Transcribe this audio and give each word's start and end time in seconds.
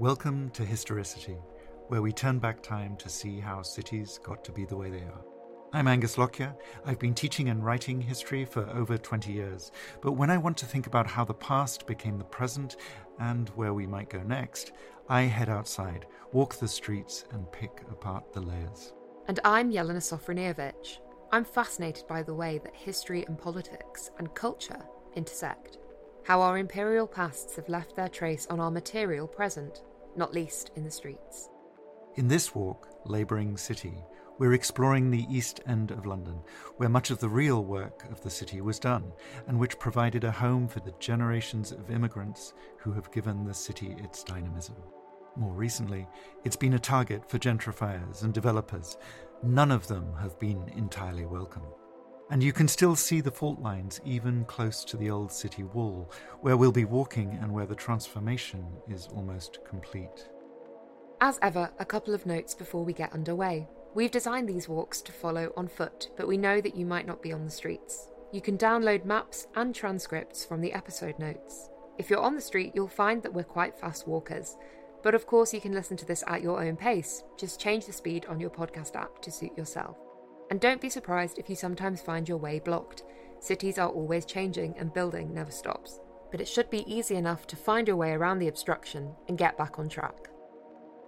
Welcome 0.00 0.48
to 0.52 0.64
Historicity, 0.64 1.36
where 1.88 2.00
we 2.00 2.10
turn 2.10 2.38
back 2.38 2.62
time 2.62 2.96
to 2.96 3.10
see 3.10 3.38
how 3.38 3.60
cities 3.60 4.18
got 4.22 4.42
to 4.44 4.50
be 4.50 4.64
the 4.64 4.74
way 4.74 4.88
they 4.88 5.02
are. 5.02 5.20
I'm 5.74 5.86
Angus 5.86 6.16
Lockyer. 6.16 6.54
I've 6.86 6.98
been 6.98 7.12
teaching 7.12 7.50
and 7.50 7.62
writing 7.62 8.00
history 8.00 8.46
for 8.46 8.66
over 8.70 8.96
20 8.96 9.30
years, 9.30 9.72
but 10.00 10.12
when 10.12 10.30
I 10.30 10.38
want 10.38 10.56
to 10.56 10.64
think 10.64 10.86
about 10.86 11.06
how 11.06 11.26
the 11.26 11.34
past 11.34 11.86
became 11.86 12.16
the 12.16 12.24
present 12.24 12.76
and 13.18 13.50
where 13.50 13.74
we 13.74 13.86
might 13.86 14.08
go 14.08 14.22
next, 14.22 14.72
I 15.10 15.24
head 15.24 15.50
outside, 15.50 16.06
walk 16.32 16.54
the 16.54 16.66
streets, 16.66 17.26
and 17.32 17.52
pick 17.52 17.82
apart 17.90 18.32
the 18.32 18.40
layers. 18.40 18.94
And 19.28 19.38
I'm 19.44 19.70
Jelena 19.70 19.98
Sofronijevic. 19.98 21.00
I'm 21.30 21.44
fascinated 21.44 22.06
by 22.08 22.22
the 22.22 22.32
way 22.32 22.56
that 22.64 22.74
history 22.74 23.26
and 23.26 23.38
politics 23.38 24.10
and 24.18 24.34
culture 24.34 24.82
intersect. 25.14 25.76
How 26.24 26.40
our 26.40 26.56
imperial 26.56 27.06
pasts 27.06 27.56
have 27.56 27.68
left 27.68 27.96
their 27.96 28.08
trace 28.08 28.46
on 28.46 28.60
our 28.60 28.70
material 28.70 29.26
present, 29.26 29.82
not 30.20 30.34
least 30.34 30.70
in 30.76 30.84
the 30.84 30.90
streets. 30.90 31.48
In 32.16 32.28
this 32.28 32.54
walk, 32.54 32.88
Labouring 33.06 33.56
City, 33.56 33.94
we're 34.38 34.52
exploring 34.52 35.10
the 35.10 35.26
East 35.30 35.60
End 35.66 35.90
of 35.90 36.04
London, 36.04 36.42
where 36.76 36.90
much 36.90 37.10
of 37.10 37.20
the 37.20 37.28
real 37.28 37.64
work 37.64 38.04
of 38.10 38.22
the 38.22 38.28
city 38.28 38.60
was 38.60 38.78
done, 38.78 39.12
and 39.48 39.58
which 39.58 39.78
provided 39.78 40.24
a 40.24 40.30
home 40.30 40.68
for 40.68 40.80
the 40.80 40.94
generations 40.98 41.72
of 41.72 41.90
immigrants 41.90 42.52
who 42.76 42.92
have 42.92 43.10
given 43.10 43.44
the 43.44 43.54
city 43.54 43.96
its 43.98 44.22
dynamism. 44.22 44.76
More 45.36 45.54
recently, 45.54 46.06
it's 46.44 46.56
been 46.56 46.74
a 46.74 46.78
target 46.78 47.28
for 47.30 47.38
gentrifiers 47.38 48.22
and 48.22 48.34
developers. 48.34 48.98
None 49.42 49.70
of 49.70 49.86
them 49.86 50.12
have 50.20 50.38
been 50.38 50.68
entirely 50.76 51.24
welcome. 51.24 51.62
And 52.30 52.42
you 52.42 52.52
can 52.52 52.68
still 52.68 52.94
see 52.94 53.20
the 53.20 53.30
fault 53.30 53.60
lines 53.60 54.00
even 54.04 54.44
close 54.44 54.84
to 54.84 54.96
the 54.96 55.10
old 55.10 55.32
city 55.32 55.64
wall, 55.64 56.10
where 56.40 56.56
we'll 56.56 56.70
be 56.70 56.84
walking 56.84 57.36
and 57.42 57.52
where 57.52 57.66
the 57.66 57.74
transformation 57.74 58.64
is 58.88 59.08
almost 59.08 59.58
complete. 59.64 60.28
As 61.20 61.38
ever, 61.42 61.70
a 61.78 61.84
couple 61.84 62.14
of 62.14 62.26
notes 62.26 62.54
before 62.54 62.84
we 62.84 62.92
get 62.92 63.12
underway. 63.12 63.68
We've 63.94 64.10
designed 64.12 64.48
these 64.48 64.68
walks 64.68 65.02
to 65.02 65.12
follow 65.12 65.52
on 65.56 65.66
foot, 65.66 66.10
but 66.16 66.28
we 66.28 66.38
know 66.38 66.60
that 66.60 66.76
you 66.76 66.86
might 66.86 67.06
not 67.06 67.20
be 67.20 67.32
on 67.32 67.44
the 67.44 67.50
streets. 67.50 68.08
You 68.32 68.40
can 68.40 68.56
download 68.56 69.04
maps 69.04 69.48
and 69.56 69.74
transcripts 69.74 70.44
from 70.44 70.60
the 70.60 70.72
episode 70.72 71.18
notes. 71.18 71.68
If 71.98 72.08
you're 72.08 72.20
on 72.20 72.36
the 72.36 72.40
street, 72.40 72.72
you'll 72.74 72.86
find 72.86 73.22
that 73.24 73.34
we're 73.34 73.42
quite 73.42 73.76
fast 73.76 74.06
walkers, 74.06 74.56
but 75.02 75.14
of 75.14 75.26
course, 75.26 75.52
you 75.52 75.60
can 75.60 75.72
listen 75.72 75.96
to 75.96 76.06
this 76.06 76.22
at 76.26 76.42
your 76.42 76.62
own 76.62 76.76
pace. 76.76 77.24
Just 77.36 77.60
change 77.60 77.86
the 77.86 77.92
speed 77.92 78.26
on 78.26 78.38
your 78.38 78.50
podcast 78.50 78.94
app 78.94 79.20
to 79.22 79.32
suit 79.32 79.56
yourself. 79.56 79.96
And 80.50 80.60
don't 80.60 80.80
be 80.80 80.90
surprised 80.90 81.38
if 81.38 81.48
you 81.48 81.56
sometimes 81.56 82.02
find 82.02 82.28
your 82.28 82.38
way 82.38 82.58
blocked. 82.58 83.04
Cities 83.38 83.78
are 83.78 83.88
always 83.88 84.24
changing 84.24 84.74
and 84.76 84.92
building 84.92 85.32
never 85.32 85.50
stops. 85.50 86.00
But 86.30 86.40
it 86.40 86.48
should 86.48 86.70
be 86.70 86.92
easy 86.92 87.16
enough 87.16 87.46
to 87.48 87.56
find 87.56 87.88
your 87.88 87.96
way 87.96 88.12
around 88.12 88.38
the 88.38 88.48
obstruction 88.48 89.12
and 89.28 89.38
get 89.38 89.56
back 89.56 89.78
on 89.78 89.88
track. 89.88 90.28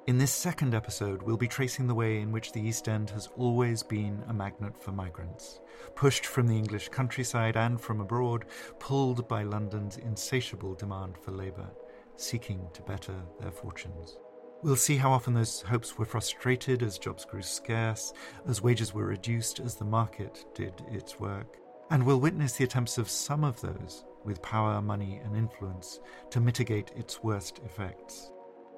In 0.08 0.18
this 0.18 0.32
second 0.32 0.74
episode, 0.74 1.22
we'll 1.22 1.36
be 1.36 1.46
tracing 1.46 1.86
the 1.86 1.94
way 1.94 2.20
in 2.20 2.32
which 2.32 2.52
the 2.52 2.60
East 2.60 2.88
End 2.88 3.10
has 3.10 3.28
always 3.36 3.84
been 3.84 4.24
a 4.28 4.32
magnet 4.32 4.76
for 4.82 4.90
migrants. 4.90 5.60
Pushed 5.94 6.27
from 6.27 6.48
the 6.48 6.56
English 6.56 6.88
countryside 6.88 7.56
and 7.56 7.80
from 7.80 8.00
abroad, 8.00 8.46
pulled 8.80 9.28
by 9.28 9.44
London's 9.44 9.98
insatiable 9.98 10.74
demand 10.74 11.16
for 11.18 11.30
labour 11.30 11.70
seeking 12.16 12.68
to 12.72 12.82
better 12.82 13.14
their 13.40 13.50
fortunes. 13.50 14.18
We'll 14.64 14.77
see 14.77 14.96
how 14.96 15.10
often 15.10 15.34
those 15.34 15.62
hopes 15.62 15.98
were 15.98 16.05
frustrated 16.05 16.84
as 16.84 16.96
jobs 16.96 17.24
grew 17.24 17.42
scarce, 17.42 18.12
as 18.46 18.62
wages 18.62 18.94
were 18.94 19.06
reduced, 19.06 19.58
as 19.58 19.74
the 19.74 19.84
market 19.84 20.44
did 20.55 20.84
its 20.88 21.18
work. 21.18 21.58
And 21.91 22.06
we'll 22.06 22.20
witness 22.20 22.52
the 22.52 22.62
attempts 22.62 22.96
of 22.96 23.10
some 23.10 23.42
of 23.42 23.60
those, 23.60 24.05
with 24.24 24.40
power, 24.40 24.80
money, 24.80 25.20
and 25.24 25.36
influence, 25.36 25.98
to 26.30 26.40
mitigate 26.40 26.92
its 26.94 27.24
worst 27.24 27.60
effects. 27.64 28.30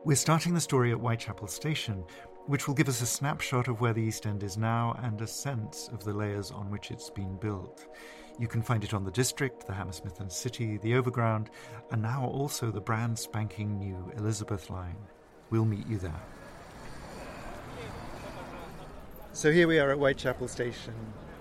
We're 0.05 0.17
starting 0.17 0.55
the 0.55 0.61
story 0.61 0.91
at 0.91 0.99
Whitechapel 0.99 1.49
Station, 1.49 2.03
which 2.47 2.67
will 2.67 2.75
give 2.75 2.89
us 2.89 3.03
a 3.03 3.07
snapshot 3.07 3.69
of 3.69 3.83
where 3.83 3.93
the 3.93 4.03
East 4.03 4.25
End 4.25 4.43
is 4.43 4.57
now 4.57 4.99
and 5.03 5.21
a 5.21 5.27
sense 5.27 5.91
of 5.93 6.03
the 6.03 6.15
layers 6.15 6.51
on 6.51 6.71
which 6.71 6.91
it's 6.93 7.11
been 7.11 7.37
built. 7.37 7.89
You 8.39 8.49
can 8.49 8.63
find 8.63 8.85
it 8.85 8.95
on 8.95 9.05
the 9.05 9.11
District, 9.11 9.67
the 9.67 9.75
Hammersmith 9.75 10.21
and 10.21 10.33
City, 10.33 10.79
the 10.79 10.95
Overground, 10.95 11.51
and 11.91 12.01
now 12.01 12.25
also 12.25 12.71
the 12.71 12.81
brand 12.81 13.19
spanking 13.19 13.79
new 13.79 14.11
Elizabeth 14.17 14.71
line. 14.71 14.97
We'll 15.55 15.65
meet 15.65 15.87
you 15.87 15.99
there. 15.99 16.21
So 19.33 19.53
here 19.53 19.69
we 19.69 19.79
are 19.79 19.93
at 19.93 19.99
Whitechapel 19.99 20.49
Station 20.49 20.95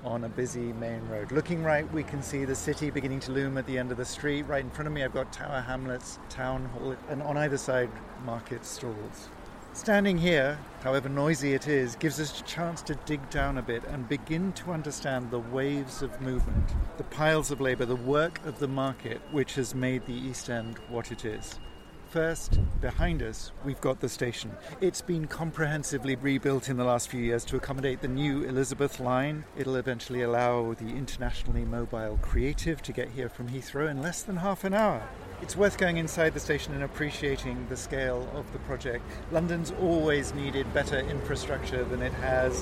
on 0.04 0.26
a 0.26 0.30
busy 0.30 0.72
main 0.74 1.02
road. 1.08 1.32
Looking 1.32 1.64
right, 1.64 1.92
we 1.92 2.04
can 2.04 2.22
see 2.22 2.46
the 2.46 2.54
city 2.54 2.92
beginning 2.92 3.22
to 3.22 3.32
loom 3.32 3.58
at 3.58 3.66
the 3.66 3.76
end 3.76 3.90
of 3.90 3.98
the 3.98 4.06
street. 4.06 4.44
Right 4.44 4.64
in 4.64 4.70
front 4.70 4.88
of 4.88 4.94
me, 4.94 5.04
I've 5.04 5.16
got 5.16 5.34
Tower 5.34 5.62
Hamlets, 5.62 6.20
Town 6.30 6.66
Hall, 6.66 6.96
and 7.10 7.24
on 7.24 7.38
either 7.38 7.58
side, 7.58 7.90
market 8.24 8.66
stalls. 8.66 9.30
Standing 9.74 10.20
here, 10.20 10.60
however 10.84 11.10
noisy 11.10 11.56
it 11.56 11.68
is, 11.68 11.96
gives 11.96 12.20
us 12.20 12.40
a 12.40 12.44
chance 12.44 12.84
to 12.84 12.94
dig 13.08 13.28
down 13.32 13.58
a 13.58 13.64
bit 13.64 13.84
and 13.86 14.08
begin 14.08 14.54
to 14.54 14.74
understand 14.74 15.32
the 15.32 15.40
waves 15.40 16.04
of 16.04 16.22
movement, 16.22 16.70
the 16.98 17.04
piles 17.06 17.50
of 17.50 17.60
labour, 17.60 17.86
the 17.86 17.96
work 17.96 18.46
of 18.46 18.60
the 18.60 18.68
market 18.68 19.20
which 19.32 19.56
has 19.56 19.74
made 19.74 20.06
the 20.06 20.14
East 20.14 20.52
End 20.52 20.78
what 20.90 21.12
it 21.12 21.26
is. 21.26 21.60
First, 22.14 22.60
behind 22.80 23.24
us, 23.24 23.52
we've 23.66 23.82
got 23.82 24.00
the 24.00 24.08
station. 24.08 24.52
It's 24.82 25.02
been 25.02 25.26
comprehensively 25.26 26.16
rebuilt 26.16 26.70
in 26.70 26.78
the 26.78 26.84
last 26.84 27.10
few 27.10 27.20
years 27.20 27.44
to 27.46 27.56
accommodate 27.56 28.02
the 28.02 28.08
new 28.08 28.44
Elizabeth 28.44 29.00
line. 29.00 29.46
It'll 29.58 29.78
eventually 29.78 30.22
allow 30.22 30.76
the 30.76 30.90
internationally 30.90 31.66
mobile 31.66 32.20
creative 32.22 32.84
to 32.84 32.92
get 32.92 33.10
here 33.10 33.30
from 33.30 33.50
Heathrow 33.50 33.90
in 33.90 34.04
less 34.04 34.22
than 34.22 34.36
half 34.36 34.64
an 34.64 34.76
hour. 34.76 35.02
It's 35.42 35.58
worth 35.58 35.80
going 35.80 35.98
inside 35.98 36.36
the 36.36 36.40
station 36.40 36.76
and 36.76 36.84
appreciating 36.84 37.66
the 37.68 37.76
scale 37.76 38.30
of 38.36 38.54
the 38.54 38.60
project. 38.60 39.04
London's 39.32 39.72
always 39.82 40.36
needed 40.36 40.72
better 40.72 41.00
infrastructure 41.00 41.84
than 41.84 42.04
it 42.04 42.14
has, 42.14 42.62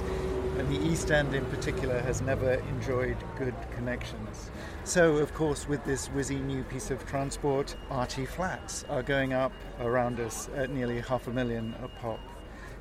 and 0.59 0.69
the 0.69 0.81
East 0.89 1.12
End 1.12 1.35
in 1.35 1.44
particular 1.47 2.00
has 2.00 2.22
never 2.22 2.53
enjoyed 2.53 3.18
good 3.38 3.53
connections. 3.75 4.50
So, 4.84 5.18
of 5.18 5.34
course, 5.36 5.68
with 5.68 5.86
this 5.86 6.09
whizzy 6.09 6.44
new 6.44 6.64
piece 6.64 6.90
of 6.90 7.06
transport, 7.06 7.75
RT 7.92 8.28
flats 8.28 8.84
are 8.90 9.03
going 9.03 9.31
up 9.31 9.53
around 9.80 10.19
us 10.19 10.50
at 10.56 10.72
nearly 10.72 11.00
half 11.02 11.28
a 11.28 11.31
million 11.31 11.75
a 11.84 11.88
pop. 11.88 12.19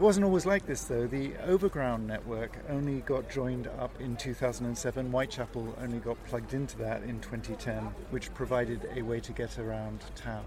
It 0.00 0.04
wasn't 0.04 0.24
always 0.24 0.46
like 0.46 0.64
this 0.64 0.84
though. 0.84 1.06
The 1.06 1.34
Overground 1.46 2.06
network 2.06 2.56
only 2.70 3.00
got 3.00 3.28
joined 3.28 3.66
up 3.66 4.00
in 4.00 4.16
2007. 4.16 5.10
Whitechapel 5.10 5.76
only 5.78 5.98
got 5.98 6.16
plugged 6.24 6.54
into 6.54 6.78
that 6.78 7.02
in 7.02 7.20
2010, 7.20 7.82
which 8.08 8.32
provided 8.32 8.88
a 8.96 9.02
way 9.02 9.20
to 9.20 9.32
get 9.32 9.58
around 9.58 10.00
town. 10.14 10.42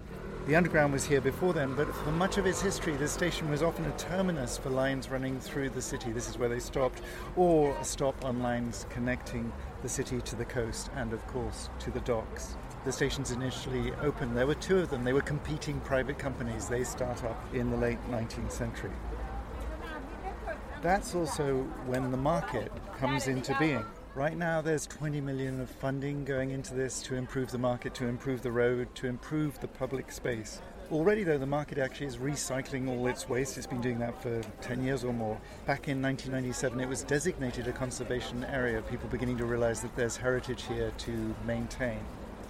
The 0.48 0.56
Underground 0.56 0.92
was 0.92 1.04
here 1.04 1.20
before 1.20 1.52
then, 1.52 1.76
but 1.76 1.94
for 1.94 2.10
much 2.10 2.36
of 2.36 2.46
its 2.46 2.60
history, 2.60 2.96
the 2.96 3.06
station 3.06 3.48
was 3.48 3.62
often 3.62 3.84
a 3.84 3.92
terminus 3.92 4.58
for 4.58 4.70
lines 4.70 5.08
running 5.08 5.38
through 5.38 5.70
the 5.70 5.80
city. 5.80 6.10
This 6.10 6.28
is 6.28 6.36
where 6.36 6.48
they 6.48 6.58
stopped, 6.58 7.00
or 7.36 7.76
a 7.76 7.84
stop 7.84 8.24
on 8.24 8.42
lines 8.42 8.86
connecting 8.90 9.52
the 9.82 9.88
city 9.88 10.20
to 10.22 10.34
the 10.34 10.44
coast 10.44 10.90
and, 10.96 11.12
of 11.12 11.24
course, 11.28 11.70
to 11.78 11.92
the 11.92 12.00
docks 12.00 12.56
the 12.84 12.92
stations 12.92 13.30
initially 13.30 13.94
opened, 14.02 14.36
there 14.36 14.46
were 14.46 14.54
two 14.54 14.78
of 14.78 14.90
them. 14.90 15.04
They 15.04 15.14
were 15.14 15.22
competing 15.22 15.80
private 15.80 16.18
companies. 16.18 16.68
They 16.68 16.84
start 16.84 17.24
up 17.24 17.54
in 17.54 17.70
the 17.70 17.78
late 17.78 17.96
19th 18.10 18.52
century 18.52 18.90
that's 20.84 21.14
also 21.14 21.62
when 21.86 22.10
the 22.10 22.16
market 22.16 22.70
comes 22.98 23.26
into 23.26 23.56
being. 23.58 23.82
Right 24.14 24.36
now, 24.36 24.60
there's 24.60 24.86
20 24.86 25.18
million 25.22 25.58
of 25.62 25.70
funding 25.70 26.26
going 26.26 26.50
into 26.50 26.74
this 26.74 27.00
to 27.04 27.14
improve 27.14 27.50
the 27.50 27.58
market, 27.58 27.94
to 27.94 28.06
improve 28.06 28.42
the 28.42 28.52
road, 28.52 28.94
to 28.96 29.06
improve 29.06 29.58
the 29.60 29.66
public 29.66 30.12
space. 30.12 30.60
Already, 30.92 31.24
though, 31.24 31.38
the 31.38 31.46
market 31.46 31.78
actually 31.78 32.08
is 32.08 32.18
recycling 32.18 32.86
all 32.86 33.06
its 33.06 33.30
waste. 33.30 33.56
It's 33.56 33.66
been 33.66 33.80
doing 33.80 33.98
that 34.00 34.20
for 34.20 34.42
10 34.60 34.84
years 34.84 35.04
or 35.04 35.14
more. 35.14 35.40
Back 35.64 35.88
in 35.88 36.02
1997, 36.02 36.78
it 36.78 36.88
was 36.88 37.02
designated 37.02 37.66
a 37.66 37.72
conservation 37.72 38.44
area, 38.44 38.82
people 38.82 39.08
beginning 39.08 39.38
to 39.38 39.46
realize 39.46 39.80
that 39.80 39.96
there's 39.96 40.18
heritage 40.18 40.64
here 40.64 40.92
to 40.98 41.34
maintain. 41.46 41.98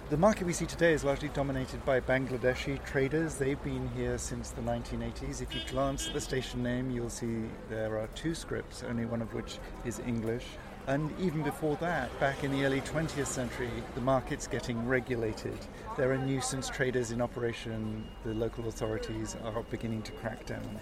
The 0.07 0.17
market 0.17 0.45
we 0.45 0.53
see 0.53 0.67
today 0.67 0.93
is 0.93 1.03
largely 1.03 1.29
dominated 1.29 1.83
by 1.83 1.99
Bangladeshi 1.99 2.85
traders. 2.85 3.37
They've 3.37 3.61
been 3.63 3.89
here 3.97 4.19
since 4.19 4.51
the 4.51 4.61
1980s. 4.61 5.41
If 5.41 5.55
you 5.55 5.61
glance 5.67 6.07
at 6.07 6.13
the 6.13 6.21
station 6.21 6.61
name, 6.61 6.91
you'll 6.91 7.09
see 7.09 7.45
there 7.71 7.97
are 7.97 8.05
two 8.13 8.35
scripts, 8.35 8.83
only 8.83 9.07
one 9.07 9.23
of 9.23 9.33
which 9.33 9.57
is 9.83 9.97
English. 10.01 10.45
And 10.85 11.11
even 11.19 11.41
before 11.41 11.75
that, 11.77 12.19
back 12.19 12.43
in 12.43 12.51
the 12.51 12.65
early 12.65 12.81
20th 12.81 13.25
century, 13.25 13.71
the 13.95 14.01
market's 14.01 14.45
getting 14.45 14.87
regulated. 14.87 15.57
There 15.97 16.11
are 16.11 16.19
nuisance 16.19 16.69
traders 16.69 17.09
in 17.09 17.19
operation. 17.19 18.05
The 18.23 18.35
local 18.35 18.67
authorities 18.67 19.35
are 19.43 19.63
beginning 19.71 20.03
to 20.03 20.11
crack 20.11 20.45
down. 20.45 20.79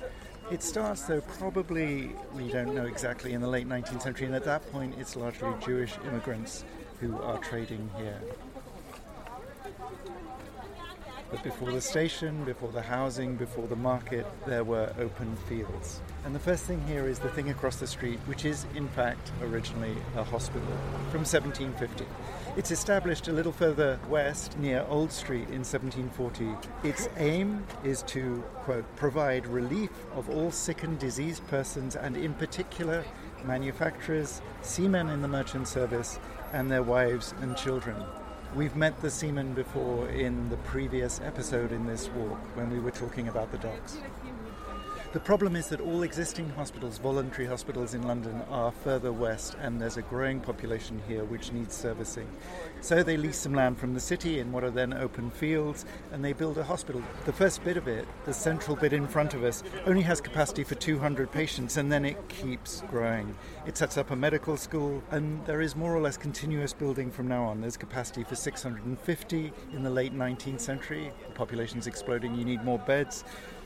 It 0.52 0.62
starts, 0.62 1.04
though, 1.04 1.22
probably, 1.22 2.14
we 2.36 2.52
don't 2.52 2.76
know 2.76 2.88
exactly, 2.88 3.32
in 3.32 3.40
the 3.40 3.48
late 3.48 3.70
19th 3.70 4.02
century, 4.02 4.26
and 4.26 4.36
at 4.36 4.44
that 4.44 4.70
point, 4.74 4.96
it's 5.00 5.16
largely 5.16 5.54
Jewish 5.66 5.94
immigrants 6.06 6.66
who 7.00 7.18
are 7.22 7.38
trading 7.38 7.90
here. 7.98 8.20
But 11.34 11.42
before 11.44 11.72
the 11.72 11.82
station, 11.82 12.44
before 12.44 12.72
the 12.72 12.84
housing, 12.84 13.38
before 13.38 13.66
the 13.66 13.76
market, 13.76 14.28
there 14.46 14.64
were 14.64 14.94
open 15.00 15.36
fields. 15.50 16.00
And 16.26 16.36
the 16.36 16.40
first 16.40 16.66
thing 16.66 16.80
here 16.86 17.08
is 17.08 17.18
the 17.18 17.30
thing 17.30 17.50
across 17.50 17.78
the 17.78 17.88
street, 17.88 18.20
which 18.28 18.46
is 18.46 18.68
in 18.76 18.88
fact 18.90 19.32
originally 19.42 19.98
a 20.16 20.24
hospital 20.24 20.68
from 21.10 21.26
1750. 21.26 22.06
It's 22.56 22.70
established 22.70 23.30
a 23.30 23.34
little 23.34 23.52
further 23.52 24.00
west 24.10 24.60
near 24.60 24.86
Old 24.88 25.12
Street 25.12 25.48
in 25.50 25.64
1740. 25.66 26.50
Its 26.88 27.10
aim 27.18 27.66
is 27.84 28.04
to, 28.04 28.44
quote, 28.58 28.86
provide 28.96 29.48
relief 29.48 29.90
of 30.14 30.30
all 30.30 30.52
sick 30.52 30.84
and 30.84 31.00
diseased 31.00 31.48
persons 31.48 31.96
and 31.96 32.16
in 32.16 32.36
particular 32.36 33.04
manufacturers, 33.44 34.40
seamen 34.62 35.10
in 35.10 35.24
the 35.24 35.28
merchant 35.28 35.68
service, 35.68 36.20
and 36.54 36.70
their 36.70 36.84
wives 36.84 37.34
and 37.42 37.58
children. 37.58 37.96
We've 38.56 38.76
met 38.76 39.02
the 39.02 39.10
seamen 39.10 39.56
before 39.56 40.08
in 40.10 40.50
the 40.50 40.58
previous 40.58 41.20
episode 41.22 41.72
in 41.72 41.88
this 41.88 42.08
walk 42.10 42.38
when 42.56 42.70
we 42.70 42.80
were 42.80 42.92
talking 42.92 43.28
about 43.28 43.52
the 43.52 43.58
docks. 43.58 43.98
The 45.14 45.20
problem 45.20 45.56
is 45.56 45.68
that 45.68 45.80
all 45.80 46.02
existing 46.02 46.50
hospitals, 46.50 46.98
voluntary 46.98 47.46
hospitals 47.46 47.94
in 47.94 48.02
London, 48.02 48.42
are 48.50 48.72
further 48.72 49.14
west, 49.14 49.56
and 49.62 49.80
there's 49.80 49.98
a 49.98 50.02
growing 50.02 50.40
population 50.40 51.00
here 51.08 51.24
which 51.24 51.52
needs 51.52 51.76
servicing. 51.76 52.28
So 52.82 53.04
they 53.04 53.16
lease 53.16 53.38
some 53.38 53.54
land 53.54 53.78
from 53.78 53.94
the 53.94 54.00
city 54.00 54.40
in 54.40 54.52
what 54.52 54.64
are 54.64 54.72
then 54.72 54.92
open 54.92 55.30
fields, 55.30 55.86
and 56.12 56.26
they 56.26 56.34
build 56.34 56.58
a 56.58 56.64
hospital. 56.64 57.04
The 57.26 57.32
first 57.32 57.64
bit 57.64 57.78
of 57.78 57.88
it, 57.88 58.08
the 58.26 58.34
central 58.34 58.76
bit 58.76 58.92
in 58.92 59.08
front 59.08 59.36
of 59.36 59.44
us, 59.44 59.62
only 59.86 60.02
has 60.02 60.20
capacity 60.20 60.64
for 60.64 60.74
200 60.74 61.32
patients, 61.32 61.78
and 61.78 61.92
then 61.92 62.06
it 62.06 62.28
keeps 62.28 62.82
growing. 62.90 63.36
It 63.68 63.78
sets 63.78 64.00
up 64.00 64.10
a 64.10 64.16
medical 64.16 64.58
school, 64.58 65.04
and 65.12 65.46
there 65.46 65.62
is 65.62 65.76
more 65.76 65.96
or 65.96 66.02
less 66.02 66.18
continuous 66.18 66.74
building 66.74 67.12
from 67.12 67.28
now 67.28 67.44
on. 67.44 67.62
There's 67.62 67.78
capacity 67.78 68.24
for 68.24 68.36
650 68.36 69.54
in 69.74 69.84
the 69.84 69.92
late 69.92 70.16
19th 70.16 70.60
century. 70.60 71.12
The 71.28 71.36
population's 71.36 71.86
exploding, 71.86 72.34
you 72.34 72.46
need 72.46 72.64
more 72.64 72.80
beds. 72.80 73.24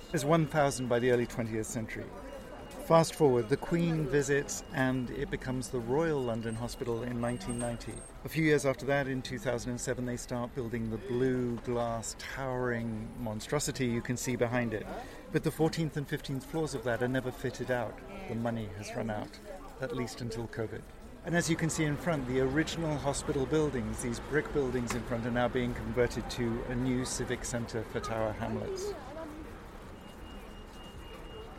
There's 0.09 0.23
1,000 0.23 0.87
by 0.87 0.99
the 0.99 1.11
early 1.11 1.27
20th 1.27 1.65
century. 1.65 2.05
Fast 2.85 3.13
forward, 3.13 3.49
the 3.49 3.57
Queen 3.57 4.05
visits 4.07 4.63
and 4.73 5.09
it 5.09 5.29
becomes 5.29 5.67
the 5.67 5.79
Royal 5.79 6.21
London 6.21 6.55
Hospital 6.55 7.03
in 7.03 7.21
1990. 7.21 7.91
A 8.23 8.29
few 8.29 8.45
years 8.45 8.65
after 8.65 8.85
that, 8.85 9.09
in 9.09 9.21
2007, 9.21 10.05
they 10.05 10.15
start 10.15 10.55
building 10.55 10.89
the 10.89 10.97
blue 10.97 11.57
glass 11.65 12.15
towering 12.17 13.09
monstrosity 13.19 13.85
you 13.85 13.99
can 13.99 14.15
see 14.15 14.37
behind 14.37 14.73
it. 14.73 14.87
But 15.33 15.43
the 15.43 15.51
14th 15.51 15.97
and 15.97 16.07
15th 16.07 16.43
floors 16.43 16.73
of 16.73 16.85
that 16.85 17.03
are 17.03 17.09
never 17.09 17.29
fitted 17.29 17.69
out. 17.69 17.99
The 18.29 18.35
money 18.35 18.69
has 18.77 18.95
run 18.95 19.09
out, 19.09 19.37
at 19.81 19.93
least 19.93 20.21
until 20.21 20.47
COVID. 20.47 20.79
And 21.25 21.35
as 21.35 21.49
you 21.49 21.57
can 21.57 21.69
see 21.69 21.83
in 21.83 21.97
front, 21.97 22.25
the 22.29 22.39
original 22.39 22.97
hospital 22.97 23.45
buildings, 23.45 24.01
these 24.01 24.21
brick 24.29 24.53
buildings 24.53 24.95
in 24.95 25.01
front, 25.03 25.25
are 25.25 25.31
now 25.31 25.49
being 25.49 25.73
converted 25.73 26.29
to 26.29 26.63
a 26.69 26.75
new 26.75 27.03
civic 27.03 27.43
centre 27.43 27.83
for 27.91 27.99
Tower 27.99 28.33
Hamlets. 28.39 28.93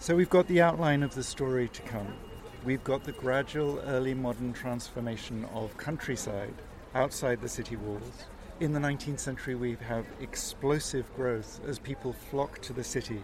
So 0.01 0.15
we've 0.15 0.31
got 0.31 0.47
the 0.47 0.61
outline 0.61 1.03
of 1.03 1.17
the 1.17 1.25
story 1.25 1.69
to 1.69 1.83
come. 1.83 2.15
We've 2.65 2.85
got 2.85 3.03
the 3.03 3.13
gradual 3.13 3.81
early 3.81 4.15
modern 4.15 4.53
transformation 4.53 5.45
of 5.53 5.77
countryside 5.77 6.55
outside 6.95 7.41
the 7.41 7.49
city 7.49 7.75
walls. 7.75 8.25
In 8.61 8.73
the 8.73 8.79
19th 8.79 9.19
century, 9.19 9.57
we 9.57 9.77
have 9.89 10.07
explosive 10.21 11.13
growth 11.17 11.61
as 11.67 11.81
people 11.81 12.13
flock 12.13 12.61
to 12.63 12.73
the 12.73 12.85
city. 12.85 13.21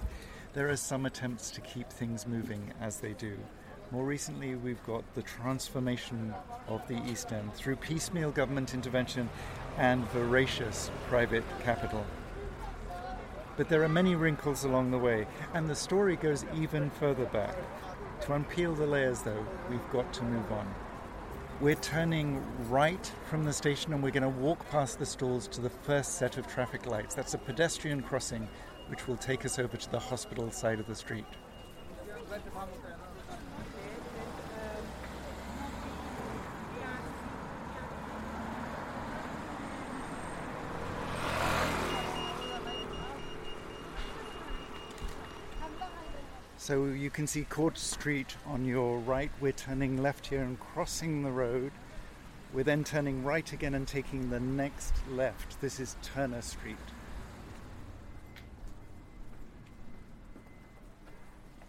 There 0.52 0.68
are 0.68 0.76
some 0.76 1.06
attempts 1.06 1.52
to 1.52 1.60
keep 1.60 1.90
things 1.90 2.26
moving 2.26 2.72
as 2.80 2.98
they 2.98 3.12
do. 3.12 3.38
More 3.92 4.04
recently, 4.04 4.56
we've 4.56 4.84
got 4.84 5.04
the 5.14 5.22
transformation 5.22 6.34
of 6.66 6.86
the 6.88 7.00
East 7.08 7.32
End 7.32 7.54
through 7.54 7.76
piecemeal 7.76 8.32
government 8.32 8.74
intervention 8.74 9.30
and 9.78 10.04
voracious 10.10 10.90
private 11.08 11.44
capital. 11.62 12.04
But 13.56 13.68
there 13.68 13.82
are 13.84 13.88
many 13.88 14.16
wrinkles 14.16 14.64
along 14.64 14.90
the 14.90 14.98
way, 14.98 15.26
and 15.52 15.68
the 15.68 15.76
story 15.76 16.16
goes 16.16 16.44
even 16.56 16.90
further 16.90 17.26
back. 17.26 17.56
To 18.22 18.28
unpeel 18.28 18.76
the 18.76 18.86
layers, 18.86 19.22
though, 19.22 19.46
we've 19.70 19.90
got 19.90 20.12
to 20.14 20.24
move 20.24 20.50
on. 20.50 20.66
We're 21.60 21.76
turning 21.76 22.42
right 22.68 23.12
from 23.30 23.44
the 23.44 23.52
station 23.52 23.92
and 23.92 24.02
we're 24.02 24.10
going 24.10 24.24
to 24.24 24.28
walk 24.28 24.68
past 24.70 24.98
the 24.98 25.06
stalls 25.06 25.46
to 25.48 25.60
the 25.60 25.70
first 25.70 26.14
set 26.14 26.36
of 26.36 26.48
traffic 26.48 26.84
lights. 26.86 27.14
That's 27.14 27.34
a 27.34 27.38
pedestrian 27.38 28.02
crossing 28.02 28.48
which 28.88 29.06
will 29.06 29.16
take 29.16 29.44
us 29.44 29.60
over 29.60 29.76
to 29.76 29.90
the 29.90 29.98
hospital 29.98 30.50
side 30.50 30.80
of 30.80 30.86
the 30.88 30.96
street. 30.96 31.24
So 46.64 46.86
you 46.86 47.10
can 47.10 47.26
see 47.26 47.44
Court 47.44 47.76
Street 47.76 48.36
on 48.46 48.64
your 48.64 48.98
right. 49.00 49.30
We're 49.38 49.52
turning 49.52 50.02
left 50.02 50.28
here 50.28 50.40
and 50.40 50.58
crossing 50.58 51.22
the 51.22 51.30
road. 51.30 51.72
We're 52.54 52.64
then 52.64 52.84
turning 52.84 53.22
right 53.22 53.52
again 53.52 53.74
and 53.74 53.86
taking 53.86 54.30
the 54.30 54.40
next 54.40 54.94
left. 55.10 55.60
This 55.60 55.78
is 55.78 55.96
Turner 56.02 56.40
Street. 56.40 56.78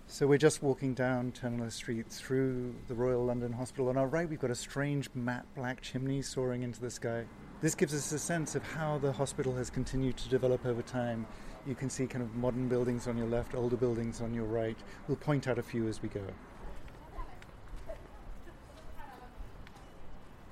So 0.08 0.28
we're 0.28 0.38
just 0.38 0.64
walking 0.64 0.94
down 0.94 1.34
Turner 1.34 1.72
Street 1.72 2.10
through 2.10 2.74
the 2.88 2.96
Royal 2.96 3.26
London 3.26 3.52
Hospital. 3.52 3.90
On 3.90 3.98
our 3.98 4.08
right, 4.08 4.30
we've 4.30 4.40
got 4.40 4.50
a 4.50 4.56
strange 4.56 5.10
matte 5.14 5.46
black 5.58 5.82
chimney 5.82 6.22
soaring 6.22 6.64
into 6.64 6.80
the 6.80 6.90
sky. 6.90 7.26
This 7.60 7.76
gives 7.76 7.94
us 7.94 8.14
a 8.14 8.20
sense 8.20 8.56
of 8.56 8.64
how 8.64 8.98
the 9.00 9.12
hospital 9.12 9.58
has 9.58 9.70
continued 9.70 10.16
to 10.16 10.30
develop 10.30 10.66
over 10.66 10.82
time 10.82 11.26
you 11.68 11.76
can 11.76 11.90
see 11.90 12.06
kind 12.06 12.24
of 12.24 12.36
modern 12.36 12.68
buildings 12.68 13.08
on 13.08 13.18
your 13.18 13.28
left, 13.28 13.56
older 13.56 13.76
buildings 13.76 14.22
on 14.22 14.34
your 14.34 14.46
right. 14.46 14.78
We'll 15.08 15.18
point 15.18 15.48
out 15.48 15.58
a 15.58 15.64
few 15.64 15.88
as 15.88 16.02
we 16.02 16.10
go. 16.10 16.22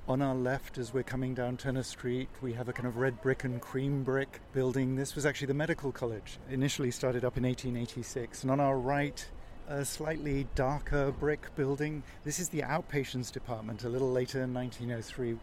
On 0.06 0.20
our 0.20 0.34
left, 0.34 0.76
as 0.76 0.92
we're 0.92 1.02
coming 1.02 1.32
down 1.32 1.56
Turner 1.56 1.82
Street, 1.82 2.28
we 2.42 2.52
have 2.52 2.68
a 2.68 2.74
kind 2.74 2.86
of 2.86 2.98
red 2.98 3.22
brick 3.22 3.44
and 3.44 3.58
cream 3.58 4.02
brick 4.02 4.40
building. 4.52 4.96
This 4.96 5.14
was 5.14 5.24
actually 5.24 5.46
the 5.46 5.54
medical 5.54 5.92
college, 5.92 6.38
initially 6.50 6.90
started 6.90 7.24
up 7.24 7.38
in 7.38 7.44
1886. 7.44 8.42
And 8.42 8.50
on 8.50 8.60
our 8.60 8.76
right, 8.76 9.26
a 9.66 9.82
slightly 9.82 10.46
darker 10.54 11.10
brick 11.10 11.54
building. 11.56 12.02
This 12.22 12.38
is 12.38 12.50
the 12.50 12.60
outpatients 12.60 13.32
department, 13.32 13.84
a 13.84 13.88
little 13.88 14.12
later 14.12 14.42
in 14.42 14.52
1903. 14.52 15.38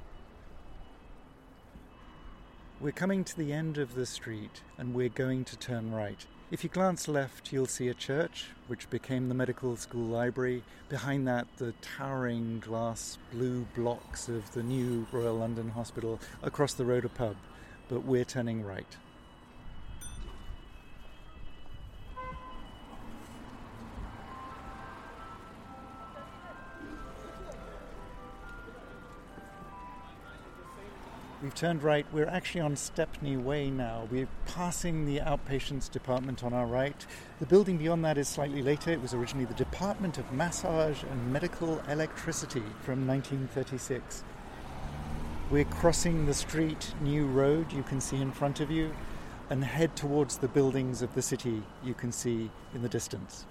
We're 2.81 2.91
coming 2.91 3.23
to 3.25 3.37
the 3.37 3.53
end 3.53 3.77
of 3.77 3.93
the 3.93 4.07
street 4.07 4.63
and 4.75 4.95
we're 4.95 5.09
going 5.09 5.45
to 5.45 5.55
turn 5.55 5.91
right. 5.91 6.25
If 6.49 6.63
you 6.63 6.69
glance 6.71 7.07
left, 7.07 7.53
you'll 7.53 7.67
see 7.67 7.89
a 7.89 7.93
church, 7.93 8.47
which 8.65 8.89
became 8.89 9.29
the 9.29 9.35
medical 9.35 9.77
school 9.77 10.07
library. 10.07 10.63
Behind 10.89 11.27
that, 11.27 11.45
the 11.57 11.75
towering 11.83 12.59
glass 12.59 13.19
blue 13.31 13.67
blocks 13.75 14.27
of 14.27 14.51
the 14.53 14.63
new 14.63 15.05
Royal 15.11 15.35
London 15.35 15.69
Hospital. 15.69 16.19
Across 16.41 16.73
the 16.73 16.85
road, 16.85 17.05
a 17.05 17.09
pub. 17.09 17.35
But 17.87 18.03
we're 18.03 18.25
turning 18.25 18.63
right. 18.63 18.97
We've 31.51 31.59
turned 31.59 31.83
right. 31.83 32.05
We're 32.13 32.29
actually 32.29 32.61
on 32.61 32.77
Stepney 32.77 33.35
Way 33.35 33.69
now. 33.69 34.07
We're 34.09 34.29
passing 34.45 35.05
the 35.05 35.19
outpatients 35.19 35.91
department 35.91 36.45
on 36.45 36.53
our 36.53 36.65
right. 36.65 37.05
The 37.41 37.45
building 37.45 37.77
beyond 37.77 38.05
that 38.05 38.17
is 38.17 38.29
slightly 38.29 38.61
later. 38.61 38.89
It 38.89 39.01
was 39.01 39.13
originally 39.13 39.43
the 39.43 39.53
Department 39.55 40.17
of 40.17 40.31
Massage 40.31 41.03
and 41.03 41.33
Medical 41.33 41.81
Electricity 41.89 42.63
from 42.83 43.05
1936. 43.05 44.23
We're 45.51 45.65
crossing 45.65 46.25
the 46.25 46.33
street, 46.33 46.93
New 47.01 47.25
Road, 47.25 47.73
you 47.73 47.83
can 47.83 47.99
see 47.99 48.21
in 48.21 48.31
front 48.31 48.61
of 48.61 48.71
you, 48.71 48.95
and 49.49 49.61
head 49.61 49.97
towards 49.97 50.37
the 50.37 50.47
buildings 50.47 51.01
of 51.01 51.13
the 51.15 51.21
city 51.21 51.63
you 51.83 51.93
can 51.93 52.13
see 52.13 52.49
in 52.73 52.81
the 52.81 52.89
distance. 52.89 53.45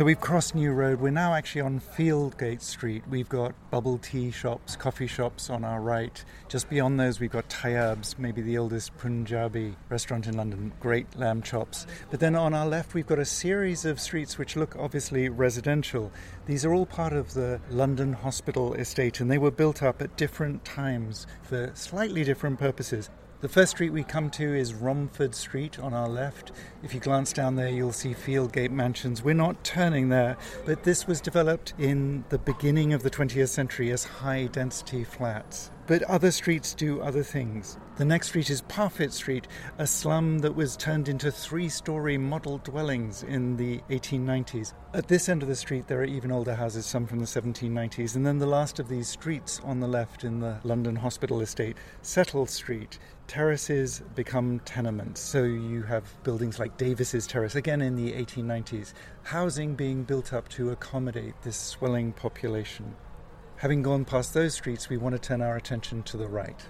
So 0.00 0.06
we've 0.06 0.18
crossed 0.18 0.54
New 0.54 0.72
Road. 0.72 0.98
We're 0.98 1.10
now 1.10 1.34
actually 1.34 1.60
on 1.60 1.78
Fieldgate 1.78 2.62
Street. 2.62 3.02
We've 3.10 3.28
got 3.28 3.54
bubble 3.70 3.98
tea 3.98 4.30
shops, 4.30 4.74
coffee 4.74 5.06
shops 5.06 5.50
on 5.50 5.62
our 5.62 5.78
right. 5.78 6.24
Just 6.48 6.70
beyond 6.70 6.98
those, 6.98 7.20
we've 7.20 7.30
got 7.30 7.50
Tayyab's, 7.50 8.18
maybe 8.18 8.40
the 8.40 8.56
oldest 8.56 8.96
Punjabi 8.96 9.76
restaurant 9.90 10.26
in 10.26 10.38
London. 10.38 10.72
Great 10.80 11.18
lamb 11.18 11.42
chops. 11.42 11.86
But 12.10 12.18
then 12.18 12.34
on 12.34 12.54
our 12.54 12.66
left, 12.66 12.94
we've 12.94 13.06
got 13.06 13.18
a 13.18 13.26
series 13.26 13.84
of 13.84 14.00
streets 14.00 14.38
which 14.38 14.56
look 14.56 14.74
obviously 14.78 15.28
residential. 15.28 16.10
These 16.46 16.64
are 16.64 16.72
all 16.72 16.86
part 16.86 17.12
of 17.12 17.34
the 17.34 17.60
London 17.68 18.14
Hospital 18.14 18.72
estate, 18.72 19.20
and 19.20 19.30
they 19.30 19.36
were 19.36 19.50
built 19.50 19.82
up 19.82 20.00
at 20.00 20.16
different 20.16 20.64
times 20.64 21.26
for 21.42 21.72
slightly 21.74 22.24
different 22.24 22.58
purposes. 22.58 23.10
The 23.40 23.48
first 23.48 23.70
street 23.70 23.94
we 23.94 24.04
come 24.04 24.28
to 24.32 24.54
is 24.54 24.74
Romford 24.74 25.34
Street 25.34 25.78
on 25.78 25.94
our 25.94 26.10
left. 26.10 26.52
If 26.82 26.92
you 26.92 27.00
glance 27.00 27.32
down 27.32 27.56
there, 27.56 27.70
you'll 27.70 27.90
see 27.90 28.12
Fieldgate 28.12 28.70
Mansions. 28.70 29.24
We're 29.24 29.32
not 29.32 29.64
turning 29.64 30.10
there, 30.10 30.36
but 30.66 30.84
this 30.84 31.06
was 31.06 31.22
developed 31.22 31.72
in 31.78 32.26
the 32.28 32.36
beginning 32.36 32.92
of 32.92 33.02
the 33.02 33.08
20th 33.08 33.48
century 33.48 33.92
as 33.92 34.04
high 34.04 34.48
density 34.48 35.04
flats. 35.04 35.70
But 35.86 36.02
other 36.02 36.30
streets 36.30 36.74
do 36.74 37.00
other 37.00 37.22
things. 37.22 37.78
The 37.96 38.04
next 38.04 38.28
street 38.28 38.48
is 38.48 38.62
Parfett 38.62 39.10
Street, 39.10 39.48
a 39.76 39.86
slum 39.86 40.38
that 40.38 40.54
was 40.54 40.76
turned 40.76 41.08
into 41.08 41.32
three 41.32 41.68
story 41.68 42.16
model 42.16 42.58
dwellings 42.58 43.24
in 43.24 43.56
the 43.56 43.80
1890s. 43.90 44.72
At 44.94 45.08
this 45.08 45.28
end 45.28 45.42
of 45.42 45.48
the 45.48 45.56
street, 45.56 45.88
there 45.88 46.00
are 46.00 46.04
even 46.04 46.30
older 46.30 46.54
houses, 46.54 46.86
some 46.86 47.06
from 47.06 47.18
the 47.18 47.24
1790s. 47.24 48.14
And 48.14 48.24
then 48.24 48.38
the 48.38 48.46
last 48.46 48.78
of 48.78 48.88
these 48.88 49.08
streets 49.08 49.60
on 49.64 49.80
the 49.80 49.88
left 49.88 50.22
in 50.22 50.38
the 50.40 50.60
London 50.62 50.94
Hospital 50.94 51.40
Estate, 51.40 51.76
Settle 52.02 52.46
Street. 52.46 52.98
Terraces 53.30 54.02
become 54.16 54.58
tenements. 54.64 55.20
So 55.20 55.44
you 55.44 55.82
have 55.84 56.02
buildings 56.24 56.58
like 56.58 56.76
Davis's 56.76 57.28
Terrace, 57.28 57.54
again 57.54 57.80
in 57.80 57.94
the 57.94 58.12
1890s. 58.12 58.92
Housing 59.22 59.76
being 59.76 60.02
built 60.02 60.32
up 60.32 60.48
to 60.48 60.70
accommodate 60.70 61.40
this 61.42 61.56
swelling 61.56 62.12
population. 62.12 62.96
Having 63.58 63.82
gone 63.84 64.04
past 64.04 64.34
those 64.34 64.54
streets, 64.54 64.88
we 64.88 64.96
want 64.96 65.14
to 65.14 65.20
turn 65.20 65.42
our 65.42 65.54
attention 65.56 66.02
to 66.02 66.16
the 66.16 66.26
right. 66.26 66.60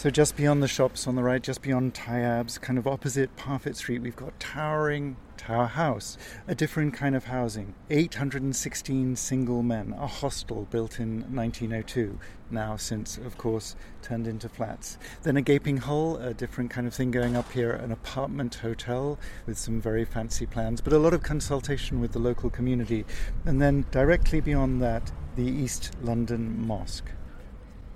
So 0.00 0.08
just 0.08 0.34
beyond 0.34 0.62
the 0.62 0.66
shops 0.66 1.06
on 1.06 1.14
the 1.14 1.22
right, 1.22 1.42
just 1.42 1.60
beyond 1.60 1.92
Tayyabs, 1.92 2.58
kind 2.58 2.78
of 2.78 2.86
opposite 2.86 3.36
Parfett 3.36 3.76
Street, 3.76 4.00
we've 4.00 4.16
got 4.16 4.40
towering 4.40 5.18
Tower 5.36 5.66
House, 5.66 6.16
a 6.48 6.54
different 6.54 6.94
kind 6.94 7.14
of 7.14 7.24
housing. 7.26 7.74
816 7.90 9.14
single 9.16 9.62
men, 9.62 9.94
a 9.98 10.06
hostel 10.06 10.66
built 10.70 11.00
in 11.00 11.20
1902, 11.30 12.18
now 12.50 12.76
since, 12.76 13.18
of 13.18 13.36
course, 13.36 13.76
turned 14.00 14.26
into 14.26 14.48
flats. 14.48 14.96
Then 15.22 15.36
a 15.36 15.42
gaping 15.42 15.76
hole, 15.76 16.16
a 16.16 16.32
different 16.32 16.70
kind 16.70 16.86
of 16.86 16.94
thing 16.94 17.10
going 17.10 17.36
up 17.36 17.52
here, 17.52 17.72
an 17.72 17.92
apartment 17.92 18.54
hotel 18.54 19.18
with 19.44 19.58
some 19.58 19.82
very 19.82 20.06
fancy 20.06 20.46
plans, 20.46 20.80
but 20.80 20.94
a 20.94 20.98
lot 20.98 21.12
of 21.12 21.22
consultation 21.22 22.00
with 22.00 22.12
the 22.12 22.18
local 22.18 22.48
community. 22.48 23.04
And 23.44 23.60
then 23.60 23.84
directly 23.90 24.40
beyond 24.40 24.80
that, 24.80 25.12
the 25.36 25.44
East 25.44 25.94
London 26.00 26.66
Mosque. 26.66 27.10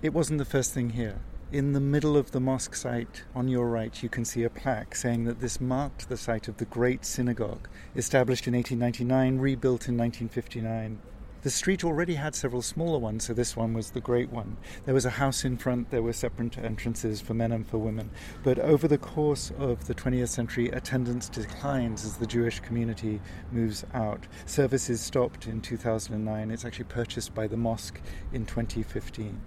It 0.03 0.13
wasn't 0.13 0.37
the 0.37 0.45
first 0.45 0.75
thing 0.75 0.91
here. 0.91 1.23
In 1.55 1.73
the 1.73 1.79
middle 1.79 2.17
of 2.17 2.33
the 2.33 2.41
mosque 2.41 2.75
site, 2.75 3.23
on 3.33 3.47
your 3.47 3.69
right, 3.69 4.03
you 4.03 4.09
can 4.09 4.25
see 4.25 4.43
a 4.43 4.51
plaque 4.51 4.97
saying 4.97 5.23
that 5.27 5.39
this 5.39 5.61
marked 5.61 6.09
the 6.09 6.17
site 6.17 6.49
of 6.49 6.57
the 6.57 6.65
Great 6.65 7.05
Synagogue, 7.05 7.69
established 7.95 8.49
in 8.49 8.55
1899, 8.55 9.39
rebuilt 9.39 9.87
in 9.87 9.97
1959. 9.97 10.99
The 11.43 11.51
street 11.51 11.85
already 11.85 12.15
had 12.17 12.35
several 12.35 12.61
smaller 12.61 12.99
ones, 12.99 13.27
so 13.27 13.35
this 13.35 13.57
one 13.57 13.73
was 13.73 13.93
the 13.93 14.01
great 14.01 14.31
one. 14.31 14.57
There 14.85 14.95
was 14.95 15.05
a 15.05 15.11
house 15.11 15.45
in 15.45 15.57
front, 15.57 15.91
there 15.91 16.03
were 16.03 16.13
separate 16.13 16.59
entrances 16.59 17.21
for 17.21 17.35
men 17.35 17.53
and 17.53 17.65
for 17.65 17.79
women. 17.79 18.11
But 18.43 18.59
over 18.59 18.89
the 18.89 18.99
course 18.99 19.53
of 19.57 19.87
the 19.87 19.95
20th 19.95 20.31
century, 20.31 20.71
attendance 20.71 21.29
declines 21.29 22.05
as 22.05 22.17
the 22.17 22.27
Jewish 22.27 22.59
community 22.59 23.21
moves 23.53 23.85
out. 23.95 24.27
Services 24.45 25.01
stopped 25.01 25.47
in 25.47 25.61
2009. 25.61 26.51
It's 26.51 26.65
actually 26.65 26.87
purchased 26.87 27.33
by 27.33 27.47
the 27.47 27.57
mosque 27.57 28.01
in 28.33 28.45
2015. 28.45 29.41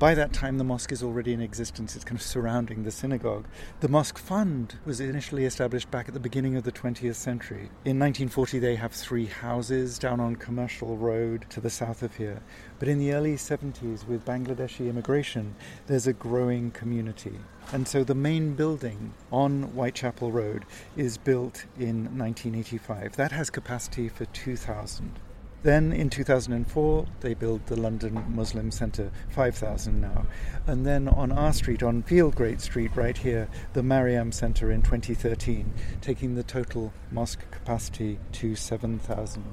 By 0.00 0.14
that 0.14 0.32
time, 0.32 0.56
the 0.56 0.64
mosque 0.64 0.92
is 0.92 1.02
already 1.02 1.34
in 1.34 1.42
existence. 1.42 1.94
It's 1.94 2.06
kind 2.06 2.18
of 2.18 2.24
surrounding 2.24 2.84
the 2.84 2.90
synagogue. 2.90 3.46
The 3.80 3.88
Mosque 3.88 4.16
Fund 4.16 4.76
was 4.86 4.98
initially 4.98 5.44
established 5.44 5.90
back 5.90 6.08
at 6.08 6.14
the 6.14 6.20
beginning 6.20 6.56
of 6.56 6.64
the 6.64 6.72
20th 6.72 7.16
century. 7.16 7.68
In 7.84 7.98
1940, 7.98 8.60
they 8.60 8.76
have 8.76 8.92
three 8.92 9.26
houses 9.26 9.98
down 9.98 10.18
on 10.18 10.36
Commercial 10.36 10.96
Road 10.96 11.44
to 11.50 11.60
the 11.60 11.68
south 11.68 12.02
of 12.02 12.16
here. 12.16 12.40
But 12.78 12.88
in 12.88 12.98
the 12.98 13.12
early 13.12 13.34
70s, 13.34 14.08
with 14.08 14.24
Bangladeshi 14.24 14.88
immigration, 14.88 15.54
there's 15.86 16.06
a 16.06 16.14
growing 16.14 16.70
community. 16.70 17.38
And 17.70 17.86
so 17.86 18.02
the 18.02 18.14
main 18.14 18.54
building 18.54 19.12
on 19.30 19.64
Whitechapel 19.64 20.32
Road 20.32 20.64
is 20.96 21.18
built 21.18 21.66
in 21.78 22.04
1985. 22.16 23.16
That 23.16 23.32
has 23.32 23.50
capacity 23.50 24.08
for 24.08 24.24
2,000. 24.24 25.20
Then 25.62 25.92
in 25.92 26.08
2004, 26.08 27.06
they 27.20 27.34
built 27.34 27.66
the 27.66 27.76
London 27.76 28.24
Muslim 28.28 28.70
Centre, 28.70 29.10
5,000 29.28 30.00
now. 30.00 30.26
And 30.66 30.86
then 30.86 31.06
on 31.06 31.30
our 31.32 31.52
street, 31.52 31.82
on 31.82 32.02
Fieldgate 32.02 32.62
Street, 32.62 32.92
right 32.94 33.16
here, 33.16 33.46
the 33.74 33.82
Maryam 33.82 34.32
Centre 34.32 34.70
in 34.70 34.80
2013, 34.80 35.72
taking 36.00 36.34
the 36.34 36.42
total 36.42 36.94
mosque 37.10 37.50
capacity 37.50 38.18
to 38.32 38.56
7,000. 38.56 39.44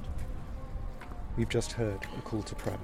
We've 1.36 1.48
just 1.48 1.72
heard 1.72 2.06
a 2.16 2.22
call 2.22 2.42
to 2.42 2.54
prayer. 2.54 2.78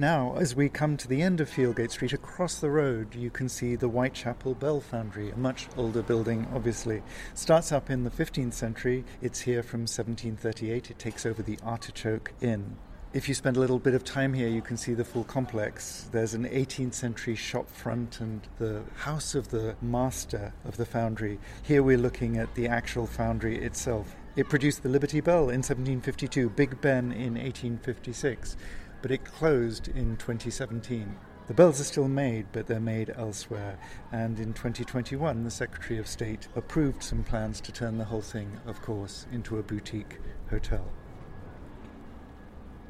Now, 0.00 0.36
as 0.36 0.54
we 0.54 0.68
come 0.68 0.96
to 0.96 1.08
the 1.08 1.22
end 1.22 1.40
of 1.40 1.50
Fieldgate 1.50 1.90
Street, 1.90 2.12
across 2.12 2.60
the 2.60 2.70
road 2.70 3.16
you 3.16 3.30
can 3.30 3.48
see 3.48 3.74
the 3.74 3.88
Whitechapel 3.88 4.54
Bell 4.54 4.80
Foundry, 4.80 5.30
a 5.30 5.36
much 5.36 5.66
older 5.76 6.02
building, 6.02 6.46
obviously. 6.54 7.02
Starts 7.34 7.72
up 7.72 7.90
in 7.90 8.04
the 8.04 8.10
15th 8.10 8.52
century, 8.52 9.04
it's 9.20 9.40
here 9.40 9.60
from 9.60 9.80
1738, 9.80 10.92
it 10.92 11.00
takes 11.00 11.26
over 11.26 11.42
the 11.42 11.58
Artichoke 11.64 12.32
Inn. 12.40 12.76
If 13.12 13.28
you 13.28 13.34
spend 13.34 13.56
a 13.56 13.60
little 13.60 13.80
bit 13.80 13.94
of 13.94 14.04
time 14.04 14.34
here, 14.34 14.46
you 14.46 14.62
can 14.62 14.76
see 14.76 14.94
the 14.94 15.04
full 15.04 15.24
complex. 15.24 16.08
There's 16.12 16.34
an 16.34 16.44
18th 16.44 16.94
century 16.94 17.34
shop 17.34 17.68
front 17.68 18.20
and 18.20 18.46
the 18.58 18.82
house 18.98 19.34
of 19.34 19.48
the 19.48 19.74
master 19.82 20.52
of 20.64 20.76
the 20.76 20.86
foundry. 20.86 21.40
Here 21.64 21.82
we're 21.82 21.98
looking 21.98 22.36
at 22.36 22.54
the 22.54 22.68
actual 22.68 23.08
foundry 23.08 23.58
itself. 23.64 24.14
It 24.36 24.48
produced 24.48 24.84
the 24.84 24.88
Liberty 24.90 25.20
Bell 25.20 25.48
in 25.48 25.62
1752, 25.64 26.50
Big 26.50 26.80
Ben 26.80 27.10
in 27.10 27.34
1856 27.34 28.56
but 29.02 29.10
it 29.10 29.24
closed 29.24 29.88
in 29.88 30.16
2017. 30.16 31.16
The 31.46 31.54
bells 31.54 31.80
are 31.80 31.84
still 31.84 32.08
made, 32.08 32.46
but 32.52 32.66
they're 32.66 32.78
made 32.78 33.14
elsewhere. 33.16 33.78
And 34.12 34.38
in 34.38 34.52
2021, 34.52 35.44
the 35.44 35.50
Secretary 35.50 35.98
of 35.98 36.06
State 36.06 36.46
approved 36.54 37.02
some 37.02 37.24
plans 37.24 37.60
to 37.62 37.72
turn 37.72 37.96
the 37.96 38.04
whole 38.04 38.20
thing, 38.20 38.60
of 38.66 38.82
course, 38.82 39.26
into 39.32 39.58
a 39.58 39.62
boutique 39.62 40.18
hotel. 40.50 40.84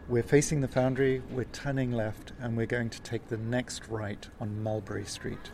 We're 0.08 0.22
facing 0.22 0.60
the 0.60 0.68
foundry, 0.68 1.22
we're 1.30 1.44
turning 1.44 1.92
left, 1.92 2.32
and 2.40 2.56
we're 2.56 2.66
going 2.66 2.90
to 2.90 3.02
take 3.02 3.28
the 3.28 3.36
next 3.36 3.88
right 3.88 4.26
on 4.40 4.62
Mulberry 4.62 5.04
Street. 5.04 5.50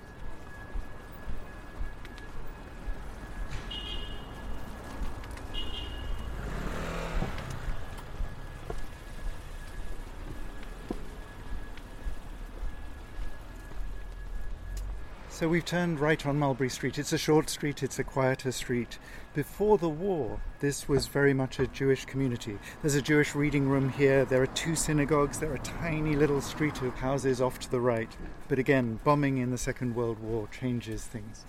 So 15.34 15.48
we've 15.48 15.64
turned 15.64 15.98
right 15.98 16.24
on 16.24 16.38
Mulberry 16.38 16.70
Street. 16.70 16.96
It's 16.96 17.12
a 17.12 17.18
short 17.18 17.50
street, 17.50 17.82
it's 17.82 17.98
a 17.98 18.04
quieter 18.04 18.52
street. 18.52 19.00
Before 19.34 19.78
the 19.78 19.88
war, 19.88 20.38
this 20.60 20.88
was 20.88 21.08
very 21.08 21.34
much 21.34 21.58
a 21.58 21.66
Jewish 21.66 22.04
community. 22.04 22.56
There's 22.82 22.94
a 22.94 23.02
Jewish 23.02 23.34
reading 23.34 23.68
room 23.68 23.88
here, 23.88 24.24
there 24.24 24.42
are 24.42 24.46
two 24.46 24.76
synagogues, 24.76 25.40
there 25.40 25.50
are 25.50 25.56
a 25.56 25.58
tiny 25.58 26.14
little 26.14 26.40
street 26.40 26.80
of 26.82 26.94
houses 26.94 27.40
off 27.40 27.58
to 27.58 27.70
the 27.72 27.80
right. 27.80 28.16
But 28.46 28.60
again, 28.60 29.00
bombing 29.02 29.38
in 29.38 29.50
the 29.50 29.58
Second 29.58 29.96
World 29.96 30.20
War 30.20 30.46
changes 30.56 31.02
things. 31.02 31.44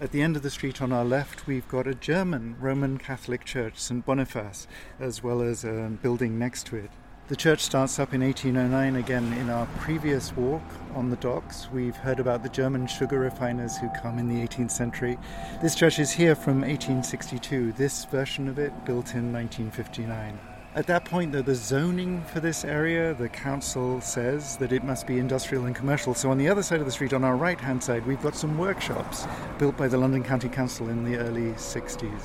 At 0.00 0.12
the 0.12 0.22
end 0.22 0.36
of 0.36 0.42
the 0.42 0.48
street 0.48 0.80
on 0.80 0.92
our 0.92 1.04
left, 1.04 1.48
we've 1.48 1.66
got 1.66 1.88
a 1.88 1.96
German 1.96 2.54
Roman 2.60 2.96
Catholic 2.96 3.44
church, 3.44 3.76
St. 3.76 4.06
Boniface, 4.06 4.68
as 5.00 5.20
well 5.20 5.42
as 5.42 5.64
a 5.64 5.90
building 6.00 6.38
next 6.38 6.64
to 6.66 6.76
it. 6.76 6.90
The 7.30 7.36
church 7.36 7.60
starts 7.60 8.00
up 8.00 8.12
in 8.12 8.22
1809 8.22 8.96
again. 8.96 9.32
In 9.34 9.50
our 9.50 9.66
previous 9.78 10.36
walk 10.36 10.64
on 10.96 11.10
the 11.10 11.16
docks, 11.18 11.68
we've 11.72 11.94
heard 11.94 12.18
about 12.18 12.42
the 12.42 12.48
German 12.48 12.88
sugar 12.88 13.20
refiners 13.20 13.76
who 13.76 13.88
come 13.90 14.18
in 14.18 14.28
the 14.28 14.44
18th 14.44 14.72
century. 14.72 15.16
This 15.62 15.76
church 15.76 16.00
is 16.00 16.10
here 16.10 16.34
from 16.34 16.62
1862, 16.62 17.70
this 17.74 18.04
version 18.06 18.48
of 18.48 18.58
it 18.58 18.72
built 18.84 19.14
in 19.14 19.32
1959. 19.32 20.40
At 20.74 20.88
that 20.88 21.04
point, 21.04 21.30
though, 21.30 21.40
the 21.40 21.54
zoning 21.54 22.24
for 22.24 22.40
this 22.40 22.64
area, 22.64 23.14
the 23.14 23.28
council 23.28 24.00
says 24.00 24.56
that 24.56 24.72
it 24.72 24.82
must 24.82 25.06
be 25.06 25.20
industrial 25.20 25.66
and 25.66 25.74
commercial. 25.76 26.14
So, 26.14 26.32
on 26.32 26.38
the 26.38 26.48
other 26.48 26.64
side 26.64 26.80
of 26.80 26.86
the 26.86 26.90
street, 26.90 27.12
on 27.12 27.22
our 27.22 27.36
right 27.36 27.60
hand 27.60 27.80
side, 27.80 28.04
we've 28.08 28.20
got 28.22 28.34
some 28.34 28.58
workshops 28.58 29.28
built 29.56 29.76
by 29.76 29.86
the 29.86 29.98
London 29.98 30.24
County 30.24 30.48
Council 30.48 30.88
in 30.88 31.04
the 31.04 31.16
early 31.16 31.52
60s. 31.52 32.22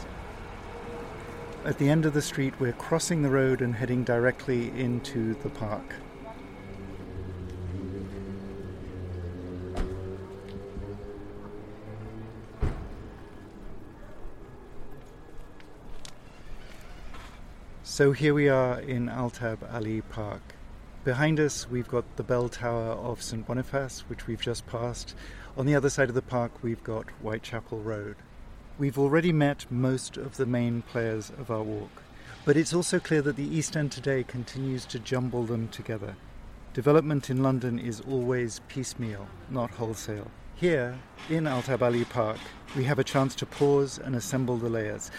At 1.65 1.79
the 1.79 1.89
end 1.89 2.05
of 2.05 2.13
the 2.13 2.21
street, 2.21 2.53
we're 2.59 2.73
crossing 2.73 3.23
the 3.23 3.29
road 3.31 3.59
and 3.59 3.73
heading 3.73 4.03
directly 4.03 4.69
into 4.79 5.33
the 5.41 5.49
park. 5.49 5.95
So 17.81 18.11
here 18.11 18.35
we 18.35 18.47
are 18.47 18.79
in 18.79 19.07
Altab 19.07 19.57
Ali 19.73 20.01
Park. 20.01 20.41
Behind 21.03 21.39
us, 21.39 21.67
we've 21.67 21.87
got 21.87 22.15
the 22.15 22.23
bell 22.23 22.47
tower 22.47 22.91
of 22.91 23.23
St. 23.23 23.43
Boniface, 23.47 24.01
which 24.01 24.27
we've 24.27 24.39
just 24.39 24.67
passed. 24.67 25.15
On 25.57 25.65
the 25.65 25.73
other 25.73 25.89
side 25.89 26.09
of 26.09 26.15
the 26.15 26.21
park, 26.21 26.61
we've 26.61 26.83
got 26.83 27.09
Whitechapel 27.23 27.79
Road. 27.79 28.17
We've 28.77 28.99
already 28.99 29.31
met 29.31 29.65
most 29.71 30.17
of 30.17 30.35
the 30.35 30.45
main 30.45 30.81
players 30.81 31.31
of 31.39 31.49
our 31.49 31.63
walk, 31.63 32.03
but 32.43 32.57
it's 32.57 32.73
also 32.73 32.99
clear 32.99 33.21
that 33.21 33.37
the 33.37 33.55
East 33.57 33.77
End 33.77 33.89
today 33.89 34.21
continues 34.21 34.83
to 34.87 34.99
jumble 34.99 35.45
them 35.45 35.69
together. 35.69 36.17
Development 36.73 37.29
in 37.29 37.41
London 37.41 37.79
is 37.79 38.01
always 38.01 38.59
piecemeal, 38.67 39.27
not 39.49 39.71
wholesale. 39.71 40.29
Here, 40.55 40.99
in 41.29 41.45
Altab 41.45 41.81
Ali 41.81 42.03
Park, 42.03 42.37
we 42.75 42.83
have 42.83 42.99
a 42.99 43.03
chance 43.05 43.33
to 43.35 43.45
pause 43.45 43.97
and 43.97 44.13
assemble 44.13 44.57
the 44.57 44.67
layers 44.67 45.09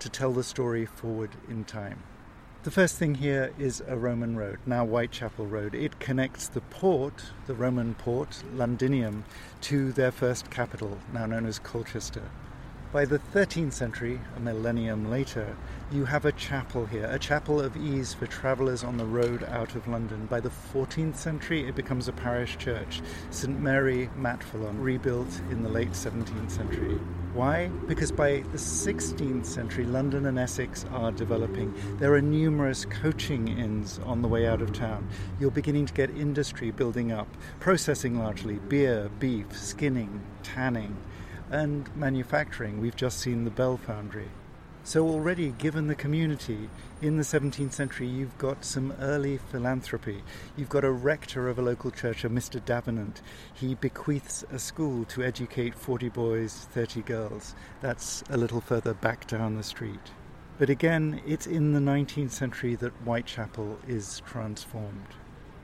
to 0.00 0.10
tell 0.10 0.32
the 0.32 0.44
story 0.44 0.84
forward 0.84 1.30
in 1.48 1.64
time. 1.64 2.02
The 2.64 2.70
first 2.70 2.96
thing 2.96 3.14
here 3.14 3.50
is 3.58 3.82
a 3.88 3.96
Roman 3.96 4.36
road, 4.36 4.58
now 4.66 4.84
Whitechapel 4.84 5.46
Road. 5.46 5.74
It 5.74 6.00
connects 6.00 6.48
the 6.48 6.60
port, 6.60 7.24
the 7.46 7.54
Roman 7.54 7.94
port, 7.94 8.42
Londinium, 8.54 9.24
to 9.62 9.90
their 9.92 10.12
first 10.12 10.50
capital, 10.50 10.98
now 11.14 11.24
known 11.24 11.46
as 11.46 11.58
Colchester. 11.58 12.28
By 12.96 13.04
the 13.04 13.18
13th 13.18 13.74
century, 13.74 14.22
a 14.38 14.40
millennium 14.40 15.10
later, 15.10 15.54
you 15.92 16.06
have 16.06 16.24
a 16.24 16.32
chapel 16.32 16.86
here, 16.86 17.04
a 17.12 17.18
chapel 17.18 17.60
of 17.60 17.76
ease 17.76 18.14
for 18.14 18.26
travellers 18.26 18.82
on 18.82 18.96
the 18.96 19.04
road 19.04 19.44
out 19.44 19.74
of 19.74 19.86
London. 19.86 20.24
By 20.24 20.40
the 20.40 20.48
14th 20.72 21.16
century, 21.16 21.68
it 21.68 21.74
becomes 21.74 22.08
a 22.08 22.12
parish 22.12 22.56
church, 22.56 23.02
St 23.28 23.60
Mary 23.60 24.08
Matfelon, 24.18 24.82
rebuilt 24.82 25.42
in 25.50 25.62
the 25.62 25.68
late 25.68 25.90
17th 25.90 26.50
century. 26.50 26.94
Why? 27.34 27.68
Because 27.86 28.10
by 28.10 28.42
the 28.50 28.56
16th 28.56 29.44
century, 29.44 29.84
London 29.84 30.24
and 30.24 30.38
Essex 30.38 30.86
are 30.90 31.12
developing. 31.12 31.74
There 31.98 32.14
are 32.14 32.22
numerous 32.22 32.86
coaching 32.86 33.48
inns 33.48 34.00
on 34.06 34.22
the 34.22 34.28
way 34.28 34.46
out 34.46 34.62
of 34.62 34.72
town. 34.72 35.06
You're 35.38 35.50
beginning 35.50 35.84
to 35.84 35.92
get 35.92 36.08
industry 36.08 36.70
building 36.70 37.12
up, 37.12 37.28
processing 37.60 38.18
largely 38.18 38.54
beer, 38.54 39.10
beef, 39.18 39.54
skinning, 39.54 40.22
tanning 40.42 40.96
and 41.50 41.94
manufacturing. 41.96 42.80
We've 42.80 42.96
just 42.96 43.18
seen 43.18 43.44
the 43.44 43.50
Bell 43.50 43.76
Foundry. 43.76 44.28
So, 44.84 45.08
already, 45.08 45.50
given 45.50 45.88
the 45.88 45.96
community 45.96 46.70
in 47.02 47.16
the 47.16 47.24
17th 47.24 47.72
century, 47.72 48.06
you've 48.06 48.38
got 48.38 48.64
some 48.64 48.92
early 49.00 49.36
philanthropy. 49.36 50.22
You've 50.56 50.68
got 50.68 50.84
a 50.84 50.92
rector 50.92 51.48
of 51.48 51.58
a 51.58 51.62
local 51.62 51.90
church, 51.90 52.24
a 52.24 52.30
Mr. 52.30 52.64
Davenant. 52.64 53.20
He 53.52 53.74
bequeaths 53.74 54.44
a 54.52 54.60
school 54.60 55.04
to 55.06 55.24
educate 55.24 55.74
40 55.74 56.08
boys, 56.10 56.68
30 56.70 57.02
girls. 57.02 57.56
That's 57.80 58.22
a 58.30 58.36
little 58.36 58.60
further 58.60 58.94
back 58.94 59.26
down 59.26 59.56
the 59.56 59.64
street. 59.64 60.12
But 60.56 60.70
again, 60.70 61.20
it's 61.26 61.48
in 61.48 61.72
the 61.72 61.80
19th 61.80 62.30
century 62.30 62.76
that 62.76 62.92
Whitechapel 63.04 63.80
is 63.88 64.22
transformed. 64.24 65.08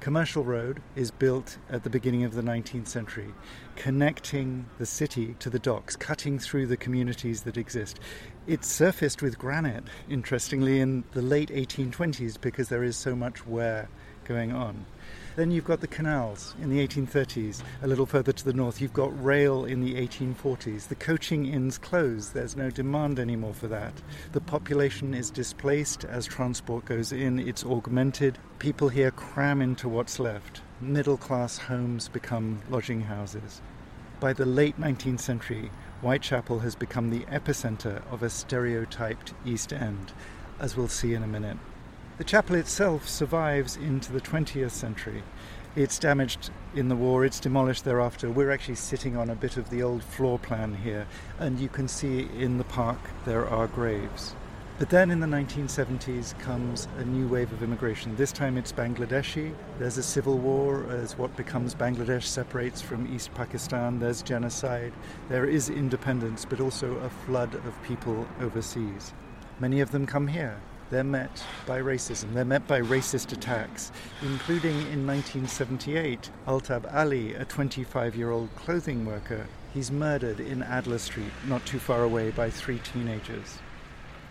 Commercial 0.02 0.42
Road 0.42 0.82
is 0.96 1.12
built 1.12 1.58
at 1.70 1.84
the 1.84 1.88
beginning 1.88 2.24
of 2.24 2.34
the 2.34 2.42
19th 2.42 2.88
century, 2.88 3.32
connecting 3.76 4.66
the 4.78 4.84
city 4.84 5.36
to 5.38 5.48
the 5.48 5.60
docks, 5.60 5.94
cutting 5.94 6.40
through 6.40 6.66
the 6.66 6.76
communities 6.76 7.42
that 7.42 7.56
exist. 7.56 8.00
It's 8.48 8.66
surfaced 8.66 9.22
with 9.22 9.38
granite, 9.38 9.84
interestingly, 10.10 10.80
in 10.80 11.04
the 11.12 11.22
late 11.22 11.50
1820s 11.50 12.40
because 12.40 12.68
there 12.68 12.82
is 12.82 12.96
so 12.96 13.14
much 13.14 13.46
wear 13.46 13.88
going 14.24 14.50
on. 14.50 14.86
Then 15.34 15.50
you've 15.50 15.64
got 15.64 15.80
the 15.80 15.86
canals 15.86 16.54
in 16.60 16.68
the 16.68 16.86
1830s, 16.86 17.62
a 17.82 17.86
little 17.86 18.04
further 18.04 18.32
to 18.32 18.44
the 18.44 18.52
north. 18.52 18.82
You've 18.82 18.92
got 18.92 19.24
rail 19.24 19.64
in 19.64 19.80
the 19.80 19.94
1840s. 19.94 20.88
The 20.88 20.94
coaching 20.94 21.46
inns 21.46 21.78
close, 21.78 22.28
There's 22.28 22.54
no 22.54 22.68
demand 22.68 23.18
anymore 23.18 23.54
for 23.54 23.66
that. 23.68 23.94
The 24.32 24.42
population 24.42 25.14
is 25.14 25.30
displaced 25.30 26.04
as 26.04 26.26
transport 26.26 26.84
goes 26.84 27.12
in, 27.12 27.38
it's 27.38 27.64
augmented. 27.64 28.38
People 28.58 28.90
here 28.90 29.10
cram 29.10 29.62
into 29.62 29.88
what's 29.88 30.18
left. 30.18 30.60
Middle 30.82 31.16
class 31.16 31.56
homes 31.56 32.08
become 32.08 32.60
lodging 32.68 33.00
houses. 33.00 33.62
By 34.20 34.34
the 34.34 34.46
late 34.46 34.78
19th 34.78 35.20
century, 35.20 35.70
Whitechapel 36.02 36.58
has 36.58 36.74
become 36.74 37.08
the 37.08 37.24
epicenter 37.24 38.02
of 38.12 38.22
a 38.22 38.28
stereotyped 38.28 39.32
East 39.46 39.72
End, 39.72 40.12
as 40.60 40.76
we'll 40.76 40.88
see 40.88 41.14
in 41.14 41.22
a 41.22 41.26
minute. 41.26 41.56
The 42.18 42.24
chapel 42.24 42.56
itself 42.56 43.08
survives 43.08 43.76
into 43.76 44.12
the 44.12 44.20
20th 44.20 44.72
century. 44.72 45.22
It's 45.74 45.98
damaged 45.98 46.50
in 46.74 46.90
the 46.90 46.94
war, 46.94 47.24
it's 47.24 47.40
demolished 47.40 47.84
thereafter. 47.84 48.30
We're 48.30 48.50
actually 48.50 48.74
sitting 48.74 49.16
on 49.16 49.30
a 49.30 49.34
bit 49.34 49.56
of 49.56 49.70
the 49.70 49.82
old 49.82 50.04
floor 50.04 50.38
plan 50.38 50.74
here, 50.74 51.06
and 51.38 51.58
you 51.58 51.70
can 51.70 51.88
see 51.88 52.28
in 52.38 52.58
the 52.58 52.64
park 52.64 52.98
there 53.24 53.48
are 53.48 53.66
graves. 53.66 54.34
But 54.78 54.90
then 54.90 55.10
in 55.10 55.20
the 55.20 55.26
1970s 55.26 56.38
comes 56.38 56.86
a 56.98 57.04
new 57.06 57.26
wave 57.28 57.50
of 57.50 57.62
immigration. 57.62 58.14
This 58.16 58.30
time 58.30 58.58
it's 58.58 58.72
Bangladeshi. 58.72 59.54
There's 59.78 59.96
a 59.96 60.02
civil 60.02 60.36
war 60.36 60.84
as 60.90 61.16
what 61.16 61.34
becomes 61.34 61.74
Bangladesh 61.74 62.24
separates 62.24 62.82
from 62.82 63.12
East 63.14 63.32
Pakistan. 63.32 64.00
There's 64.00 64.20
genocide. 64.20 64.92
There 65.30 65.46
is 65.46 65.70
independence, 65.70 66.44
but 66.44 66.60
also 66.60 66.94
a 66.98 67.08
flood 67.08 67.54
of 67.54 67.82
people 67.84 68.28
overseas. 68.38 69.14
Many 69.58 69.80
of 69.80 69.92
them 69.92 70.04
come 70.04 70.28
here 70.28 70.60
they're 70.92 71.02
met 71.02 71.42
by 71.66 71.80
racism. 71.80 72.34
They're 72.34 72.44
met 72.44 72.68
by 72.68 72.82
racist 72.82 73.32
attacks, 73.32 73.90
including 74.20 74.76
in 74.92 75.06
1978, 75.06 76.30
Altab 76.46 76.94
Ali, 76.94 77.32
a 77.32 77.46
25 77.46 78.14
year 78.14 78.30
old 78.30 78.54
clothing 78.56 79.06
worker, 79.06 79.46
he's 79.72 79.90
murdered 79.90 80.38
in 80.38 80.62
Adler 80.62 80.98
Street, 80.98 81.32
not 81.48 81.64
too 81.64 81.78
far 81.78 82.02
away, 82.02 82.30
by 82.30 82.50
three 82.50 82.78
teenagers. 82.80 83.58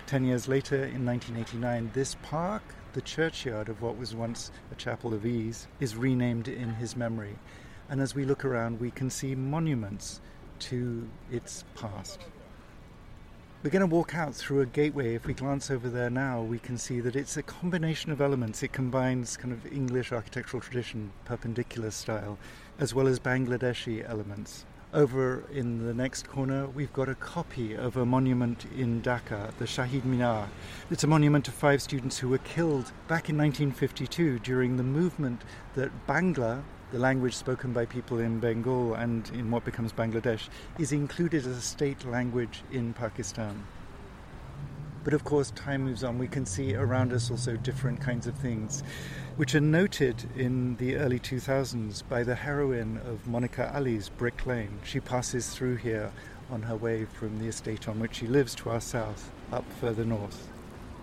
Ten 0.05 0.23
years 0.23 0.47
later, 0.47 0.75
in 0.75 1.03
1989, 1.03 1.89
this 1.95 2.15
park, 2.21 2.61
the 2.93 3.01
churchyard 3.01 3.67
of 3.67 3.81
what 3.81 3.97
was 3.97 4.13
once 4.13 4.51
a 4.71 4.75
chapel 4.75 5.15
of 5.15 5.25
ease, 5.25 5.67
is 5.79 5.95
renamed 5.95 6.47
in 6.47 6.75
his 6.75 6.95
memory. 6.95 7.39
And 7.89 7.99
as 7.99 8.13
we 8.13 8.23
look 8.23 8.45
around, 8.45 8.79
we 8.79 8.91
can 8.91 9.09
see 9.09 9.33
monuments 9.33 10.21
to 10.59 11.09
its 11.31 11.63
past. 11.73 12.19
We're 13.63 13.69
going 13.69 13.87
to 13.87 13.95
walk 13.95 14.15
out 14.15 14.33
through 14.33 14.61
a 14.61 14.65
gateway. 14.65 15.13
If 15.13 15.27
we 15.27 15.35
glance 15.35 15.69
over 15.69 15.87
there 15.87 16.09
now, 16.09 16.41
we 16.41 16.57
can 16.57 16.79
see 16.79 16.99
that 17.01 17.15
it's 17.15 17.37
a 17.37 17.43
combination 17.43 18.11
of 18.11 18.19
elements. 18.19 18.63
It 18.63 18.73
combines 18.73 19.37
kind 19.37 19.53
of 19.53 19.71
English 19.71 20.11
architectural 20.11 20.61
tradition, 20.61 21.11
perpendicular 21.25 21.91
style, 21.91 22.39
as 22.79 22.95
well 22.95 23.05
as 23.05 23.19
Bangladeshi 23.19 24.03
elements. 24.09 24.65
Over 24.95 25.43
in 25.53 25.85
the 25.85 25.93
next 25.93 26.27
corner, 26.27 26.65
we've 26.65 26.91
got 26.91 27.07
a 27.07 27.13
copy 27.13 27.75
of 27.75 27.97
a 27.97 28.03
monument 28.03 28.65
in 28.75 28.99
Dhaka, 29.03 29.55
the 29.59 29.65
Shahid 29.65 30.05
Minar. 30.05 30.49
It's 30.89 31.03
a 31.03 31.07
monument 31.07 31.45
to 31.45 31.51
five 31.51 31.83
students 31.83 32.17
who 32.17 32.29
were 32.29 32.39
killed 32.39 32.91
back 33.07 33.29
in 33.29 33.37
1952 33.37 34.39
during 34.39 34.77
the 34.77 34.83
movement 34.83 35.43
that 35.75 35.91
Bangla, 36.07 36.63
the 36.91 36.99
language 36.99 37.35
spoken 37.35 37.71
by 37.71 37.85
people 37.85 38.19
in 38.19 38.39
Bengal 38.39 38.93
and 38.95 39.29
in 39.29 39.49
what 39.49 39.63
becomes 39.63 39.93
Bangladesh, 39.93 40.49
is 40.77 40.91
included 40.91 41.45
as 41.45 41.57
a 41.57 41.61
state 41.61 42.05
language 42.05 42.63
in 42.71 42.93
Pakistan. 42.93 43.65
But 45.03 45.13
of 45.13 45.23
course, 45.23 45.51
time 45.51 45.83
moves 45.85 46.03
on. 46.03 46.19
We 46.19 46.27
can 46.27 46.45
see 46.45 46.75
around 46.75 47.11
us 47.11 47.31
also 47.31 47.55
different 47.57 48.01
kinds 48.01 48.27
of 48.27 48.35
things, 48.35 48.83
which 49.35 49.55
are 49.55 49.61
noted 49.61 50.29
in 50.35 50.75
the 50.75 50.97
early 50.97 51.19
2000s 51.19 52.03
by 52.07 52.23
the 52.23 52.35
heroine 52.35 52.97
of 53.05 53.25
Monica 53.25 53.71
Ali's 53.75 54.09
Brick 54.09 54.45
Lane. 54.45 54.79
She 54.83 54.99
passes 54.99 55.49
through 55.49 55.77
here 55.77 56.11
on 56.51 56.61
her 56.63 56.75
way 56.75 57.05
from 57.05 57.39
the 57.39 57.47
estate 57.47 57.87
on 57.87 57.99
which 57.99 58.15
she 58.15 58.27
lives 58.27 58.53
to 58.55 58.69
our 58.69 58.81
south, 58.81 59.31
up 59.51 59.65
further 59.79 60.05
north. 60.05 60.49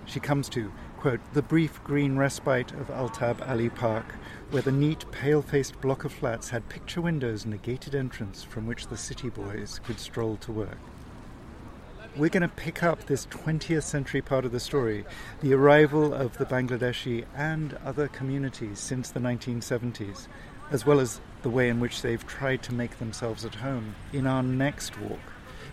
She 0.05 0.21
comes 0.21 0.49
to, 0.51 0.73
quote, 0.99 1.21
the 1.33 1.43
brief 1.43 1.83
green 1.85 2.17
respite 2.17 2.73
of 2.73 2.89
Altab 2.89 3.49
Ali 3.49 3.69
Park, 3.69 4.17
where 4.51 4.63
the 4.63 4.73
neat, 4.73 5.05
pale 5.13 5.43
faced 5.43 5.81
block 5.81 6.05
of 6.05 6.13
flats 6.13 6.49
had 6.49 6.69
picture 6.69 7.01
windows 7.01 7.45
and 7.45 7.55
a 7.55 7.57
gated 7.57 7.95
entrance 7.95 8.43
from 8.43 8.67
which 8.67 8.89
the 8.89 8.97
city 8.97 9.29
boys 9.29 9.81
could 9.85 10.01
stroll 10.01 10.37
to 10.39 10.51
work. 10.51 10.79
We're 12.17 12.31
going 12.31 12.43
to 12.43 12.49
pick 12.49 12.83
up 12.83 13.07
this 13.07 13.27
20th 13.27 13.85
century 13.85 14.21
part 14.21 14.45
of 14.45 14.51
the 14.51 14.59
story, 14.59 15.05
the 15.41 15.55
arrival 15.55 16.13
of 16.13 16.37
the 16.37 16.47
Bangladeshi 16.47 17.27
and 17.37 17.79
other 17.85 18.09
communities 18.09 18.81
since 18.81 19.11
the 19.11 19.21
1970s, 19.21 20.27
as 20.73 20.85
well 20.85 20.99
as 20.99 21.21
the 21.43 21.51
way 21.51 21.69
in 21.69 21.79
which 21.79 22.03
they've 22.03 22.27
tried 22.27 22.65
to 22.65 22.75
make 22.75 22.99
themselves 22.99 23.45
at 23.45 23.55
home 23.55 23.95
in 24.13 24.27
our 24.27 24.43
next 24.43 24.99
walk. 25.01 25.21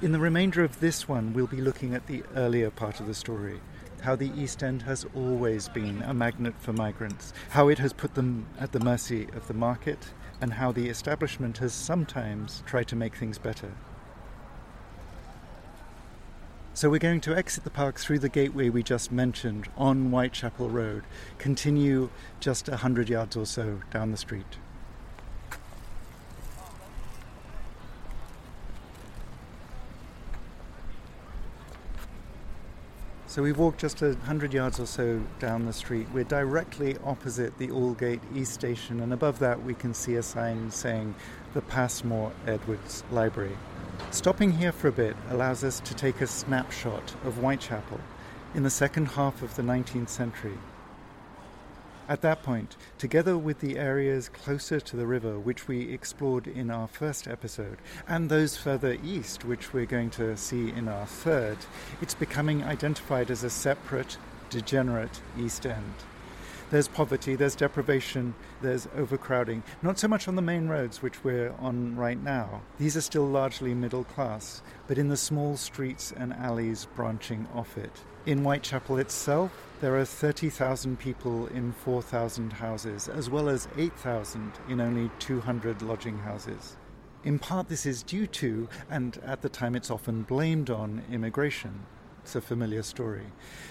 In 0.04 0.12
the 0.12 0.20
remainder 0.20 0.64
of 0.64 0.82
this 0.82 1.08
one, 1.08 1.34
we'll 1.34 1.48
be 1.48 1.62
looking 1.62 1.96
at 1.96 2.06
the 2.06 2.22
earlier 2.36 2.70
part 2.70 3.00
of 3.00 3.08
the 3.08 3.16
story 3.16 3.60
how 4.06 4.16
the 4.16 4.32
East 4.40 4.62
End 4.62 4.84
has 4.84 5.04
always 5.16 5.68
been 5.68 6.04
a 6.04 6.14
magnet 6.14 6.54
for 6.60 6.72
migrants, 6.72 7.34
how 7.50 7.70
it 7.70 7.80
has 7.80 7.92
put 7.92 8.14
them 8.14 8.46
at 8.60 8.72
the 8.72 8.80
mercy 8.80 9.28
of 9.36 9.48
the 9.48 9.54
market, 9.56 9.98
and 10.40 10.54
how 10.54 10.72
the 10.72 10.88
establishment 10.90 11.58
has 11.58 11.74
sometimes 11.74 12.62
tried 12.68 12.88
to 12.88 12.96
make 12.96 13.16
things 13.16 13.40
better. 13.40 13.72
So 16.76 16.88
we're 16.88 17.00
going 17.00 17.22
to 17.22 17.36
exit 17.36 17.64
the 17.64 17.72
park 17.72 17.98
through 17.98 18.20
the 18.20 18.30
gateway 18.30 18.70
we 18.70 18.84
just 18.84 19.12
mentioned 19.12 19.70
on 19.76 20.12
Whitechapel 20.12 20.70
Road, 20.70 21.06
continue 21.40 22.12
just 22.40 22.70
a 22.70 22.78
hundred 22.78 23.10
yards 23.10 23.36
or 23.36 23.48
so 23.48 23.80
down 23.90 24.12
the 24.12 24.18
street. 24.18 24.60
So 33.36 33.44
we've 33.44 33.58
walked 33.58 33.82
just 33.82 34.02
a 34.02 34.16
hundred 34.24 34.54
yards 34.54 34.80
or 34.80 34.86
so 34.86 35.22
down 35.40 35.66
the 35.66 35.74
street. 35.74 36.08
We're 36.14 36.24
directly 36.24 36.96
opposite 37.04 37.58
the 37.58 37.68
Aldgate 37.68 38.22
East 38.34 38.54
Station, 38.54 39.02
and 39.02 39.12
above 39.12 39.40
that 39.40 39.62
we 39.62 39.74
can 39.74 39.94
see 39.94 40.16
a 40.16 40.24
sign 40.24 40.72
saying 40.72 41.16
the 41.54 41.60
Passmore 41.60 42.32
Edwards 42.48 43.04
Library. 43.12 43.58
Stopping 44.10 44.54
here 44.54 44.72
for 44.72 44.88
a 44.88 44.94
bit 44.94 45.18
allows 45.30 45.66
us 45.66 45.82
to 45.82 45.94
take 45.94 46.22
a 46.22 46.28
snapshot 46.28 47.14
of 47.26 47.36
Whitechapel 47.36 48.00
in 48.54 48.64
the 48.64 48.70
second 48.70 49.08
half 49.08 49.42
of 49.42 49.54
the 49.58 49.64
19th 49.64 50.08
century. 50.08 50.58
At 52.08 52.22
that 52.22 52.44
point, 52.44 52.78
together 53.00 53.36
with 53.36 53.62
the 53.62 53.80
areas 53.80 54.30
closer 54.30 54.80
to 54.80 54.96
the 54.96 55.08
river, 55.08 55.40
which 55.40 55.68
we 55.68 55.92
explored 55.92 56.46
in 56.46 56.70
our 56.70 56.88
first 56.88 57.28
episode, 57.28 57.80
and 58.08 58.30
those 58.30 58.56
further 58.56 58.98
east, 59.04 59.44
which 59.44 59.74
we're 59.74 59.88
going 59.88 60.12
to 60.12 60.38
see 60.38 60.70
in 60.70 60.88
our 60.88 61.08
third, 61.08 61.58
it's 62.02 62.14
becoming 62.14 62.64
identified 62.64 63.32
as 63.32 63.44
a 63.44 63.50
separate, 63.50 64.18
degenerate 64.52 65.20
East 65.36 65.66
End. 65.66 65.94
There's 66.70 66.88
poverty, 66.88 67.36
there's 67.36 67.56
deprivation, 67.56 68.36
there's 68.62 68.88
overcrowding. 68.96 69.64
Not 69.82 69.98
so 69.98 70.08
much 70.08 70.28
on 70.28 70.36
the 70.36 70.42
main 70.44 70.68
roads, 70.68 71.02
which 71.02 71.24
we're 71.24 71.54
on 71.60 71.96
right 71.96 72.22
now. 72.22 72.62
These 72.78 72.98
are 72.98 73.02
still 73.02 73.26
largely 73.26 73.74
middle 73.74 74.04
class, 74.04 74.62
but 74.88 75.00
in 75.00 75.10
the 75.10 75.18
small 75.18 75.58
streets 75.58 76.14
and 76.16 76.34
alleys 76.34 76.86
branching 76.96 77.48
off 77.54 77.80
it. 77.80 78.02
In 78.26 78.40
Whitechapel 78.40 78.98
itself, 78.98 79.52
there 79.82 79.96
are 79.98 80.04
30,000 80.04 80.98
people 80.98 81.46
in 81.46 81.74
4,000 81.74 82.54
houses, 82.54 83.08
as 83.08 83.30
well 83.30 83.48
as 83.48 83.68
8,000 83.78 84.52
in 84.68 84.82
only 84.82 85.12
200 85.20 85.84
lodging 85.84 86.18
houses. 86.18 86.76
In 87.24 87.38
part, 87.38 87.70
this 87.70 87.86
is 87.86 88.02
due 88.02 88.26
to, 88.26 88.68
and 88.90 89.20
at 89.24 89.44
the 89.44 89.50
time 89.50 89.76
it's 89.76 89.92
often 89.92 90.24
blamed 90.24 90.72
on, 90.72 91.04
immigration. 91.12 91.86
It's 92.24 92.36
a 92.36 92.42
familiar 92.42 92.82
story. 92.82 93.28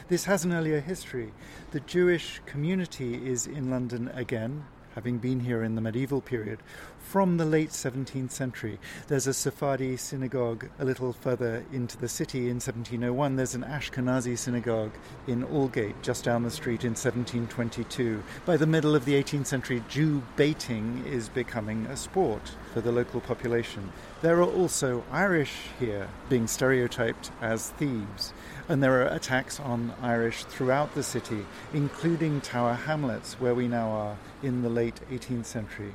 This 0.07 0.25
has 0.27 0.45
an 0.45 0.53
earlier 0.53 0.79
history. 0.79 1.33
The 1.73 1.81
Jewish 1.81 2.41
community 2.47 3.29
is 3.29 3.49
in 3.49 3.71
London 3.71 4.09
again, 4.15 4.67
having 4.95 5.19
been 5.19 5.41
here 5.41 5.65
in 5.65 5.75
the 5.75 5.81
medieval 5.81 6.21
period, 6.21 6.61
from 7.05 7.37
the 7.37 7.45
late 7.45 7.71
17th 7.71 8.31
century. 8.33 8.79
There's 9.07 9.27
a 9.27 9.35
Sephardi 9.35 9.97
synagogue 9.97 10.69
a 10.79 10.85
little 10.85 11.13
further 11.13 11.65
into 11.73 11.97
the 11.97 12.09
city 12.09 12.49
in 12.49 12.57
1701. 12.57 13.37
There's 13.37 13.55
an 13.55 13.63
Ashkenazi 13.63 14.37
synagogue 14.37 14.93
in 15.27 15.45
Aldgate, 15.45 16.01
just 16.03 16.25
down 16.25 16.43
the 16.43 16.51
street 16.51 16.83
in 16.83 16.91
1722. 16.93 18.23
By 18.45 18.57
the 18.57 18.67
middle 18.67 18.97
of 18.97 19.05
the 19.05 19.23
18th 19.23 19.47
century, 19.47 19.85
Jew 19.89 20.23
baiting 20.37 21.05
is 21.07 21.29
becoming 21.29 21.87
a 21.87 21.97
sport 21.97 22.53
for 22.73 22.81
the 22.81 22.91
local 22.91 23.21
population. 23.21 23.93
There 24.23 24.39
are 24.39 24.51
also 24.51 25.05
Irish 25.13 25.55
here 25.79 26.09
being 26.29 26.47
stereotyped 26.47 27.31
as 27.41 27.71
thieves 27.71 28.33
and 28.69 28.83
there 28.83 29.03
are 29.03 29.15
attacks 29.15 29.61
on 29.61 29.93
Irish 30.01 30.45
throughout 30.45 30.95
the 30.95 31.03
city, 31.03 31.45
including 31.73 32.41
Tower 32.41 32.75
Hamlets, 32.75 33.35
where 33.35 33.55
we 33.55 33.69
now 33.69 33.91
are 33.91 34.17
in 34.43 34.63
the 34.63 34.71
late 34.71 35.01
18th 35.11 35.45
century. 35.45 35.93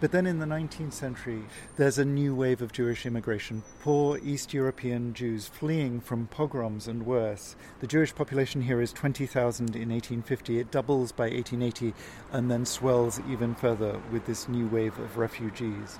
But 0.00 0.12
then 0.12 0.26
in 0.26 0.38
the 0.38 0.46
19th 0.46 0.94
century, 0.94 1.42
there's 1.76 1.98
a 1.98 2.06
new 2.06 2.34
wave 2.34 2.62
of 2.62 2.72
Jewish 2.72 3.04
immigration. 3.04 3.62
Poor 3.82 4.18
East 4.24 4.54
European 4.54 5.12
Jews 5.12 5.46
fleeing 5.46 6.00
from 6.00 6.26
pogroms 6.26 6.88
and 6.88 7.04
worse. 7.04 7.54
The 7.80 7.86
Jewish 7.86 8.14
population 8.14 8.62
here 8.62 8.80
is 8.80 8.94
20,000 8.94 9.76
in 9.76 9.90
1850. 9.90 10.58
It 10.58 10.70
doubles 10.70 11.12
by 11.12 11.24
1880 11.24 11.92
and 12.32 12.50
then 12.50 12.64
swells 12.64 13.20
even 13.28 13.54
further 13.54 14.00
with 14.10 14.24
this 14.24 14.48
new 14.48 14.66
wave 14.68 14.98
of 14.98 15.18
refugees. 15.18 15.98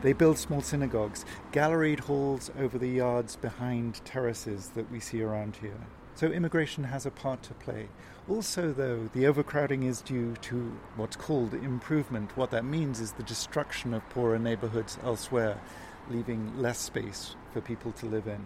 They 0.00 0.14
build 0.14 0.38
small 0.38 0.62
synagogues, 0.62 1.26
galleried 1.52 2.00
halls 2.00 2.50
over 2.58 2.78
the 2.78 2.88
yards 2.88 3.36
behind 3.36 4.02
terraces 4.06 4.70
that 4.70 4.90
we 4.90 4.98
see 4.98 5.22
around 5.22 5.56
here. 5.56 5.80
So 6.14 6.28
immigration 6.28 6.84
has 6.84 7.04
a 7.04 7.10
part 7.10 7.42
to 7.44 7.54
play. 7.54 7.88
Also, 8.26 8.72
though, 8.72 9.10
the 9.12 9.26
overcrowding 9.26 9.82
is 9.82 10.00
due 10.00 10.34
to 10.36 10.74
what's 10.96 11.14
called 11.14 11.52
improvement. 11.52 12.34
What 12.36 12.50
that 12.52 12.64
means 12.64 12.98
is 12.98 13.12
the 13.12 13.22
destruction 13.22 13.92
of 13.92 14.08
poorer 14.08 14.38
neighborhoods 14.38 14.98
elsewhere, 15.04 15.60
leaving 16.08 16.58
less 16.58 16.78
space 16.78 17.36
for 17.52 17.60
people 17.60 17.92
to 17.92 18.06
live 18.06 18.26
in. 18.26 18.42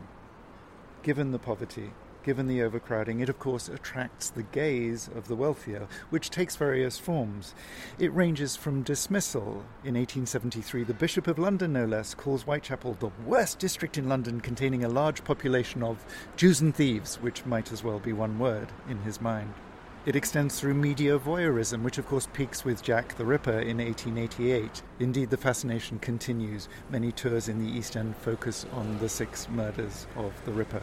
Given 1.05 1.31
the 1.31 1.39
poverty, 1.39 1.93
Given 2.25 2.47
the 2.49 2.63
overcrowding, 2.63 3.21
it 3.21 3.31
of 3.31 3.39
course 3.39 3.71
attracts 3.71 4.29
the 4.29 4.43
gaze 4.43 5.09
of 5.15 5.29
the 5.29 5.35
wealthier, 5.35 5.89
which 6.11 6.29
takes 6.29 6.57
various 6.57 6.99
forms. 6.99 7.55
It 7.99 8.13
ranges 8.13 8.55
from 8.55 8.83
dismissal. 8.83 9.65
In 9.83 9.95
1873, 9.95 10.85
the 10.85 10.93
Bishop 10.93 11.27
of 11.27 11.39
London, 11.39 11.73
no 11.73 11.87
less, 11.87 12.13
calls 12.13 12.43
Whitechapel 12.43 12.99
the 13.01 13.13
worst 13.25 13.59
district 13.59 13.97
in 13.97 14.11
London 14.11 14.43
containing 14.43 14.85
a 14.85 14.91
large 14.91 15.25
population 15.25 15.83
of 15.83 16.05
Jews 16.37 16.61
and 16.61 16.75
thieves, 16.75 17.17
which 17.17 17.47
might 17.47 17.73
as 17.73 17.83
well 17.83 17.99
be 17.99 18.13
one 18.13 18.39
word 18.39 18.69
in 18.91 18.99
his 18.99 19.23
mind. 19.23 19.55
It 20.09 20.17
extends 20.17 20.59
through 20.59 20.73
media 20.73 21.19
voyeurism, 21.19 21.83
which 21.83 21.99
of 21.99 22.07
course 22.07 22.29
peaks 22.33 22.65
with 22.65 22.83
Jack 22.83 23.19
the 23.19 23.27
Ripper 23.27 23.59
in 23.59 23.77
1888. 23.77 24.81
Indeed, 25.01 25.29
the 25.29 25.37
fascination 25.37 25.99
continues. 25.99 26.67
Many 26.89 27.13
tours 27.13 27.47
in 27.47 27.59
the 27.59 27.71
East 27.71 27.95
End 27.95 28.17
focus 28.17 28.65
on 28.73 29.01
the 29.01 29.11
six 29.11 29.51
murders 29.51 30.07
of 30.17 30.33
the 30.47 30.53
Ripper. 30.53 30.81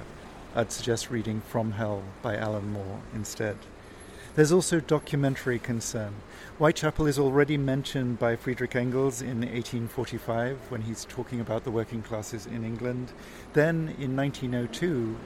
I'd 0.54 0.72
suggest 0.72 1.10
reading 1.10 1.42
From 1.42 1.72
Hell 1.72 2.04
by 2.22 2.38
Alan 2.38 2.72
Moore 2.72 3.02
instead. 3.16 3.58
There's 4.36 4.52
also 4.52 4.80
documentary 4.80 5.58
concern. 5.58 6.14
Whitechapel 6.60 7.08
is 7.08 7.18
already 7.18 7.58
mentioned 7.58 8.20
by 8.20 8.36
Friedrich 8.36 8.76
Engels 8.76 9.24
in 9.24 9.40
1845 9.40 10.70
when 10.70 10.84
he's 10.84 11.04
talking 11.04 11.40
about 11.40 11.64
the 11.64 11.72
working 11.72 12.04
classes 12.04 12.46
in 12.46 12.64
England. 12.64 13.12
Then 13.54 13.96
in 13.98 14.16
1902, 14.16 15.18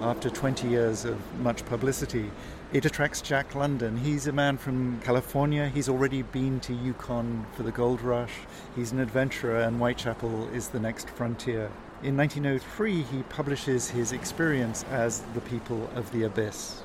after 0.00 0.30
20 0.30 0.68
years 0.68 1.04
of 1.04 1.18
much 1.40 1.66
publicity, 1.66 2.30
it 2.72 2.86
attracts 2.86 3.20
Jack 3.20 3.54
London. 3.54 3.98
He's 3.98 4.26
a 4.26 4.32
man 4.32 4.56
from 4.56 4.98
California. 5.00 5.68
He's 5.68 5.90
already 5.90 6.22
been 6.22 6.58
to 6.60 6.72
Yukon 6.72 7.44
for 7.52 7.62
the 7.64 7.70
gold 7.70 8.00
rush. 8.00 8.32
He's 8.74 8.92
an 8.92 9.00
adventurer, 9.00 9.60
and 9.60 9.76
Whitechapel 9.76 10.48
is 10.54 10.68
the 10.68 10.80
next 10.80 11.10
frontier. 11.10 11.70
In 12.02 12.16
1903, 12.16 13.02
he 13.02 13.22
publishes 13.24 13.90
his 13.90 14.12
experience 14.12 14.84
as 14.90 15.20
the 15.34 15.42
people 15.42 15.90
of 15.94 16.10
the 16.12 16.22
abyss. 16.22 16.82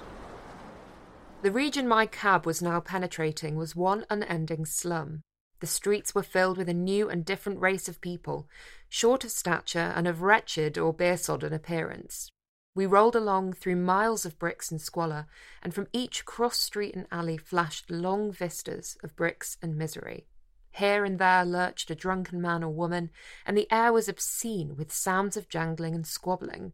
The 1.41 1.51
region 1.51 1.87
my 1.87 2.05
cab 2.05 2.45
was 2.45 2.61
now 2.61 2.81
penetrating 2.81 3.55
was 3.55 3.75
one 3.75 4.05
unending 4.09 4.65
slum. 4.65 5.21
The 5.61 5.67
streets 5.67 6.13
were 6.13 6.23
filled 6.23 6.57
with 6.57 6.67
a 6.67 6.73
new 6.73 7.09
and 7.09 7.23
different 7.23 7.61
race 7.61 7.87
of 7.87 8.01
people, 8.01 8.49
short 8.89 9.23
of 9.23 9.31
stature 9.31 9.93
and 9.95 10.07
of 10.07 10.21
wretched 10.21 10.77
or 10.77 10.93
beer 10.93 11.17
sodden 11.17 11.53
appearance. 11.53 12.29
We 12.77 12.85
rolled 12.85 13.15
along 13.15 13.53
through 13.53 13.77
miles 13.77 14.23
of 14.23 14.37
bricks 14.37 14.69
and 14.69 14.79
squalor, 14.79 15.25
and 15.63 15.73
from 15.73 15.87
each 15.93 16.25
cross 16.25 16.59
street 16.59 16.95
and 16.95 17.07
alley 17.09 17.35
flashed 17.35 17.89
long 17.89 18.31
vistas 18.31 18.99
of 19.03 19.15
bricks 19.15 19.57
and 19.63 19.75
misery. 19.75 20.27
Here 20.69 21.03
and 21.03 21.17
there 21.17 21.43
lurched 21.43 21.89
a 21.89 21.95
drunken 21.95 22.39
man 22.39 22.63
or 22.63 22.69
woman, 22.69 23.09
and 23.47 23.57
the 23.57 23.65
air 23.71 23.91
was 23.91 24.07
obscene 24.07 24.75
with 24.77 24.93
sounds 24.93 25.35
of 25.35 25.49
jangling 25.49 25.95
and 25.95 26.05
squabbling. 26.05 26.73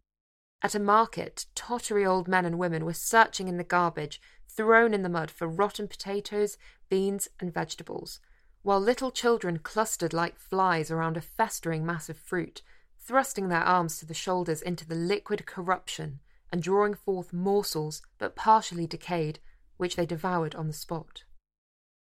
At 0.60 0.74
a 0.74 0.78
market, 0.78 1.46
tottery 1.54 2.04
old 2.04 2.28
men 2.28 2.44
and 2.44 2.58
women 2.58 2.84
were 2.84 2.92
searching 2.92 3.48
in 3.48 3.56
the 3.56 3.64
garbage, 3.64 4.20
thrown 4.46 4.92
in 4.92 5.04
the 5.04 5.08
mud 5.08 5.30
for 5.30 5.48
rotten 5.48 5.88
potatoes, 5.88 6.58
beans, 6.90 7.30
and 7.40 7.50
vegetables, 7.50 8.20
while 8.60 8.78
little 8.78 9.10
children 9.10 9.58
clustered 9.58 10.12
like 10.12 10.36
flies 10.36 10.90
around 10.90 11.16
a 11.16 11.22
festering 11.22 11.86
mass 11.86 12.10
of 12.10 12.18
fruit, 12.18 12.60
thrusting 13.04 13.48
their 13.48 13.62
arms 13.62 13.98
to 13.98 14.06
the 14.06 14.14
shoulders 14.14 14.62
into 14.62 14.86
the 14.86 14.94
liquid 14.94 15.46
corruption 15.46 16.20
and 16.50 16.62
drawing 16.62 16.94
forth 16.94 17.32
morsels, 17.32 18.02
but 18.18 18.36
partially 18.36 18.86
decayed, 18.86 19.38
which 19.76 19.96
they 19.96 20.06
devoured 20.06 20.54
on 20.54 20.66
the 20.66 20.72
spot 20.72 21.24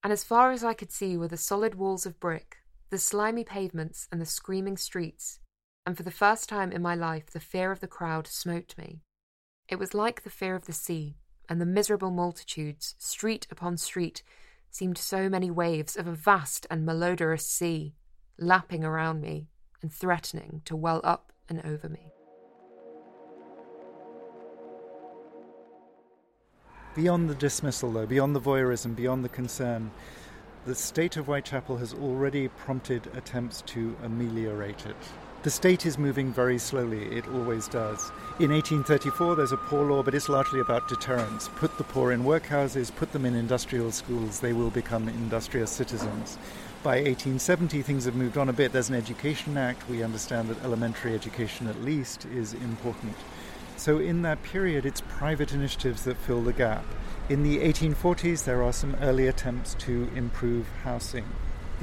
and 0.04 0.12
as 0.12 0.22
far 0.22 0.52
as 0.52 0.62
I 0.62 0.74
could 0.74 0.92
see 0.92 1.16
were 1.16 1.28
the 1.28 1.38
solid 1.38 1.76
walls 1.76 2.04
of 2.04 2.20
brick, 2.20 2.58
the 2.90 2.98
slimy 2.98 3.42
pavements, 3.42 4.06
and 4.12 4.20
the 4.20 4.26
screaming 4.26 4.76
streets, 4.76 5.40
and 5.86 5.96
for 5.96 6.02
the 6.02 6.10
first 6.10 6.46
time 6.46 6.70
in 6.70 6.82
my 6.82 6.94
life 6.94 7.30
the 7.30 7.40
fear 7.40 7.72
of 7.72 7.80
the 7.80 7.88
crowd 7.88 8.26
smote 8.26 8.74
me. 8.76 9.00
It 9.66 9.78
was 9.78 9.94
like 9.94 10.22
the 10.22 10.30
fear 10.30 10.54
of 10.54 10.66
the 10.66 10.74
sea, 10.74 11.16
and 11.48 11.58
the 11.58 11.66
miserable 11.66 12.10
multitudes, 12.10 12.94
street 12.98 13.46
upon 13.50 13.78
street, 13.78 14.22
seemed 14.70 14.98
so 14.98 15.30
many 15.30 15.50
waves 15.50 15.96
of 15.96 16.06
a 16.06 16.12
vast 16.12 16.66
and 16.68 16.84
malodorous 16.84 17.46
sea, 17.46 17.94
lapping 18.38 18.84
around 18.84 19.22
me 19.22 19.48
and 19.84 19.92
threatening 19.92 20.62
to 20.64 20.74
well 20.74 21.02
up 21.04 21.30
and 21.46 21.60
over 21.62 21.90
me. 21.90 22.10
Beyond 26.96 27.28
the 27.28 27.34
dismissal, 27.34 27.92
though, 27.92 28.06
beyond 28.06 28.34
the 28.34 28.40
voyeurism, 28.40 28.96
beyond 28.96 29.22
the 29.22 29.28
concern, 29.28 29.90
the 30.64 30.74
state 30.74 31.18
of 31.18 31.26
Whitechapel 31.26 31.76
has 31.76 31.92
already 31.92 32.48
prompted 32.48 33.08
attempts 33.14 33.60
to 33.66 33.94
ameliorate 34.02 34.86
it. 34.86 34.96
The 35.44 35.50
state 35.50 35.84
is 35.84 35.98
moving 35.98 36.32
very 36.32 36.56
slowly, 36.56 37.04
it 37.14 37.28
always 37.28 37.68
does. 37.68 38.10
In 38.38 38.50
1834, 38.50 39.36
there's 39.36 39.52
a 39.52 39.58
poor 39.58 39.84
law, 39.84 40.02
but 40.02 40.14
it's 40.14 40.30
largely 40.30 40.58
about 40.58 40.88
deterrence. 40.88 41.50
Put 41.56 41.76
the 41.76 41.84
poor 41.84 42.12
in 42.12 42.24
workhouses, 42.24 42.90
put 42.96 43.12
them 43.12 43.26
in 43.26 43.34
industrial 43.34 43.92
schools, 43.92 44.40
they 44.40 44.54
will 44.54 44.70
become 44.70 45.06
industrious 45.06 45.70
citizens. 45.70 46.38
By 46.82 46.96
1870, 46.96 47.82
things 47.82 48.06
have 48.06 48.14
moved 48.14 48.38
on 48.38 48.48
a 48.48 48.54
bit. 48.54 48.72
There's 48.72 48.88
an 48.88 48.94
Education 48.94 49.58
Act. 49.58 49.86
We 49.86 50.02
understand 50.02 50.48
that 50.48 50.64
elementary 50.64 51.12
education, 51.12 51.66
at 51.66 51.82
least, 51.82 52.24
is 52.24 52.54
important. 52.54 53.14
So, 53.76 53.98
in 53.98 54.22
that 54.22 54.42
period, 54.44 54.86
it's 54.86 55.02
private 55.02 55.52
initiatives 55.52 56.04
that 56.04 56.16
fill 56.16 56.40
the 56.40 56.54
gap. 56.54 56.86
In 57.28 57.42
the 57.42 57.58
1840s, 57.58 58.44
there 58.44 58.62
are 58.62 58.72
some 58.72 58.94
early 59.02 59.26
attempts 59.26 59.74
to 59.74 60.08
improve 60.16 60.66
housing. 60.84 61.26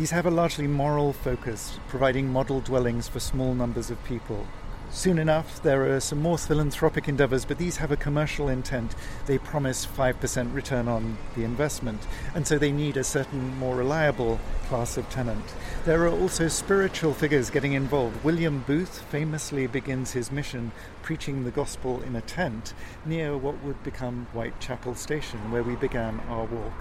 These 0.02 0.10
have 0.10 0.26
a 0.26 0.32
largely 0.32 0.66
moral 0.66 1.14
focus, 1.14 1.78
providing 1.88 2.28
model 2.28 2.60
dwellings 2.60 3.08
for 3.08 3.20
small 3.20 3.54
numbers 3.54 3.92
of 3.92 4.04
people. 4.04 4.48
Soon 4.94 5.20
enough, 5.20 5.64
there 5.64 5.96
are 5.96 6.02
some 6.02 6.22
more 6.22 6.38
philanthropic 6.38 7.08
endeavours, 7.08 7.46
but 7.46 7.58
these 7.58 7.78
have 7.78 7.94
a 7.94 7.98
commercial 7.98 8.50
intent. 8.50 8.94
They 9.26 9.38
promise 9.38 9.86
5% 9.86 10.54
return 10.54 10.90
on 10.90 11.18
the 11.34 11.46
investment, 11.46 12.06
and 12.36 12.46
so 12.46 12.58
they 12.58 12.74
need 12.74 12.98
a 12.98 13.04
certain 13.06 13.58
more 13.58 13.78
reliable 13.78 14.38
class 14.68 14.98
of 14.98 15.10
tenant. 15.10 15.46
There 15.86 16.04
are 16.04 16.12
also 16.12 16.50
spiritual 16.50 17.14
figures 17.14 17.50
getting 17.50 17.72
involved. 17.72 18.22
William 18.22 18.66
Booth 18.68 19.02
famously 19.04 19.66
begins 19.66 20.12
his 20.12 20.30
mission 20.30 20.74
preaching 21.02 21.46
the 21.46 21.52
gospel 21.52 22.02
in 22.02 22.18
a 22.18 22.22
tent 22.22 22.74
near 23.06 23.38
what 23.38 23.64
would 23.64 23.82
become 23.84 24.28
Whitechapel 24.34 24.96
Station, 24.96 25.52
where 25.52 25.64
we 25.64 25.78
began 25.78 26.20
our 26.28 26.44
walk. 26.44 26.74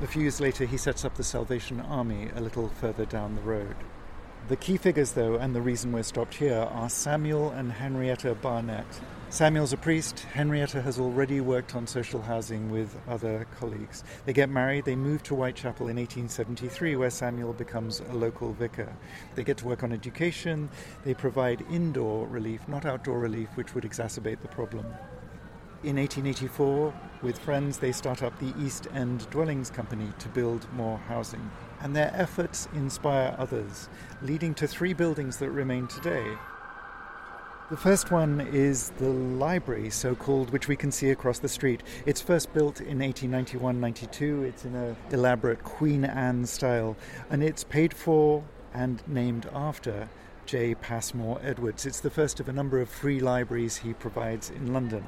A 0.00 0.06
few 0.06 0.22
years 0.22 0.40
later, 0.40 0.64
he 0.64 0.78
sets 0.78 1.04
up 1.04 1.16
the 1.16 1.22
Salvation 1.22 1.82
Army 1.82 2.30
a 2.34 2.40
little 2.40 2.70
further 2.80 3.04
down 3.04 3.34
the 3.34 3.42
road. 3.42 3.76
The 4.48 4.56
key 4.56 4.78
figures, 4.78 5.12
though, 5.12 5.34
and 5.34 5.54
the 5.54 5.60
reason 5.60 5.92
we're 5.92 6.02
stopped 6.02 6.32
here, 6.32 6.66
are 6.72 6.88
Samuel 6.88 7.50
and 7.50 7.70
Henrietta 7.70 8.34
Barnett. 8.36 8.86
Samuel's 9.28 9.74
a 9.74 9.76
priest. 9.76 10.20
Henrietta 10.20 10.80
has 10.80 10.98
already 10.98 11.42
worked 11.42 11.74
on 11.74 11.86
social 11.86 12.22
housing 12.22 12.70
with 12.70 12.96
other 13.06 13.46
colleagues. 13.60 14.04
They 14.24 14.32
get 14.32 14.48
married, 14.48 14.86
they 14.86 14.96
move 14.96 15.22
to 15.24 15.34
Whitechapel 15.34 15.88
in 15.88 15.96
1873, 15.96 16.96
where 16.96 17.10
Samuel 17.10 17.52
becomes 17.52 18.00
a 18.00 18.14
local 18.14 18.54
vicar. 18.54 18.90
They 19.34 19.44
get 19.44 19.58
to 19.58 19.66
work 19.66 19.82
on 19.82 19.92
education, 19.92 20.70
they 21.04 21.12
provide 21.12 21.66
indoor 21.70 22.26
relief, 22.26 22.66
not 22.68 22.86
outdoor 22.86 23.18
relief, 23.18 23.50
which 23.54 23.74
would 23.74 23.84
exacerbate 23.84 24.40
the 24.40 24.48
problem. 24.48 24.86
In 25.82 25.96
1884, 25.96 26.94
with 27.20 27.38
friends, 27.38 27.76
they 27.76 27.92
start 27.92 28.22
up 28.22 28.38
the 28.38 28.54
East 28.58 28.88
End 28.94 29.28
Dwellings 29.28 29.68
Company 29.68 30.10
to 30.20 30.28
build 30.30 30.66
more 30.72 30.96
housing. 30.96 31.50
And 31.80 31.94
their 31.94 32.12
efforts 32.14 32.68
inspire 32.74 33.34
others, 33.38 33.88
leading 34.22 34.54
to 34.54 34.66
three 34.66 34.92
buildings 34.92 35.36
that 35.38 35.50
remain 35.50 35.86
today. 35.86 36.36
The 37.70 37.76
first 37.76 38.10
one 38.10 38.40
is 38.40 38.90
the 38.96 39.10
library, 39.10 39.90
so 39.90 40.14
called, 40.14 40.50
which 40.50 40.68
we 40.68 40.76
can 40.76 40.90
see 40.90 41.10
across 41.10 41.38
the 41.38 41.50
street. 41.50 41.82
It's 42.06 42.20
first 42.20 42.54
built 42.54 42.80
in 42.80 43.00
1891 43.00 43.78
92. 43.78 44.44
It's 44.44 44.64
in 44.64 44.74
an 44.74 44.96
elaborate 45.10 45.62
Queen 45.64 46.04
Anne 46.04 46.46
style, 46.46 46.96
and 47.28 47.42
it's 47.42 47.64
paid 47.64 47.92
for 47.92 48.42
and 48.72 49.02
named 49.06 49.50
after 49.52 50.08
J. 50.46 50.76
Passmore 50.76 51.40
Edwards. 51.42 51.84
It's 51.84 52.00
the 52.00 52.08
first 52.08 52.40
of 52.40 52.48
a 52.48 52.54
number 52.54 52.80
of 52.80 52.88
free 52.88 53.20
libraries 53.20 53.76
he 53.76 53.92
provides 53.92 54.48
in 54.48 54.72
London 54.72 55.04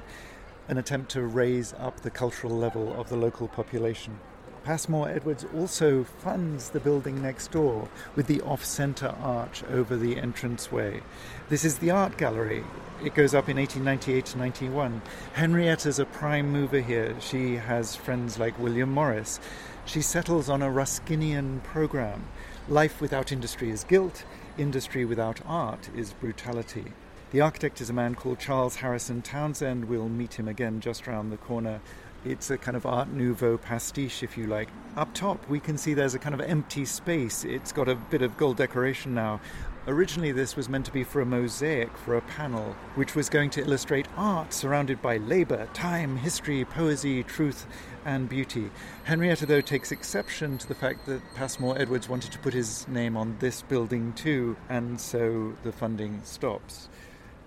an 0.68 0.76
attempt 0.76 1.10
to 1.12 1.22
raise 1.22 1.72
up 1.78 2.00
the 2.00 2.10
cultural 2.10 2.54
level 2.54 2.92
of 3.00 3.08
the 3.08 3.16
local 3.16 3.48
population. 3.48 4.20
Passmore 4.64 5.08
Edwards 5.08 5.46
also 5.54 6.04
funds 6.04 6.70
the 6.70 6.80
building 6.80 7.22
next 7.22 7.50
door 7.50 7.88
with 8.14 8.26
the 8.26 8.42
off 8.42 8.64
centre 8.64 9.14
arch 9.20 9.64
over 9.64 9.96
the 9.96 10.16
entranceway. 10.16 11.00
This 11.48 11.64
is 11.64 11.78
the 11.78 11.90
art 11.90 12.18
gallery. 12.18 12.64
It 13.02 13.14
goes 13.14 13.34
up 13.34 13.48
in 13.48 13.56
1898 13.56 14.26
to 14.26 14.38
91. 14.38 15.02
Henrietta's 15.32 15.98
a 15.98 16.04
prime 16.04 16.50
mover 16.50 16.80
here. 16.80 17.16
She 17.20 17.56
has 17.56 17.96
friends 17.96 18.38
like 18.38 18.58
William 18.58 18.92
Morris. 18.92 19.40
She 19.86 20.02
settles 20.02 20.50
on 20.50 20.62
a 20.62 20.68
Ruskinian 20.68 21.62
program. 21.62 22.26
Life 22.68 23.00
without 23.00 23.32
industry 23.32 23.70
is 23.70 23.84
guilt, 23.84 24.24
industry 24.58 25.06
without 25.06 25.40
art 25.46 25.88
is 25.96 26.12
brutality. 26.12 26.92
The 27.30 27.40
architect 27.40 27.80
is 27.80 27.88
a 27.88 27.94
man 27.94 28.16
called 28.16 28.40
Charles 28.40 28.76
Harrison 28.76 29.22
Townsend. 29.22 29.86
We'll 29.86 30.08
meet 30.08 30.34
him 30.34 30.48
again 30.48 30.80
just 30.80 31.06
round 31.06 31.30
the 31.30 31.36
corner. 31.36 31.80
It's 32.22 32.50
a 32.50 32.58
kind 32.58 32.76
of 32.76 32.84
Art 32.84 33.08
Nouveau 33.08 33.56
pastiche, 33.56 34.22
if 34.22 34.36
you 34.36 34.46
like. 34.46 34.68
Up 34.94 35.14
top, 35.14 35.48
we 35.48 35.58
can 35.58 35.78
see 35.78 35.94
there's 35.94 36.14
a 36.14 36.18
kind 36.18 36.34
of 36.34 36.42
empty 36.42 36.84
space. 36.84 37.44
It's 37.44 37.72
got 37.72 37.88
a 37.88 37.94
bit 37.94 38.20
of 38.20 38.36
gold 38.36 38.58
decoration 38.58 39.14
now. 39.14 39.40
Originally, 39.86 40.30
this 40.30 40.54
was 40.54 40.68
meant 40.68 40.84
to 40.84 40.92
be 40.92 41.02
for 41.02 41.22
a 41.22 41.24
mosaic, 41.24 41.96
for 41.96 42.16
a 42.16 42.20
panel, 42.20 42.76
which 42.94 43.14
was 43.14 43.30
going 43.30 43.48
to 43.48 43.62
illustrate 43.62 44.06
art 44.18 44.52
surrounded 44.52 45.00
by 45.00 45.16
labour, 45.16 45.66
time, 45.72 46.18
history, 46.18 46.62
poesy, 46.62 47.26
truth, 47.26 47.66
and 48.04 48.28
beauty. 48.28 48.70
Henrietta, 49.04 49.46
though, 49.46 49.62
takes 49.62 49.90
exception 49.90 50.58
to 50.58 50.68
the 50.68 50.74
fact 50.74 51.06
that 51.06 51.22
Passmore 51.34 51.80
Edwards 51.80 52.10
wanted 52.10 52.32
to 52.32 52.38
put 52.38 52.52
his 52.52 52.86
name 52.86 53.16
on 53.16 53.38
this 53.40 53.62
building 53.62 54.12
too, 54.12 54.58
and 54.68 55.00
so 55.00 55.54
the 55.62 55.72
funding 55.72 56.20
stops 56.24 56.89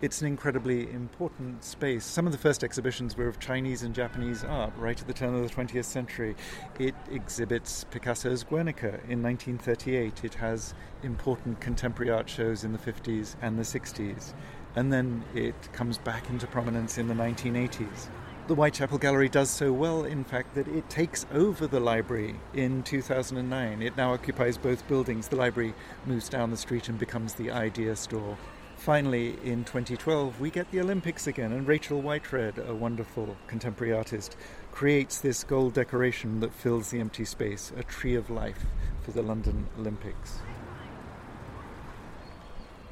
it's 0.04 0.20
an 0.20 0.28
incredibly 0.28 0.92
important 0.92 1.64
space. 1.64 2.04
Some 2.04 2.26
of 2.26 2.34
the 2.34 2.38
first 2.38 2.62
exhibitions 2.62 3.16
were 3.16 3.30
of 3.30 3.40
Chinese 3.40 3.84
and 3.84 3.96
Japanese 3.96 4.44
art 4.44 4.74
right 4.76 5.00
at 5.00 5.08
the 5.08 5.14
turn 5.14 5.34
of 5.34 5.50
the 5.50 5.56
20th 5.56 5.86
century. 5.86 6.36
It 6.78 6.94
exhibits 7.10 7.86
Picasso's 7.86 8.44
Guernica 8.44 9.00
in 9.08 9.24
1938. 9.24 10.26
It 10.26 10.34
has 10.34 10.74
important 11.04 11.62
contemporary 11.62 12.12
art 12.12 12.28
shows 12.28 12.66
in 12.66 12.74
the 12.74 12.78
50s 12.78 13.38
and 13.42 13.58
the 13.58 13.64
60s. 13.64 14.34
And 14.76 14.92
then 14.92 15.24
it 15.34 15.56
comes 15.72 15.98
back 16.00 16.30
into 16.30 16.48
prominence 16.48 16.98
in 16.98 17.08
the 17.08 17.14
1980s. 17.14 18.10
The 18.48 18.56
Whitechapel 18.56 18.98
Gallery 18.98 19.30
does 19.30 19.50
so 19.50 19.72
well, 19.72 20.04
in 20.04 20.26
fact, 20.26 20.54
that 20.56 20.68
it 20.68 20.90
takes 20.90 21.26
over 21.34 21.66
the 21.66 21.80
library 21.80 22.36
in 22.54 22.84
2009. 22.84 23.82
It 23.82 23.96
now 23.96 24.12
occupies 24.12 24.58
both 24.58 24.86
buildings. 24.90 25.30
The 25.30 25.38
library 25.38 25.74
moves 26.06 26.28
down 26.28 26.52
the 26.52 26.58
street 26.58 26.90
and 26.90 27.00
becomes 27.00 27.36
the 27.36 27.52
Idea 27.52 27.96
Store 27.96 28.38
finally, 28.84 29.38
in 29.46 29.64
2012, 29.64 30.42
we 30.42 30.50
get 30.50 30.70
the 30.72 30.82
Olympics 30.82 31.26
again, 31.26 31.54
and 31.54 31.66
Rachel 31.66 32.02
Whiteread, 32.02 32.58
a 32.68 32.76
wonderful 32.76 33.38
contemporary 33.48 33.94
artist, 33.94 34.36
creates 34.74 35.22
this 35.22 35.46
gold 35.46 35.74
decoration 35.74 36.42
that 36.42 36.54
fills 36.54 36.90
the 36.90 37.00
empty 37.00 37.24
space, 37.24 37.72
a 37.78 37.84
tree 37.84 38.14
of 38.14 38.30
life 38.30 38.66
for 39.02 39.12
the 39.12 39.22
London 39.22 39.68
Olympics. 39.80 40.40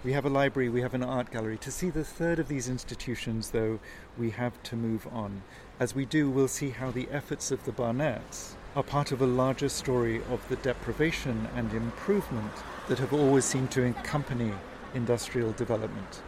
We 0.06 0.13
have 0.13 0.23
a 0.23 0.30
library, 0.30 0.69
we 0.69 0.80
have 0.80 0.93
an 0.93 1.04
art 1.04 1.30
gallery. 1.30 1.58
To 1.58 1.71
see 1.71 1.89
the 1.89 2.06
third 2.06 2.39
of 2.39 2.47
these 2.47 2.69
institutions, 2.69 3.49
though, 3.49 3.77
we 4.17 4.30
have 4.30 4.63
to 4.63 4.77
move 4.77 5.06
on. 5.12 5.41
As 5.77 5.93
we 5.93 6.06
do, 6.06 6.30
we'll 6.30 6.47
see 6.47 6.69
how 6.69 6.91
the 6.91 7.10
efforts 7.12 7.51
of 7.51 7.65
the 7.65 7.73
Barnetts 7.73 8.54
are 8.77 8.84
part 8.84 9.12
of 9.12 9.21
a 9.21 9.27
larger 9.27 9.67
story 9.67 10.21
of 10.32 10.47
the 10.47 10.56
deprivation 10.56 11.49
and 11.54 11.73
improvement 11.73 12.54
that 12.88 12.99
have 12.99 13.12
always 13.12 13.43
seemed 13.43 13.71
to 13.71 13.89
accompany 13.89 14.54
industrial 14.93 15.51
development. 15.54 16.21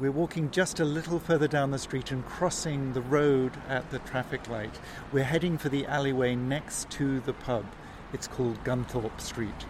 We're 0.00 0.12
walking 0.12 0.50
just 0.50 0.78
a 0.78 0.84
little 0.84 1.18
further 1.18 1.48
down 1.48 1.72
the 1.72 1.78
street 1.78 2.12
and 2.12 2.24
crossing 2.24 2.92
the 2.92 3.00
road 3.00 3.52
at 3.68 3.90
the 3.90 3.98
traffic 4.00 4.48
light. 4.48 4.78
We're 5.10 5.24
heading 5.24 5.58
for 5.58 5.68
the 5.68 5.86
alleyway 5.86 6.36
next 6.36 6.88
to 6.90 7.18
the 7.20 7.32
pub. 7.32 7.64
It's 8.12 8.28
called 8.28 8.62
Gunthorpe 8.62 9.20
Street. 9.20 9.66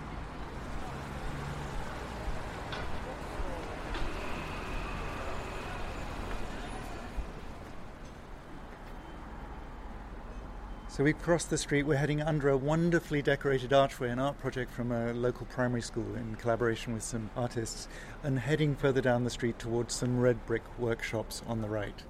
So 10.99 11.05
we 11.05 11.13
crossed 11.13 11.49
the 11.49 11.59
street, 11.59 11.85
we're 11.85 11.95
heading 11.95 12.21
under 12.23 12.49
a 12.49 12.57
wonderfully 12.57 13.23
decorated 13.23 13.73
archway, 13.73 14.09
an 14.11 14.19
art 14.19 14.37
project 14.41 14.73
from 14.73 14.91
a 14.91 15.13
local 15.13 15.47
primary 15.47 15.81
school 15.81 16.17
in 16.17 16.35
collaboration 16.35 16.93
with 16.93 17.05
some 17.05 17.31
artists, 17.37 17.87
and 18.25 18.37
heading 18.37 18.75
further 18.75 19.01
down 19.01 19.23
the 19.23 19.31
street 19.31 19.61
towards 19.61 19.95
some 19.95 20.19
red 20.19 20.45
brick 20.45 20.65
workshops 20.77 21.41
on 21.47 21.63
the 21.63 21.69
right. 21.69 22.03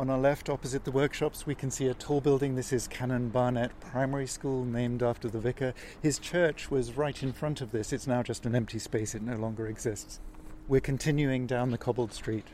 On 0.00 0.08
our 0.08 0.18
left, 0.18 0.48
opposite 0.48 0.84
the 0.84 0.90
workshops, 0.90 1.44
we 1.44 1.54
can 1.54 1.70
see 1.70 1.86
a 1.86 1.92
tall 1.92 2.22
building. 2.22 2.54
This 2.54 2.72
is 2.72 2.88
Canon 2.88 3.28
Barnett 3.28 3.78
Primary 3.80 4.26
School, 4.26 4.64
named 4.64 5.02
after 5.02 5.28
the 5.28 5.38
vicar. 5.38 5.74
His 6.00 6.18
church 6.18 6.70
was 6.70 6.96
right 6.96 7.22
in 7.22 7.34
front 7.34 7.60
of 7.60 7.70
this. 7.70 7.92
It's 7.92 8.06
now 8.06 8.22
just 8.22 8.46
an 8.46 8.54
empty 8.54 8.78
space, 8.78 9.14
it 9.14 9.20
no 9.20 9.36
longer 9.36 9.66
exists. 9.66 10.18
We're 10.68 10.80
continuing 10.80 11.46
down 11.46 11.70
the 11.70 11.76
cobbled 11.76 12.14
street. 12.14 12.46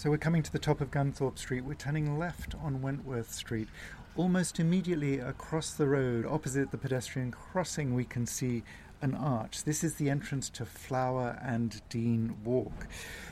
So 0.00 0.08
we're 0.08 0.16
coming 0.16 0.42
to 0.42 0.50
the 0.50 0.58
top 0.58 0.80
of 0.80 0.90
Gunthorpe 0.90 1.38
Street. 1.38 1.62
We're 1.62 1.74
turning 1.74 2.18
left 2.18 2.54
on 2.62 2.80
Wentworth 2.80 3.34
Street. 3.34 3.68
Almost 4.16 4.58
immediately 4.58 5.18
across 5.18 5.74
the 5.74 5.86
road, 5.86 6.24
opposite 6.24 6.70
the 6.70 6.78
pedestrian 6.78 7.30
crossing, 7.30 7.94
we 7.94 8.06
can 8.06 8.24
see 8.24 8.62
an 9.02 9.14
arch. 9.14 9.64
This 9.64 9.82
is 9.82 9.94
the 9.94 10.10
entrance 10.10 10.50
to 10.50 10.64
Flower 10.64 11.38
and 11.42 11.80
Dean 11.88 12.36
Walk. 12.44 12.86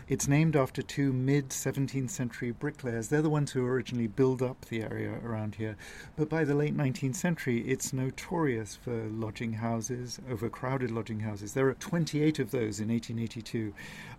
It's 0.09 0.26
named 0.26 0.57
after 0.57 0.81
two 0.81 1.12
mid 1.12 1.50
17th 1.50 2.09
century 2.09 2.50
bricklayers. 2.50 3.09
They're 3.09 3.20
the 3.20 3.28
ones 3.28 3.52
who 3.52 3.66
originally 3.66 4.07
built 4.07 4.40
up 4.40 4.64
the 4.64 4.83
area 4.83 5.18
around 5.22 5.57
here. 5.57 5.76
But 6.16 6.31
by 6.31 6.44
the 6.44 6.54
late 6.54 6.74
19th 6.74 7.16
century, 7.16 7.61
it's 7.68 7.92
notorious 7.92 8.74
for 8.74 9.04
lodging 9.11 9.52
houses, 9.52 10.18
overcrowded 10.31 10.90
lodging 10.90 11.20
houses. 11.20 11.52
There 11.52 11.68
are 11.68 11.74
28 11.74 12.38
of 12.38 12.50
those 12.50 12.81
in 12.81 12.88
1882. 12.88 13.74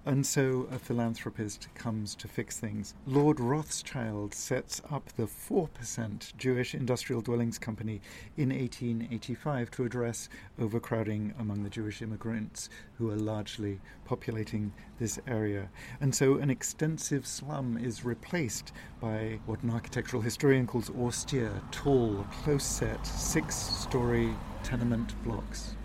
And 0.05 0.25
so 0.25 0.67
a 0.71 0.77
philanthropist 0.77 1.67
comes 1.73 2.15
to 2.15 2.27
fix 2.27 2.59
things. 2.59 2.93
Lord 3.07 3.39
Rothschild 3.39 4.33
sets 4.33 4.81
up 4.91 5.09
the 5.17 5.25
4% 5.25 6.37
Jewish 6.37 6.75
Industrial 6.75 7.21
Dwellings 7.21 7.57
Company 7.57 7.99
in 8.37 8.49
1885 8.49 9.71
to 9.71 9.85
address 9.85 10.29
overcrowding 10.59 11.33
among 11.39 11.63
the 11.63 11.69
Jewish 11.69 12.01
immigrants 12.01 12.69
who 12.97 13.09
are 13.09 13.15
largely 13.15 13.79
populating 14.05 14.71
this 14.99 15.19
area. 15.27 15.69
And 16.01 16.13
so 16.13 16.35
an 16.35 16.49
extensive 16.49 17.25
slum 17.25 17.77
is 17.77 18.05
replaced 18.05 18.73
by 18.99 19.39
what 19.45 19.63
an 19.63 19.71
architectural 19.71 20.21
historian 20.21 20.67
calls 20.67 20.89
austere, 20.91 21.61
tall, 21.71 22.25
close 22.43 22.63
set, 22.63 23.05
six 23.05 23.55
story 23.55 24.35
tenement 24.63 25.13
blocks. 25.23 25.75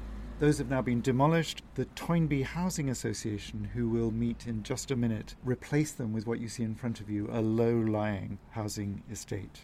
Those 0.41 0.59
have 0.59 0.69
now 0.69 0.83
been 0.83 1.01
demolished. 1.01 1.63
The 1.77 1.85
Toynbee 1.95 2.43
Housing 2.43 2.91
Association, 2.91 3.71
who 3.73 3.89
will 3.89 4.11
meet 4.11 4.49
in 4.49 4.65
just 4.65 4.91
a 4.91 4.97
minute, 4.97 5.37
replace 5.45 5.93
them 5.93 6.13
with 6.13 6.27
what 6.27 6.41
you 6.41 6.49
see 6.49 6.65
in 6.65 6.75
front 6.75 7.01
of 7.01 7.09
you 7.09 7.29
a 7.31 7.41
low 7.41 7.73
lying 7.73 8.39
housing 8.51 9.03
estate. 9.11 9.61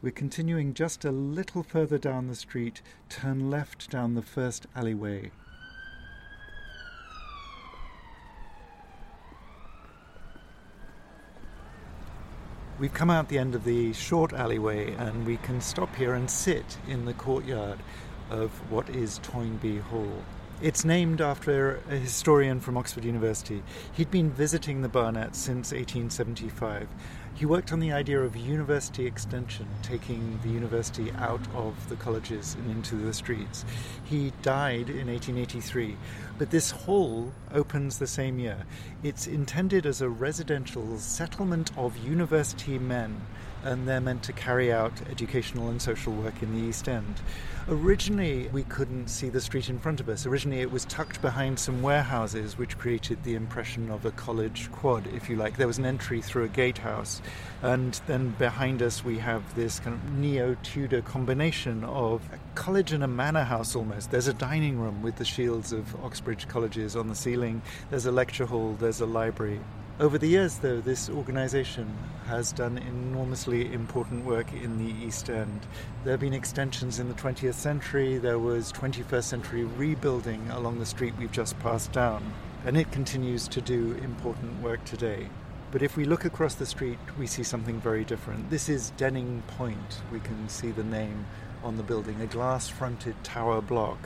We're 0.00 0.12
continuing 0.12 0.74
just 0.74 1.04
a 1.04 1.10
little 1.10 1.64
further 1.64 1.98
down 1.98 2.28
the 2.28 2.36
street, 2.36 2.82
turn 3.08 3.50
left 3.50 3.90
down 3.90 4.14
the 4.14 4.22
first 4.22 4.68
alleyway. 4.76 5.32
We've 12.78 12.94
come 12.94 13.10
out 13.10 13.28
the 13.28 13.38
end 13.38 13.56
of 13.56 13.64
the 13.64 13.92
short 13.92 14.32
alleyway 14.32 14.94
and 14.94 15.26
we 15.26 15.36
can 15.38 15.60
stop 15.60 15.96
here 15.96 16.14
and 16.14 16.30
sit 16.30 16.78
in 16.86 17.04
the 17.04 17.14
courtyard 17.14 17.80
of 18.30 18.52
what 18.70 18.88
is 18.90 19.18
Toynbee 19.24 19.80
Hall. 19.80 20.22
It's 20.60 20.84
named 20.84 21.20
after 21.20 21.80
a 21.88 21.94
historian 21.94 22.58
from 22.58 22.76
Oxford 22.76 23.04
University. 23.04 23.62
He'd 23.92 24.10
been 24.10 24.28
visiting 24.28 24.82
the 24.82 24.88
Barnett 24.88 25.36
since 25.36 25.70
1875. 25.70 26.88
He 27.32 27.46
worked 27.46 27.72
on 27.72 27.78
the 27.78 27.92
idea 27.92 28.20
of 28.20 28.34
university 28.34 29.06
extension, 29.06 29.68
taking 29.84 30.40
the 30.42 30.48
university 30.48 31.12
out 31.12 31.46
of 31.54 31.88
the 31.88 31.94
colleges 31.94 32.56
and 32.56 32.72
into 32.72 32.96
the 32.96 33.14
streets. 33.14 33.64
He 34.02 34.32
died 34.42 34.90
in 34.90 35.06
1883, 35.06 35.96
but 36.38 36.50
this 36.50 36.72
hall 36.72 37.32
opens 37.54 38.00
the 38.00 38.08
same 38.08 38.40
year. 38.40 38.64
It's 39.04 39.28
intended 39.28 39.86
as 39.86 40.00
a 40.00 40.08
residential 40.08 40.98
settlement 40.98 41.70
of 41.76 41.96
university 41.98 42.80
men 42.80 43.20
and 43.64 43.86
they're 43.86 44.00
meant 44.00 44.22
to 44.24 44.32
carry 44.32 44.72
out 44.72 44.92
educational 45.10 45.68
and 45.68 45.80
social 45.80 46.12
work 46.12 46.42
in 46.42 46.54
the 46.54 46.68
East 46.68 46.88
End. 46.88 47.20
Originally, 47.70 48.48
we 48.48 48.62
couldn't 48.62 49.08
see 49.08 49.28
the 49.28 49.42
street 49.42 49.68
in 49.68 49.78
front 49.78 50.00
of 50.00 50.08
us. 50.08 50.24
Originally, 50.24 50.60
it 50.60 50.72
was 50.72 50.86
tucked 50.86 51.20
behind 51.20 51.58
some 51.58 51.82
warehouses, 51.82 52.56
which 52.56 52.78
created 52.78 53.22
the 53.24 53.34
impression 53.34 53.90
of 53.90 54.06
a 54.06 54.10
college 54.12 54.72
quad, 54.72 55.06
if 55.08 55.28
you 55.28 55.36
like. 55.36 55.58
There 55.58 55.66
was 55.66 55.76
an 55.76 55.84
entry 55.84 56.22
through 56.22 56.44
a 56.44 56.48
gatehouse, 56.48 57.20
and 57.60 58.00
then 58.06 58.30
behind 58.38 58.80
us, 58.80 59.04
we 59.04 59.18
have 59.18 59.54
this 59.54 59.80
kind 59.80 59.94
of 59.94 60.12
neo 60.14 60.56
Tudor 60.62 61.02
combination 61.02 61.84
of 61.84 62.22
a 62.32 62.38
college 62.54 62.92
and 62.92 63.04
a 63.04 63.08
manor 63.08 63.44
house 63.44 63.76
almost. 63.76 64.10
There's 64.10 64.28
a 64.28 64.34
dining 64.34 64.78
room 64.78 65.02
with 65.02 65.16
the 65.16 65.26
shields 65.26 65.70
of 65.70 65.94
Oxbridge 66.02 66.48
colleges 66.48 66.96
on 66.96 67.08
the 67.08 67.14
ceiling, 67.14 67.60
there's 67.90 68.06
a 68.06 68.12
lecture 68.12 68.46
hall, 68.46 68.76
there's 68.80 69.02
a 69.02 69.06
library. 69.06 69.60
Over 70.00 70.16
the 70.16 70.28
years, 70.28 70.58
though, 70.58 70.80
this 70.80 71.10
organization 71.10 71.92
has 72.26 72.52
done 72.52 72.78
enormously 72.78 73.72
important 73.72 74.24
work 74.24 74.52
in 74.52 74.78
the 74.78 75.04
East 75.04 75.28
End. 75.28 75.66
There 76.04 76.12
have 76.12 76.20
been 76.20 76.34
extensions 76.34 77.00
in 77.00 77.08
the 77.08 77.16
20th 77.16 77.54
century, 77.54 78.16
there 78.16 78.38
was 78.38 78.72
21st 78.72 79.24
century 79.24 79.64
rebuilding 79.64 80.48
along 80.52 80.78
the 80.78 80.86
street 80.86 81.14
we've 81.18 81.32
just 81.32 81.58
passed 81.58 81.90
down, 81.90 82.32
and 82.64 82.76
it 82.76 82.92
continues 82.92 83.48
to 83.48 83.60
do 83.60 83.94
important 83.94 84.62
work 84.62 84.84
today. 84.84 85.30
But 85.72 85.82
if 85.82 85.96
we 85.96 86.04
look 86.04 86.24
across 86.24 86.54
the 86.54 86.64
street, 86.64 86.98
we 87.18 87.26
see 87.26 87.42
something 87.42 87.80
very 87.80 88.04
different. 88.04 88.50
This 88.50 88.68
is 88.68 88.90
Denning 88.90 89.42
Point. 89.56 90.00
We 90.12 90.20
can 90.20 90.48
see 90.48 90.70
the 90.70 90.84
name 90.84 91.26
on 91.64 91.76
the 91.76 91.82
building, 91.82 92.20
a 92.20 92.26
glass 92.26 92.68
fronted 92.68 93.16
tower 93.24 93.60
block. 93.60 93.98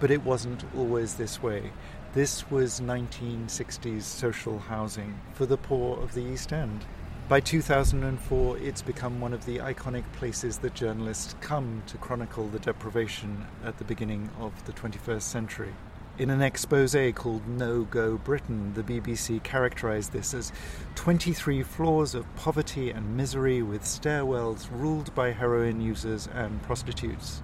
But 0.00 0.10
it 0.10 0.22
wasn't 0.22 0.64
always 0.76 1.14
this 1.14 1.42
way. 1.42 1.72
This 2.12 2.50
was 2.50 2.80
1960s 2.80 4.02
social 4.02 4.58
housing 4.58 5.20
for 5.32 5.46
the 5.46 5.56
poor 5.56 5.96
of 6.02 6.12
the 6.12 6.24
East 6.24 6.52
End. 6.52 6.84
By 7.28 7.38
2004, 7.38 8.58
it's 8.58 8.82
become 8.82 9.20
one 9.20 9.32
of 9.32 9.44
the 9.44 9.58
iconic 9.58 10.02
places 10.14 10.58
that 10.58 10.74
journalists 10.74 11.36
come 11.40 11.84
to 11.86 11.96
chronicle 11.98 12.48
the 12.48 12.58
deprivation 12.58 13.46
at 13.64 13.78
the 13.78 13.84
beginning 13.84 14.28
of 14.40 14.64
the 14.64 14.72
21st 14.72 15.22
century. 15.22 15.72
In 16.18 16.30
an 16.30 16.42
expose 16.42 16.96
called 17.14 17.46
No 17.46 17.84
Go 17.84 18.16
Britain, 18.16 18.74
the 18.74 18.82
BBC 18.82 19.40
characterized 19.44 20.10
this 20.10 20.34
as 20.34 20.50
23 20.96 21.62
floors 21.62 22.16
of 22.16 22.34
poverty 22.34 22.90
and 22.90 23.16
misery 23.16 23.62
with 23.62 23.82
stairwells 23.82 24.68
ruled 24.72 25.14
by 25.14 25.30
heroin 25.30 25.80
users 25.80 26.26
and 26.26 26.60
prostitutes. 26.64 27.40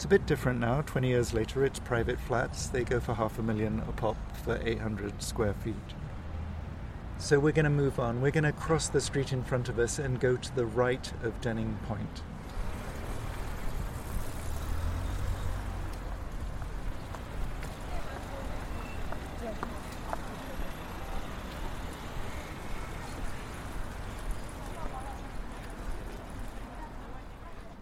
It's 0.00 0.06
a 0.06 0.08
bit 0.08 0.24
different 0.24 0.60
now. 0.60 0.80
20 0.80 1.08
years 1.08 1.34
later, 1.34 1.62
it's 1.62 1.78
private 1.78 2.18
flats. 2.18 2.68
They 2.68 2.84
go 2.84 3.00
for 3.00 3.12
half 3.12 3.38
a 3.38 3.42
million 3.42 3.80
a 3.86 3.92
pop 3.92 4.16
for 4.34 4.58
800 4.64 5.22
square 5.22 5.52
feet. 5.52 5.74
So 7.18 7.38
we're 7.38 7.52
going 7.52 7.64
to 7.64 7.70
move 7.70 8.00
on. 8.00 8.22
We're 8.22 8.30
going 8.30 8.44
to 8.44 8.52
cross 8.52 8.88
the 8.88 9.02
street 9.02 9.30
in 9.30 9.44
front 9.44 9.68
of 9.68 9.78
us 9.78 9.98
and 9.98 10.18
go 10.18 10.38
to 10.38 10.56
the 10.56 10.64
right 10.64 11.12
of 11.22 11.38
Denning 11.42 11.78
Point. 11.86 12.22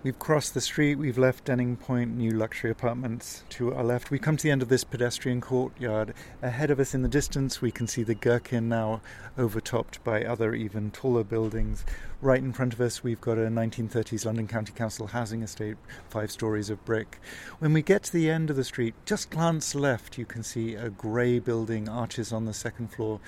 We've 0.09 0.19
crossed 0.19 0.55
the 0.55 0.63
street, 0.63 0.95
we've 0.95 1.19
left 1.19 1.45
Denning 1.45 1.77
Point, 1.77 2.17
new 2.17 2.31
luxury 2.31 2.71
apartments 2.71 3.45
to 3.51 3.75
our 3.75 3.85
left. 3.85 4.11
We 4.11 4.19
come 4.19 4.39
to 4.39 4.43
the 4.43 4.51
end 4.51 4.63
of 4.63 4.71
this 4.71 4.83
pedestrian 4.83 5.43
courtyard. 5.43 6.15
Ahead 6.41 6.71
of 6.71 6.81
us 6.81 6.95
in 6.95 7.03
the 7.03 7.11
distance, 7.11 7.61
we 7.61 7.71
can 7.71 7.87
see 7.87 8.03
the 8.05 8.15
Gherkin 8.15 8.71
now 8.71 9.03
overtopped 9.39 10.03
by 10.05 10.25
other, 10.25 10.55
even 10.55 10.91
taller 10.93 11.25
buildings. 11.25 11.85
Right 12.23 12.39
in 12.39 12.55
front 12.55 12.73
of 12.73 12.81
us, 12.81 13.05
we've 13.05 13.21
got 13.21 13.37
a 13.37 13.49
1930s 13.49 14.25
London 14.25 14.49
County 14.49 14.73
Council 14.73 15.09
housing 15.09 15.43
estate, 15.43 15.77
five 16.09 16.31
stories 16.31 16.71
of 16.71 16.83
brick. 16.87 17.21
When 17.59 17.75
we 17.75 17.83
get 17.83 18.05
to 18.05 18.13
the 18.15 18.31
end 18.31 18.49
of 18.49 18.57
the 18.57 18.65
street, 18.65 18.95
just 19.05 19.29
glance 19.29 19.75
left, 19.75 20.17
you 20.17 20.25
can 20.25 20.43
see 20.43 20.75
a 20.75 20.89
grey 20.89 21.39
building, 21.39 21.87
arches 21.87 22.33
on 22.33 22.47
the 22.47 22.55
second 22.55 22.89
floor, 22.89 23.21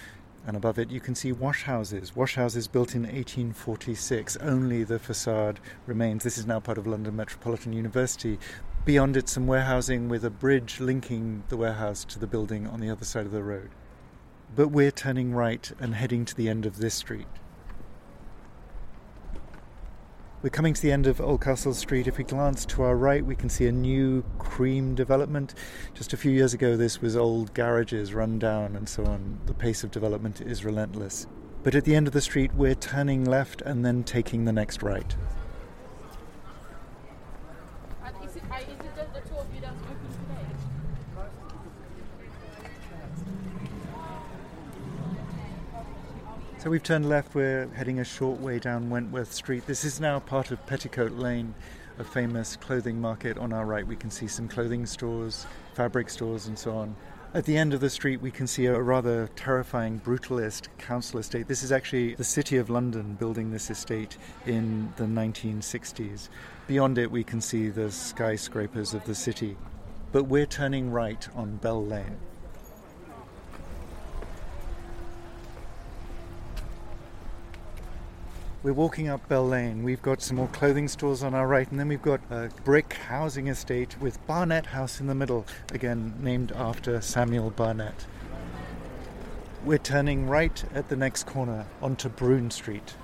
and 0.47 0.57
above 0.57 0.79
it 0.79 0.91
you 0.91 1.01
can 1.01 1.15
see 1.15 1.33
washhouses. 1.33 2.13
Washhouses 2.13 2.71
built 2.71 2.95
in 2.95 3.03
1846. 3.03 4.37
Only 4.39 4.85
the 4.85 4.99
facade 4.99 5.61
remains. 5.87 6.25
This 6.25 6.39
is 6.39 6.47
now 6.47 6.61
part 6.61 6.79
of 6.79 6.87
London 6.87 7.17
Metropolitan 7.17 7.73
University. 7.73 8.39
Beyond 8.85 9.17
it, 9.17 9.29
some 9.29 9.47
warehousing 9.47 10.09
with 10.09 10.25
a 10.25 10.31
bridge 10.31 10.81
linking 10.81 11.43
the 11.49 11.57
warehouse 11.57 12.05
to 12.05 12.19
the 12.19 12.27
building 12.27 12.67
on 12.67 12.81
the 12.81 12.91
other 12.91 13.05
side 13.05 13.27
of 13.27 13.33
the 13.33 13.43
road. 13.43 13.71
But 14.57 14.69
we're 14.69 14.91
turning 14.91 15.33
right 15.33 15.71
and 15.79 15.95
heading 15.95 16.25
to 16.25 16.35
the 16.35 16.49
end 16.49 16.67
of 16.67 16.79
this 16.79 16.95
street. 16.95 17.27
We're 20.43 20.49
coming 20.49 20.73
to 20.73 20.81
the 20.81 20.91
end 20.91 21.07
of 21.07 21.19
Oldcastle 21.19 21.75
Street. 21.75 22.07
If 22.07 22.17
we 22.17 22.25
glance 22.25 22.65
to 22.65 22.83
our 22.83 22.97
right, 22.97 23.23
we 23.23 23.37
can 23.37 23.51
see 23.51 23.67
a 23.67 23.73
new 23.73 24.25
cream 24.39 24.95
development. 24.95 25.55
Just 25.93 26.15
a 26.15 26.17
few 26.17 26.31
years 26.31 26.55
ago, 26.55 26.79
this 26.79 27.03
was 27.03 27.15
old 27.15 27.53
garages 27.53 28.15
run 28.15 28.39
down 28.39 28.75
and 28.75 28.89
so 28.89 29.05
on. 29.05 29.39
The 29.45 29.53
pace 29.53 29.85
of 29.85 29.91
development 29.91 30.41
is 30.41 30.65
relentless. 30.65 31.27
But 31.63 31.75
at 31.75 31.85
the 31.85 31.95
end 31.95 32.07
of 32.07 32.15
the 32.15 32.23
street, 32.23 32.55
we're 32.55 32.75
turning 32.75 33.23
left 33.23 33.61
and 33.61 33.85
then 33.85 34.03
taking 34.03 34.47
the 34.47 34.53
next 34.53 34.83
right. 34.83 35.15
So 46.61 46.69
we've 46.69 46.83
turned 46.83 47.09
left, 47.09 47.35
we're 47.35 47.69
heading 47.69 48.01
a 48.01 48.05
short 48.05 48.39
way 48.39 48.59
down 48.59 48.91
Wentworth 48.91 49.33
Street. 49.33 49.67
This 49.67 49.83
is 49.83 49.99
now 49.99 50.21
part 50.21 50.51
of 50.51 50.67
Petticoat 50.67 51.13
Lane, 51.13 51.55
a 51.99 52.05
famous 52.05 52.55
clothing 52.55 53.01
market. 53.01 53.39
On 53.39 53.55
our 53.55 53.65
right, 53.65 53.87
we 53.87 53.97
can 53.97 54.11
see 54.11 54.27
some 54.27 54.47
clothing 54.47 54.85
stores, 54.85 55.47
fabric 55.73 56.11
stores, 56.11 56.49
and 56.49 56.59
so 56.59 56.73
on. 56.73 56.95
At 57.33 57.47
the 57.47 57.57
end 57.57 57.73
of 57.73 57.81
the 57.81 57.89
street, 57.89 58.21
we 58.21 58.31
can 58.31 58.47
see 58.47 58.67
a 58.67 58.79
rather 58.79 59.29
terrifying 59.37 60.01
brutalist 60.01 60.69
council 60.77 61.19
estate. 61.19 61.49
This 61.49 61.63
is 61.63 61.73
actually 61.73 62.15
the 62.17 62.25
City 62.25 62.59
of 62.59 62.69
London 62.69 63.15
building 63.15 63.51
this 63.51 63.71
estate 63.71 64.19
in 64.45 64.93
the 64.97 65.05
1960s. 65.05 66.29
Beyond 66.67 66.99
it, 66.99 67.11
we 67.11 67.25
can 67.25 67.41
see 67.41 67.71
the 67.71 67.91
skyscrapers 67.91 68.93
of 68.93 69.03
the 69.07 69.15
city. 69.15 69.57
But 70.13 70.25
we're 70.25 70.45
turning 70.45 70.91
right 70.91 71.27
on 71.35 71.57
Bell 71.57 71.83
Lane. 71.83 72.19
We're 78.63 78.75
walking 78.75 79.09
up 79.09 79.27
Bell 79.27 79.49
Lane. 79.49 79.83
We've 79.83 80.03
got 80.03 80.21
some 80.21 80.37
more 80.37 80.49
clothing 80.49 80.87
stores 80.87 81.23
on 81.23 81.33
our 81.33 81.47
right, 81.47 81.71
and 81.71 81.81
then 81.81 81.89
we've 81.89 82.03
got 82.03 82.21
a 82.29 82.51
brick 82.63 82.93
housing 82.93 83.47
estate 83.47 83.99
with 84.03 84.25
Barnett 84.27 84.67
House 84.67 85.01
in 85.01 85.07
the 85.07 85.15
middle, 85.15 85.47
again 85.73 86.13
named 86.21 86.53
after 86.53 87.01
Samuel 87.01 87.49
Barnett. 87.49 88.05
We're 89.65 89.79
turning 89.79 90.29
right 90.29 90.63
at 90.75 90.91
the 90.91 90.97
next 90.97 91.25
corner 91.25 91.65
onto 91.81 92.11
Brune 92.11 92.51
Street. 92.51 92.97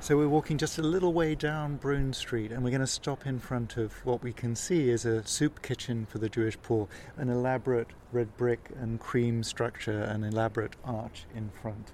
So 0.00 0.16
we're 0.16 0.28
walking 0.28 0.58
just 0.58 0.78
a 0.78 0.82
little 0.82 1.12
way 1.12 1.36
down 1.36 1.76
Brune 1.76 2.12
Street 2.14 2.50
and 2.50 2.64
we're 2.64 2.70
going 2.70 2.80
to 2.80 2.86
stop 2.88 3.24
in 3.24 3.38
front 3.38 3.76
of 3.76 4.04
what 4.04 4.24
we 4.24 4.32
can 4.32 4.56
see 4.56 4.90
is 4.90 5.04
a 5.04 5.24
soup 5.24 5.62
kitchen 5.62 6.04
for 6.10 6.18
the 6.18 6.28
Jewish 6.28 6.60
poor, 6.60 6.88
an 7.16 7.28
elaborate 7.28 7.86
red 8.12 8.36
brick 8.36 8.70
and 8.78 9.00
cream 9.00 9.42
structure, 9.42 10.02
an 10.02 10.24
elaborate 10.24 10.76
arch 10.84 11.24
in 11.34 11.50
front. 11.50 11.92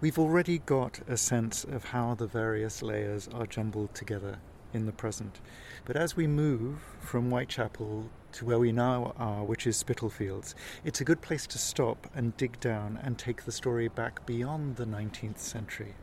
We've 0.00 0.18
already 0.18 0.58
got 0.58 1.00
a 1.08 1.16
sense 1.16 1.64
of 1.64 1.84
how 1.84 2.14
the 2.14 2.26
various 2.26 2.82
layers 2.82 3.28
are 3.28 3.46
jumbled 3.46 3.94
together 3.94 4.38
in 4.72 4.86
the 4.86 4.92
present. 4.92 5.40
But 5.84 5.96
as 5.96 6.16
we 6.16 6.26
move 6.26 6.80
from 7.00 7.30
Whitechapel 7.30 8.08
to 8.32 8.44
where 8.44 8.58
we 8.58 8.72
now 8.72 9.14
are, 9.16 9.44
which 9.44 9.66
is 9.66 9.76
Spitalfields, 9.76 10.54
it's 10.84 11.00
a 11.00 11.04
good 11.04 11.20
place 11.20 11.46
to 11.48 11.58
stop 11.58 12.06
and 12.14 12.36
dig 12.36 12.60
down 12.60 12.98
and 13.02 13.18
take 13.18 13.44
the 13.44 13.52
story 13.52 13.88
back 13.88 14.24
beyond 14.26 14.76
the 14.76 14.86
19th 14.86 15.38
century. 15.38 15.94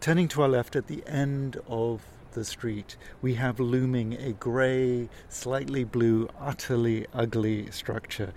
Turning 0.00 0.28
to 0.28 0.42
our 0.42 0.48
left 0.48 0.76
at 0.76 0.88
the 0.88 1.02
end 1.06 1.58
of 1.66 2.02
the 2.32 2.44
street, 2.44 2.96
we 3.22 3.34
have 3.34 3.58
looming 3.58 4.14
a 4.14 4.32
grey, 4.32 5.08
slightly 5.28 5.84
blue, 5.84 6.28
utterly 6.38 7.06
ugly 7.14 7.70
structure. 7.70 8.32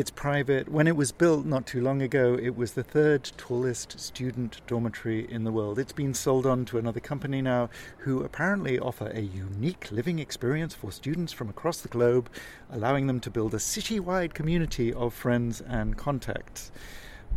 It's 0.00 0.10
private. 0.10 0.70
When 0.70 0.86
it 0.86 0.96
was 0.96 1.12
built 1.12 1.44
not 1.44 1.66
too 1.66 1.82
long 1.82 2.00
ago, 2.00 2.34
it 2.40 2.56
was 2.56 2.72
the 2.72 2.82
third 2.82 3.30
tallest 3.36 4.00
student 4.00 4.62
dormitory 4.66 5.30
in 5.30 5.44
the 5.44 5.52
world. 5.52 5.78
It's 5.78 5.92
been 5.92 6.14
sold 6.14 6.46
on 6.46 6.64
to 6.64 6.78
another 6.78 7.00
company 7.00 7.42
now 7.42 7.68
who 7.98 8.24
apparently 8.24 8.78
offer 8.78 9.08
a 9.08 9.20
unique 9.20 9.92
living 9.92 10.18
experience 10.18 10.74
for 10.74 10.90
students 10.90 11.34
from 11.34 11.50
across 11.50 11.82
the 11.82 11.88
globe, 11.88 12.30
allowing 12.70 13.08
them 13.08 13.20
to 13.20 13.30
build 13.30 13.52
a 13.52 13.58
citywide 13.58 14.32
community 14.32 14.90
of 14.90 15.12
friends 15.12 15.60
and 15.60 15.98
contacts. 15.98 16.72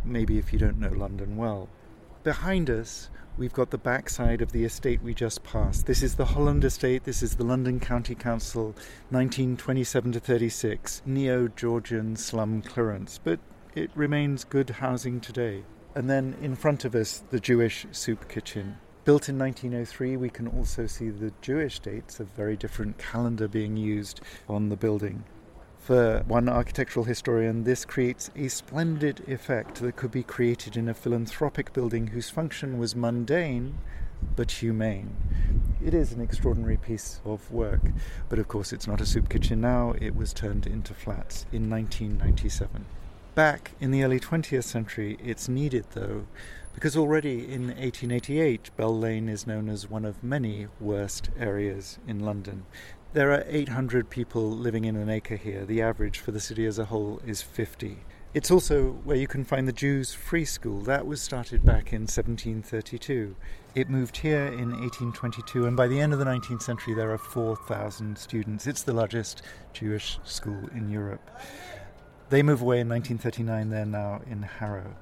Maybe 0.02 0.38
if 0.38 0.50
you 0.50 0.58
don't 0.58 0.80
know 0.80 0.88
London 0.88 1.36
well. 1.36 1.68
Behind 2.24 2.70
us, 2.70 3.10
we've 3.36 3.52
got 3.52 3.68
the 3.68 3.76
backside 3.76 4.40
of 4.40 4.50
the 4.50 4.64
estate 4.64 5.02
we 5.02 5.12
just 5.12 5.44
passed. 5.44 5.84
This 5.84 6.02
is 6.02 6.14
the 6.14 6.24
Holland 6.24 6.64
Estate. 6.64 7.04
This 7.04 7.22
is 7.22 7.36
the 7.36 7.44
London 7.44 7.78
County 7.78 8.14
Council, 8.14 8.74
1927 9.10 10.12
to 10.12 10.20
36, 10.20 11.02
neo 11.04 11.48
Georgian 11.48 12.16
slum 12.16 12.62
clearance, 12.62 13.20
but 13.22 13.40
it 13.74 13.90
remains 13.94 14.42
good 14.42 14.70
housing 14.70 15.20
today. 15.20 15.64
And 15.94 16.08
then 16.08 16.34
in 16.40 16.56
front 16.56 16.86
of 16.86 16.94
us, 16.94 17.22
the 17.28 17.38
Jewish 17.38 17.84
soup 17.92 18.26
kitchen. 18.26 18.78
Built 19.04 19.28
in 19.28 19.38
1903, 19.38 20.16
we 20.16 20.30
can 20.30 20.48
also 20.48 20.86
see 20.86 21.10
the 21.10 21.30
Jewish 21.42 21.78
dates, 21.78 22.20
a 22.20 22.24
very 22.24 22.56
different 22.56 22.96
calendar 22.96 23.48
being 23.48 23.76
used 23.76 24.22
on 24.48 24.70
the 24.70 24.76
building. 24.76 25.24
For 25.84 26.22
one 26.26 26.48
architectural 26.48 27.04
historian, 27.04 27.64
this 27.64 27.84
creates 27.84 28.30
a 28.34 28.48
splendid 28.48 29.20
effect 29.28 29.82
that 29.82 29.96
could 29.96 30.12
be 30.12 30.22
created 30.22 30.78
in 30.78 30.88
a 30.88 30.94
philanthropic 30.94 31.74
building 31.74 32.06
whose 32.06 32.30
function 32.30 32.78
was 32.78 32.96
mundane 32.96 33.76
but 34.34 34.50
humane. 34.50 35.14
It 35.84 35.92
is 35.92 36.10
an 36.12 36.22
extraordinary 36.22 36.78
piece 36.78 37.20
of 37.26 37.52
work, 37.52 37.82
but 38.30 38.38
of 38.38 38.48
course 38.48 38.72
it's 38.72 38.86
not 38.86 39.02
a 39.02 39.04
soup 39.04 39.28
kitchen 39.28 39.60
now, 39.60 39.92
it 40.00 40.16
was 40.16 40.32
turned 40.32 40.66
into 40.66 40.94
flats 40.94 41.44
in 41.52 41.68
1997. 41.68 42.86
Back 43.34 43.72
in 43.78 43.90
the 43.90 44.04
early 44.04 44.20
20th 44.20 44.64
century, 44.64 45.18
it's 45.22 45.50
needed 45.50 45.84
though, 45.90 46.24
because 46.72 46.96
already 46.96 47.40
in 47.40 47.66
1888, 47.66 48.70
Bell 48.78 48.98
Lane 48.98 49.28
is 49.28 49.46
known 49.46 49.68
as 49.68 49.90
one 49.90 50.06
of 50.06 50.24
many 50.24 50.66
worst 50.80 51.28
areas 51.38 51.98
in 52.08 52.20
London. 52.20 52.64
There 53.14 53.30
are 53.30 53.44
800 53.46 54.10
people 54.10 54.50
living 54.50 54.86
in 54.86 54.96
an 54.96 55.08
acre 55.08 55.36
here. 55.36 55.64
The 55.64 55.80
average 55.80 56.18
for 56.18 56.32
the 56.32 56.40
city 56.40 56.66
as 56.66 56.80
a 56.80 56.86
whole 56.86 57.20
is 57.24 57.42
50. 57.42 57.98
It's 58.34 58.50
also 58.50 58.90
where 59.04 59.16
you 59.16 59.28
can 59.28 59.44
find 59.44 59.68
the 59.68 59.72
Jews' 59.72 60.12
free 60.12 60.44
school. 60.44 60.80
That 60.80 61.06
was 61.06 61.22
started 61.22 61.64
back 61.64 61.92
in 61.92 62.08
1732. 62.08 63.36
It 63.76 63.88
moved 63.88 64.16
here 64.16 64.46
in 64.46 64.72
1822, 64.72 65.64
and 65.64 65.76
by 65.76 65.86
the 65.86 66.00
end 66.00 66.12
of 66.12 66.18
the 66.18 66.24
19th 66.24 66.62
century, 66.62 66.92
there 66.92 67.12
are 67.12 67.18
4,000 67.18 68.18
students. 68.18 68.66
It's 68.66 68.82
the 68.82 68.92
largest 68.92 69.42
Jewish 69.72 70.18
school 70.24 70.68
in 70.74 70.90
Europe. 70.90 71.30
They 72.30 72.42
move 72.42 72.62
away 72.62 72.80
in 72.80 72.88
1939, 72.88 73.70
they're 73.70 73.86
now 73.86 74.22
in 74.28 74.42
Harrow. 74.42 74.92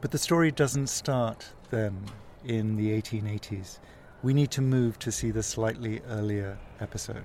But 0.00 0.10
the 0.10 0.18
story 0.18 0.50
doesn't 0.50 0.88
start 0.88 1.52
then 1.70 2.04
in 2.44 2.74
the 2.74 3.00
1880s. 3.00 3.78
We 4.24 4.34
need 4.34 4.50
to 4.50 4.60
move 4.60 4.98
to 4.98 5.12
see 5.12 5.30
the 5.30 5.44
slightly 5.44 6.00
earlier 6.08 6.58
episode. 6.80 7.24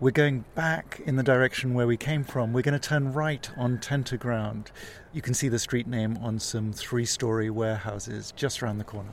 We're 0.00 0.12
going 0.12 0.46
back 0.54 1.02
in 1.04 1.16
the 1.16 1.22
direction 1.22 1.74
where 1.74 1.86
we 1.86 1.98
came 1.98 2.24
from. 2.24 2.54
We're 2.54 2.62
going 2.62 2.72
to 2.72 2.88
turn 2.88 3.12
right 3.12 3.50
on 3.58 3.76
Tenter 3.76 4.16
Ground. 4.16 4.70
You 5.12 5.20
can 5.20 5.34
see 5.34 5.50
the 5.50 5.58
street 5.58 5.86
name 5.86 6.16
on 6.22 6.38
some 6.38 6.72
three 6.72 7.04
story 7.04 7.50
warehouses 7.50 8.32
just 8.34 8.62
around 8.62 8.78
the 8.78 8.84
corner. 8.84 9.12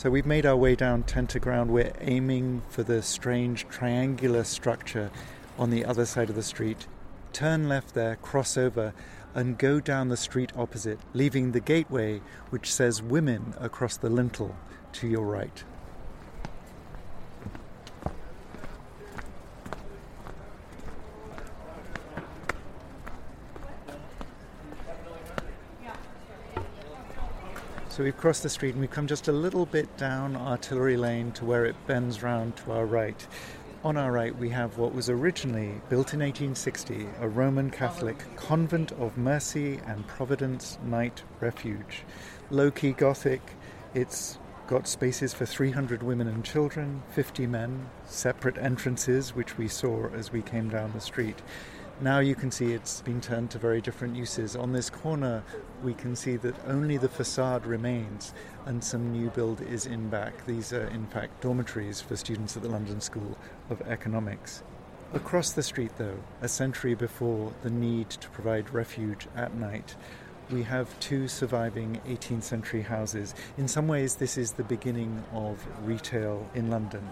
So 0.00 0.08
we've 0.08 0.24
made 0.24 0.46
our 0.46 0.56
way 0.56 0.76
down 0.76 1.02
Tenter 1.02 1.38
Ground. 1.38 1.70
We're 1.70 1.92
aiming 2.00 2.62
for 2.70 2.82
the 2.82 3.02
strange 3.02 3.68
triangular 3.68 4.44
structure 4.44 5.10
on 5.58 5.68
the 5.68 5.84
other 5.84 6.06
side 6.06 6.30
of 6.30 6.36
the 6.36 6.42
street. 6.42 6.86
Turn 7.34 7.68
left 7.68 7.92
there, 7.92 8.16
cross 8.16 8.56
over, 8.56 8.94
and 9.34 9.58
go 9.58 9.78
down 9.78 10.08
the 10.08 10.16
street 10.16 10.52
opposite, 10.56 11.00
leaving 11.12 11.52
the 11.52 11.60
gateway 11.60 12.22
which 12.48 12.72
says 12.72 13.02
women 13.02 13.52
across 13.60 13.98
the 13.98 14.08
lintel 14.08 14.56
to 14.92 15.06
your 15.06 15.26
right. 15.26 15.64
So 28.00 28.04
we've 28.04 28.16
crossed 28.16 28.42
the 28.42 28.48
street 28.48 28.70
and 28.70 28.80
we've 28.80 28.90
come 28.90 29.06
just 29.06 29.28
a 29.28 29.32
little 29.32 29.66
bit 29.66 29.94
down 29.98 30.34
Artillery 30.34 30.96
Lane 30.96 31.32
to 31.32 31.44
where 31.44 31.66
it 31.66 31.76
bends 31.86 32.22
round 32.22 32.56
to 32.56 32.72
our 32.72 32.86
right. 32.86 33.26
On 33.84 33.98
our 33.98 34.10
right, 34.10 34.34
we 34.34 34.48
have 34.48 34.78
what 34.78 34.94
was 34.94 35.10
originally 35.10 35.82
built 35.90 36.14
in 36.14 36.20
1860 36.20 37.06
a 37.20 37.28
Roman 37.28 37.68
Catholic 37.68 38.16
convent 38.36 38.92
of 38.92 39.18
mercy 39.18 39.80
and 39.86 40.06
providence 40.06 40.78
night 40.82 41.24
refuge. 41.40 42.04
Low 42.48 42.70
key 42.70 42.92
Gothic, 42.92 43.42
it's 43.92 44.38
got 44.66 44.88
spaces 44.88 45.34
for 45.34 45.44
300 45.44 46.02
women 46.02 46.26
and 46.26 46.42
children, 46.42 47.02
50 47.10 47.46
men, 47.48 47.90
separate 48.06 48.56
entrances, 48.56 49.34
which 49.34 49.58
we 49.58 49.68
saw 49.68 50.08
as 50.14 50.32
we 50.32 50.40
came 50.40 50.70
down 50.70 50.92
the 50.94 51.02
street. 51.02 51.42
Now 52.02 52.20
you 52.20 52.34
can 52.34 52.50
see 52.50 52.72
it's 52.72 53.02
been 53.02 53.20
turned 53.20 53.50
to 53.50 53.58
very 53.58 53.82
different 53.82 54.16
uses. 54.16 54.56
On 54.56 54.72
this 54.72 54.88
corner, 54.88 55.44
we 55.84 55.92
can 55.92 56.16
see 56.16 56.36
that 56.36 56.54
only 56.66 56.96
the 56.96 57.10
facade 57.10 57.66
remains 57.66 58.32
and 58.64 58.82
some 58.82 59.12
new 59.12 59.28
build 59.28 59.60
is 59.60 59.84
in 59.84 60.08
back. 60.08 60.46
These 60.46 60.72
are, 60.72 60.86
in 60.86 61.06
fact, 61.08 61.42
dormitories 61.42 62.00
for 62.00 62.16
students 62.16 62.56
at 62.56 62.62
the 62.62 62.70
London 62.70 63.02
School 63.02 63.36
of 63.68 63.82
Economics. 63.82 64.62
Across 65.12 65.52
the 65.52 65.62
street, 65.62 65.90
though, 65.98 66.20
a 66.40 66.48
century 66.48 66.94
before 66.94 67.52
the 67.62 67.70
need 67.70 68.08
to 68.08 68.30
provide 68.30 68.72
refuge 68.72 69.28
at 69.36 69.54
night, 69.54 69.94
we 70.50 70.62
have 70.62 70.98
two 71.00 71.28
surviving 71.28 72.00
18th 72.08 72.44
century 72.44 72.82
houses. 72.82 73.34
In 73.58 73.68
some 73.68 73.86
ways, 73.86 74.14
this 74.14 74.38
is 74.38 74.52
the 74.52 74.64
beginning 74.64 75.22
of 75.34 75.66
retail 75.84 76.48
in 76.54 76.70
London. 76.70 77.10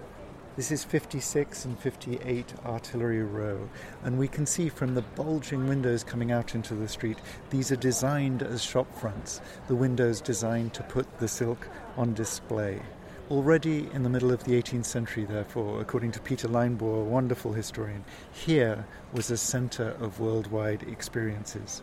This 0.59 0.73
is 0.73 0.83
56 0.83 1.67
and 1.67 1.79
58 1.79 2.53
Artillery 2.67 3.23
Row, 3.23 3.69
and 4.03 4.19
we 4.19 4.27
can 4.27 4.45
see 4.45 4.69
from 4.69 4.97
the 4.97 5.03
bulging 5.03 5.69
windows 5.69 6.03
coming 6.03 6.33
out 6.33 6.57
into 6.57 6.75
the 6.75 6.89
street, 6.89 7.19
these 7.51 7.71
are 7.71 7.77
designed 7.77 8.43
as 8.43 8.65
shop 8.65 8.93
fronts, 8.99 9.41
the 9.69 9.77
windows 9.77 10.21
designed 10.21 10.75
to 10.75 10.83
put 10.83 11.21
the 11.21 11.29
silk 11.29 11.69
on 11.97 12.13
display. 12.13 12.83
Already 13.31 13.89
in 13.93 14.03
the 14.03 14.09
middle 14.11 14.33
of 14.33 14.43
the 14.43 14.61
18th 14.61 14.87
century, 14.87 15.25
therefore, 15.25 15.81
according 15.81 16.11
to 16.11 16.21
Peter 16.21 16.49
Linebaugh, 16.49 17.03
a 17.03 17.05
wonderful 17.05 17.53
historian, 17.53 18.05
here 18.33 18.85
was 19.13 19.31
a 19.31 19.37
center 19.37 19.91
of 20.01 20.19
worldwide 20.19 20.83
experiences. 20.89 21.83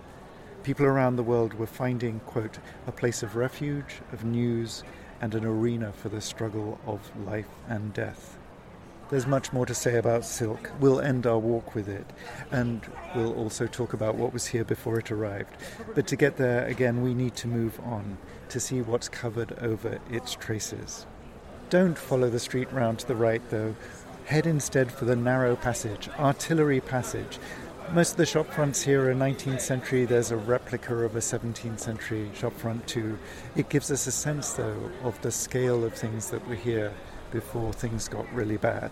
People 0.63 0.86
around 0.86 1.15
the 1.15 1.23
world 1.23 1.53
were 1.53 1.65
finding, 1.65 2.19
quote, 2.26 2.59
a 2.88 2.91
place 2.91 3.23
of 3.23 3.38
refuge, 3.38 4.01
of 4.11 4.26
news, 4.26 4.84
and 5.21 5.34
an 5.34 5.45
arena 5.45 5.93
for 5.93 6.09
the 6.09 6.19
struggle 6.19 6.78
of 6.86 7.09
life 7.26 7.47
and 7.69 7.93
death. 7.93 8.35
There's 9.16 9.28
much 9.28 9.53
more 9.53 9.66
to 9.66 9.74
say 9.74 9.95
about 9.95 10.26
silk. 10.26 10.70
We'll 10.82 10.99
end 10.99 11.26
our 11.26 11.39
walk 11.39 11.74
with 11.74 11.88
it, 11.88 12.05
and 12.51 12.82
we'll 13.16 13.34
also 13.36 13.66
talk 13.66 13.93
about 13.93 14.16
what 14.16 14.34
was 14.34 14.47
here 14.47 14.66
before 14.66 14.99
it 14.99 15.09
arrived. 15.09 15.55
But 15.93 16.05
to 16.07 16.18
get 16.18 16.36
there, 16.36 16.66
again, 16.66 17.01
we 17.01 17.13
need 17.13 17.34
to 17.36 17.47
move 17.47 17.80
on 17.86 18.18
to 18.49 18.59
see 18.59 18.82
what's 18.82 19.07
covered 19.07 19.53
over 19.59 19.99
its 20.11 20.34
traces. 20.34 21.05
Don't 21.70 21.97
follow 21.97 22.30
the 22.30 22.41
street 22.41 22.70
round 22.74 22.99
to 22.99 23.07
the 23.07 23.16
right, 23.16 23.41
though. 23.51 23.78
Head 24.26 24.45
instead 24.45 24.91
for 24.91 25.05
the 25.05 25.16
narrow 25.16 25.55
passage, 25.55 26.09
Artillery 26.20 26.82
Passage. 26.82 27.39
Most 27.93 28.11
of 28.11 28.18
the 28.18 28.26
shop 28.26 28.51
fronts 28.51 28.82
here 28.82 29.09
are 29.09 29.16
19th 29.16 29.61
century. 29.61 30.03
There's 30.03 30.32
a 30.32 30.38
replica 30.38 30.93
of 30.93 31.16
a 31.16 31.20
17th 31.20 31.80
century 31.80 32.30
shop 32.34 32.51
front 32.51 32.86
too. 32.86 33.18
It 33.55 33.70
gives 33.70 33.91
us 33.91 34.07
a 34.07 34.11
sense, 34.11 34.51
though, 34.51 34.91
of 35.03 35.22
the 35.22 35.32
scale 35.32 35.86
of 35.86 35.93
things 35.93 36.32
that 36.32 36.45
were 36.49 36.55
here 36.55 36.91
before 37.32 37.73
things 37.73 38.07
got 38.07 38.32
really 38.34 38.57
bad. 38.57 38.91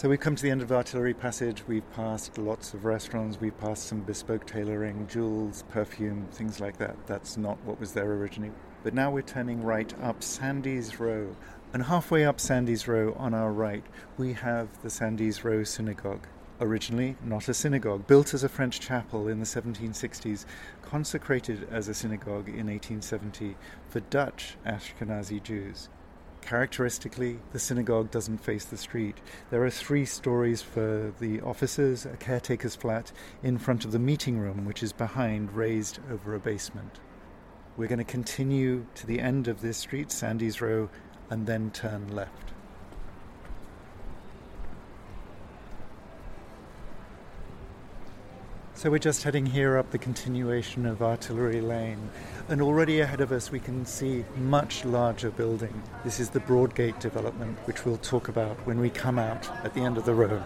So 0.00 0.08
we've 0.08 0.18
come 0.18 0.34
to 0.34 0.42
the 0.42 0.48
end 0.48 0.62
of 0.62 0.72
Artillery 0.72 1.12
Passage. 1.12 1.62
We've 1.68 1.84
passed 1.92 2.38
lots 2.38 2.72
of 2.72 2.86
restaurants. 2.86 3.38
We've 3.38 3.60
passed 3.60 3.86
some 3.86 4.00
bespoke 4.00 4.46
tailoring, 4.46 5.06
jewels, 5.08 5.62
perfume, 5.68 6.26
things 6.32 6.58
like 6.58 6.78
that. 6.78 6.96
That's 7.06 7.36
not 7.36 7.58
what 7.66 7.78
was 7.78 7.92
there 7.92 8.10
originally. 8.10 8.50
But 8.82 8.94
now 8.94 9.10
we're 9.10 9.20
turning 9.20 9.62
right 9.62 9.92
up 10.02 10.22
Sandys 10.22 10.98
Row. 10.98 11.36
And 11.72 11.84
halfway 11.84 12.24
up 12.24 12.40
Sandys 12.40 12.88
Row 12.88 13.14
on 13.16 13.32
our 13.32 13.52
right, 13.52 13.84
we 14.18 14.32
have 14.32 14.82
the 14.82 14.90
Sandys 14.90 15.44
Row 15.44 15.62
Synagogue. 15.62 16.26
Originally 16.60 17.16
not 17.24 17.48
a 17.48 17.54
synagogue, 17.54 18.08
built 18.08 18.34
as 18.34 18.42
a 18.42 18.48
French 18.48 18.80
chapel 18.80 19.28
in 19.28 19.38
the 19.38 19.46
1760s, 19.46 20.46
consecrated 20.82 21.68
as 21.70 21.86
a 21.86 21.94
synagogue 21.94 22.48
in 22.48 22.66
1870 22.66 23.56
for 23.88 24.00
Dutch 24.00 24.56
Ashkenazi 24.66 25.40
Jews. 25.40 25.88
Characteristically, 26.40 27.38
the 27.52 27.60
synagogue 27.60 28.10
doesn't 28.10 28.38
face 28.38 28.64
the 28.64 28.76
street. 28.76 29.18
There 29.50 29.62
are 29.62 29.70
three 29.70 30.04
stories 30.04 30.62
for 30.62 31.12
the 31.20 31.40
officers, 31.40 32.04
a 32.04 32.16
caretaker's 32.16 32.74
flat 32.74 33.12
in 33.44 33.58
front 33.58 33.84
of 33.84 33.92
the 33.92 34.00
meeting 34.00 34.40
room, 34.40 34.64
which 34.64 34.82
is 34.82 34.92
behind, 34.92 35.52
raised 35.52 36.00
over 36.10 36.34
a 36.34 36.40
basement. 36.40 36.98
We're 37.76 37.86
going 37.86 37.98
to 37.98 38.04
continue 38.04 38.86
to 38.96 39.06
the 39.06 39.20
end 39.20 39.46
of 39.46 39.60
this 39.60 39.78
street, 39.78 40.10
Sandys 40.10 40.60
Row, 40.60 40.90
and 41.30 41.46
then 41.46 41.70
turn 41.70 42.14
left. 42.14 42.32
So 48.74 48.90
we're 48.90 48.98
just 48.98 49.24
heading 49.24 49.44
here 49.44 49.76
up 49.76 49.90
the 49.90 49.98
continuation 49.98 50.86
of 50.86 51.02
Artillery 51.02 51.60
Lane, 51.60 52.10
and 52.48 52.62
already 52.62 53.00
ahead 53.00 53.20
of 53.20 53.30
us 53.30 53.50
we 53.50 53.60
can 53.60 53.84
see 53.84 54.24
much 54.38 54.86
larger 54.86 55.30
building. 55.30 55.82
This 56.02 56.18
is 56.18 56.30
the 56.30 56.40
Broadgate 56.40 56.98
development, 56.98 57.58
which 57.66 57.84
we'll 57.84 57.98
talk 57.98 58.28
about 58.28 58.56
when 58.66 58.80
we 58.80 58.88
come 58.88 59.18
out 59.18 59.50
at 59.64 59.74
the 59.74 59.82
end 59.82 59.98
of 59.98 60.06
the 60.06 60.14
row. 60.14 60.42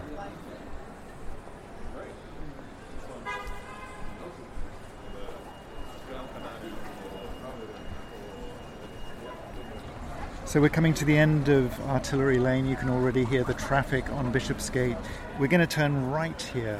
So 10.55 10.61
we're 10.61 10.69
coming 10.69 10.93
to 10.93 11.03
the 11.03 11.17
end 11.17 11.49
of 11.49 11.77
Artillery 11.81 12.39
Lane. 12.39 12.65
You 12.65 12.77
can 12.77 12.87
already 12.87 13.25
hear 13.25 13.43
the 13.43 13.55
traffic 13.55 14.09
on 14.09 14.31
Bishopsgate. 14.31 14.95
We're 15.37 15.49
going 15.49 15.59
to 15.59 15.67
turn 15.67 16.09
right 16.09 16.41
here 16.41 16.79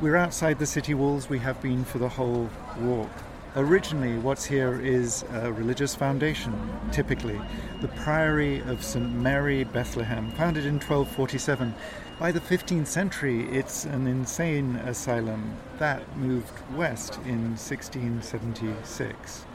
we're 0.00 0.16
outside 0.16 0.58
the 0.58 0.66
city 0.66 0.92
walls, 0.92 1.28
we 1.28 1.38
have 1.38 1.62
been 1.62 1.84
for 1.84 1.98
the 1.98 2.08
whole 2.08 2.50
walk. 2.80 3.10
Originally, 3.54 4.18
what's 4.18 4.44
here 4.44 4.80
is 4.80 5.24
a 5.32 5.52
religious 5.52 5.94
foundation, 5.94 6.52
typically. 6.90 7.40
The 7.80 7.88
Priory 7.88 8.58
of 8.62 8.82
St. 8.82 9.14
Mary 9.14 9.62
Bethlehem, 9.62 10.32
founded 10.32 10.66
in 10.66 10.74
1247. 10.74 11.72
By 12.18 12.32
the 12.32 12.40
15th 12.40 12.88
century, 12.88 13.48
it's 13.50 13.84
an 13.84 14.08
insane 14.08 14.76
asylum. 14.76 15.56
That 15.78 16.16
moved 16.16 16.52
west 16.74 17.18
in 17.24 17.56
1676. 17.56 19.46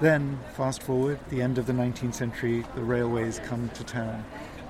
Then, 0.00 0.38
fast 0.54 0.82
forward, 0.82 1.18
the 1.30 1.40
end 1.40 1.58
of 1.58 1.66
the 1.66 1.72
19th 1.72 2.14
century, 2.14 2.64
the 2.74 2.82
railways 2.82 3.40
come 3.40 3.70
to 3.70 3.84
town. 3.84 4.24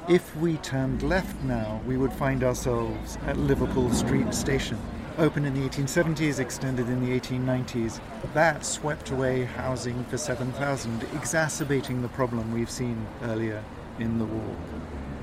If 0.09 0.37
we 0.37 0.57
turned 0.59 1.03
left 1.03 1.43
now, 1.43 1.81
we 1.85 1.97
would 1.97 2.13
find 2.13 2.45
ourselves 2.45 3.19
at 3.27 3.37
Liverpool 3.37 3.93
Street 3.93 4.33
Station 4.33 4.79
opened 5.19 5.47
in 5.47 5.55
the 5.55 5.69
1870s, 5.69 6.39
extended 6.39 6.89
in 6.89 7.05
the 7.05 7.19
1890s. 7.19 8.01
That 8.35 8.65
swept 8.65 9.11
away 9.11 9.45
housing 9.45 10.05
for 10.05 10.19
7,000, 10.19 11.05
exacerbating 11.15 12.03
the 12.03 12.09
problem 12.09 12.53
we've 12.53 12.71
seen 12.71 13.07
earlier 13.23 13.65
in 13.99 14.19
the 14.19 14.27
war. 14.27 14.57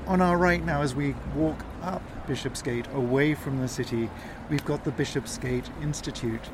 On 0.06 0.20
our 0.20 0.36
right 0.36 0.64
now, 0.64 0.82
as 0.82 0.94
we 0.94 1.14
walk 1.34 1.64
up 1.82 2.02
Bishopsgate 2.26 2.86
away 2.92 3.34
from 3.34 3.60
the 3.60 3.68
city, 3.68 4.10
we've 4.50 4.64
got 4.64 4.84
the 4.84 4.90
Bishopsgate 4.90 5.70
Institute. 5.82 6.50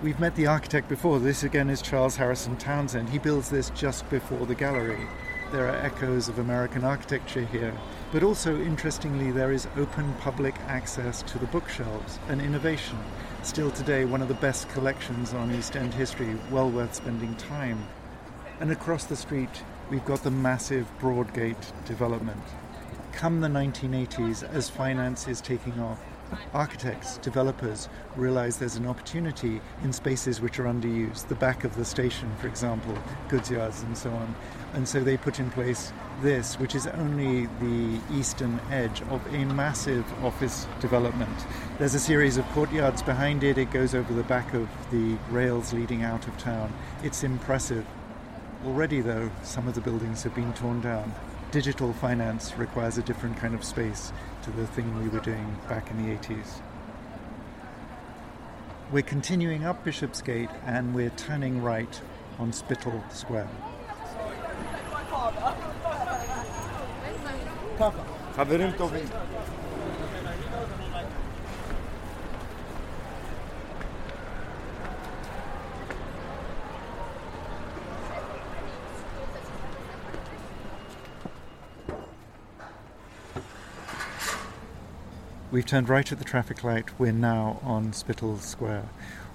We've 0.00 0.20
met 0.20 0.36
the 0.36 0.46
architect 0.46 0.88
before. 0.88 1.18
This 1.18 1.42
again 1.42 1.68
is 1.68 1.82
Charles 1.82 2.14
Harrison 2.14 2.56
Townsend. 2.56 3.08
He 3.08 3.18
builds 3.18 3.50
this 3.50 3.70
just 3.70 4.08
before 4.10 4.46
the 4.46 4.54
gallery. 4.54 5.08
There 5.50 5.66
are 5.66 5.74
echoes 5.74 6.28
of 6.28 6.38
American 6.38 6.84
architecture 6.84 7.44
here. 7.46 7.76
But 8.12 8.22
also, 8.22 8.60
interestingly, 8.60 9.32
there 9.32 9.50
is 9.50 9.66
open 9.76 10.14
public 10.20 10.54
access 10.68 11.22
to 11.22 11.38
the 11.40 11.46
bookshelves, 11.46 12.20
an 12.28 12.40
innovation. 12.40 12.96
Still 13.42 13.72
today, 13.72 14.04
one 14.04 14.22
of 14.22 14.28
the 14.28 14.34
best 14.34 14.68
collections 14.68 15.34
on 15.34 15.52
East 15.52 15.74
End 15.74 15.92
history, 15.92 16.38
well 16.48 16.70
worth 16.70 16.94
spending 16.94 17.34
time. 17.34 17.84
And 18.60 18.70
across 18.70 19.02
the 19.02 19.16
street, 19.16 19.64
we've 19.90 20.04
got 20.04 20.22
the 20.22 20.30
massive 20.30 20.86
Broadgate 21.00 21.72
development. 21.86 22.44
Come 23.10 23.40
the 23.40 23.48
1980s, 23.48 24.44
as 24.44 24.70
finance 24.70 25.26
is 25.26 25.40
taking 25.40 25.80
off, 25.80 26.00
architects, 26.52 27.18
developers 27.18 27.88
realize 28.16 28.58
there's 28.58 28.76
an 28.76 28.86
opportunity 28.86 29.60
in 29.82 29.92
spaces 29.92 30.40
which 30.40 30.58
are 30.58 30.64
underused, 30.64 31.28
the 31.28 31.34
back 31.34 31.64
of 31.64 31.76
the 31.76 31.84
station, 31.84 32.30
for 32.40 32.46
example, 32.46 32.96
goods 33.28 33.50
yards 33.50 33.82
and 33.82 33.96
so 33.96 34.10
on. 34.10 34.34
And 34.74 34.86
so 34.86 35.00
they 35.00 35.16
put 35.16 35.38
in 35.38 35.50
place 35.50 35.92
this, 36.22 36.58
which 36.58 36.74
is 36.74 36.86
only 36.86 37.46
the 37.60 38.00
eastern 38.12 38.60
edge 38.70 39.02
of 39.02 39.24
a 39.34 39.44
massive 39.46 40.04
office 40.24 40.66
development. 40.80 41.46
There's 41.78 41.94
a 41.94 42.00
series 42.00 42.36
of 42.36 42.44
courtyards 42.50 43.02
behind 43.02 43.44
it, 43.44 43.58
it 43.58 43.70
goes 43.70 43.94
over 43.94 44.12
the 44.12 44.24
back 44.24 44.52
of 44.54 44.68
the 44.90 45.16
rails 45.30 45.72
leading 45.72 46.02
out 46.02 46.26
of 46.26 46.36
town. 46.38 46.72
It's 47.02 47.22
impressive. 47.22 47.86
Already, 48.66 49.00
though, 49.00 49.30
some 49.42 49.68
of 49.68 49.74
the 49.74 49.80
buildings 49.80 50.22
have 50.24 50.34
been 50.34 50.52
torn 50.54 50.80
down. 50.80 51.14
Digital 51.50 51.92
finance 51.94 52.54
requires 52.58 52.98
a 52.98 53.02
different 53.02 53.36
kind 53.38 53.54
of 53.54 53.64
space 53.64 54.12
to 54.48 54.56
the 54.56 54.66
thing 54.68 55.02
we 55.02 55.08
were 55.10 55.20
doing 55.20 55.56
back 55.68 55.90
in 55.90 56.06
the 56.06 56.16
80s. 56.16 56.62
We're 58.90 59.02
continuing 59.02 59.66
up 59.66 59.84
Bishopsgate 59.84 60.48
and 60.64 60.94
we're 60.94 61.10
turning 61.10 61.62
right 61.62 62.00
on 62.38 62.52
Spital 62.54 63.04
Square. 63.10 63.48
We've 85.50 85.64
turned 85.64 85.88
right 85.88 86.12
at 86.12 86.18
the 86.18 86.26
traffic 86.26 86.62
light. 86.62 86.98
We're 86.98 87.10
now 87.10 87.58
on 87.62 87.94
Spital 87.94 88.36
Square. 88.36 88.86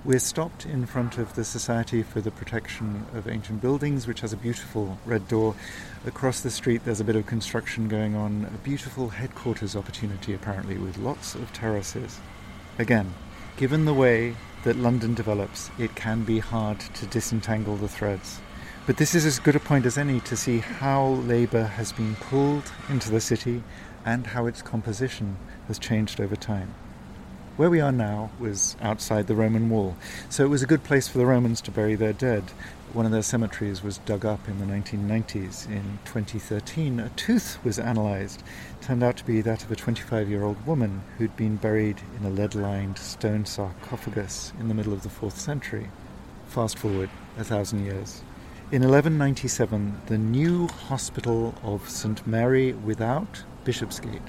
We're 0.06 0.20
stopped 0.20 0.64
in 0.64 0.86
front 0.86 1.18
of 1.18 1.34
the 1.34 1.44
Society 1.44 2.04
for 2.04 2.22
the 2.22 2.30
Protection 2.30 3.08
of 3.16 3.28
Ancient 3.28 3.62
Buildings, 3.62 4.06
which 4.06 4.22
has 4.22 4.32
a 4.32 4.38
beautiful 4.38 5.00
red 5.08 5.28
door. 5.28 5.56
Across 6.06 6.42
the 6.42 6.52
street, 6.52 6.86
there's 6.86 7.00
a 7.00 7.04
bit 7.04 7.16
of 7.16 7.26
construction 7.26 7.88
going 7.88 8.16
on, 8.16 8.48
a 8.54 8.58
beautiful 8.60 9.10
headquarters 9.10 9.76
opportunity, 9.76 10.36
apparently, 10.36 10.78
with 10.78 11.00
lots 11.00 11.34
of 11.34 11.52
terraces. 11.52 12.20
Again, 12.78 13.16
given 13.58 13.86
the 13.86 13.94
way 13.96 14.36
that 14.66 14.76
London 14.76 15.16
develops, 15.16 15.72
it 15.80 15.96
can 15.96 16.24
be 16.24 16.38
hard 16.38 16.80
to 16.80 17.08
disentangle 17.08 17.76
the 17.76 17.88
threads. 17.88 18.40
But 18.86 18.98
this 18.98 19.16
is 19.16 19.26
as 19.26 19.40
good 19.40 19.56
a 19.56 19.60
point 19.60 19.88
as 19.88 19.98
any 19.98 20.20
to 20.20 20.38
see 20.38 20.60
how 20.60 21.08
labour 21.08 21.64
has 21.64 21.92
been 21.92 22.16
pulled 22.18 22.72
into 22.88 23.10
the 23.10 23.22
city 23.22 23.64
and 24.06 24.28
how 24.28 24.46
its 24.46 24.62
composition 24.62 25.38
has 25.68 25.80
changed 25.80 26.20
over 26.20 26.36
time. 26.36 26.74
Where 27.56 27.70
we 27.70 27.82
are 27.82 27.92
now 27.92 28.32
was 28.40 28.76
outside 28.82 29.28
the 29.28 29.36
Roman 29.36 29.70
wall, 29.70 29.96
so 30.28 30.44
it 30.44 30.50
was 30.50 30.64
a 30.64 30.68
good 30.68 30.84
place 30.84 31.08
for 31.08 31.20
the 31.20 31.26
Romans 31.28 31.62
to 31.62 31.72
bury 31.72 31.94
their 31.94 32.12
dead. 32.12 32.46
One 32.94 33.06
of 33.06 33.12
their 33.12 33.22
cemeteries 33.22 33.84
was 33.84 34.00
dug 34.00 34.26
up 34.26 34.48
in 34.48 34.58
the 34.58 34.66
1990s. 34.66 35.68
In 35.68 36.00
2013, 36.06 37.00
a 37.00 37.10
tooth 37.10 37.64
was 37.64 37.78
analysed. 37.78 38.44
Turned 38.82 39.04
out 39.04 39.18
to 39.18 39.26
be 39.26 39.42
that 39.42 39.64
of 39.64 39.72
a 39.72 39.76
25 39.76 40.30
year 40.30 40.44
old 40.44 40.66
woman 40.66 41.04
who'd 41.18 41.38
been 41.38 41.58
buried 41.58 42.02
in 42.20 42.26
a 42.26 42.30
lead 42.32 42.56
lined 42.56 42.98
stone 42.98 43.46
sarcophagus 43.46 44.52
in 44.60 44.68
the 44.68 44.74
middle 44.74 44.94
of 44.94 45.04
the 45.04 45.10
4th 45.10 45.38
century. 45.38 45.90
Fast 46.48 46.80
forward 46.80 47.12
a 47.38 47.44
thousand 47.44 47.86
years. 47.86 48.24
In 48.72 48.82
1197, 48.82 50.02
the 50.08 50.18
new 50.18 50.68
hospital 50.68 51.54
of 51.62 51.88
St. 51.88 52.26
Mary 52.26 52.74
without 52.74 53.44
Bishopsgate, 53.64 54.22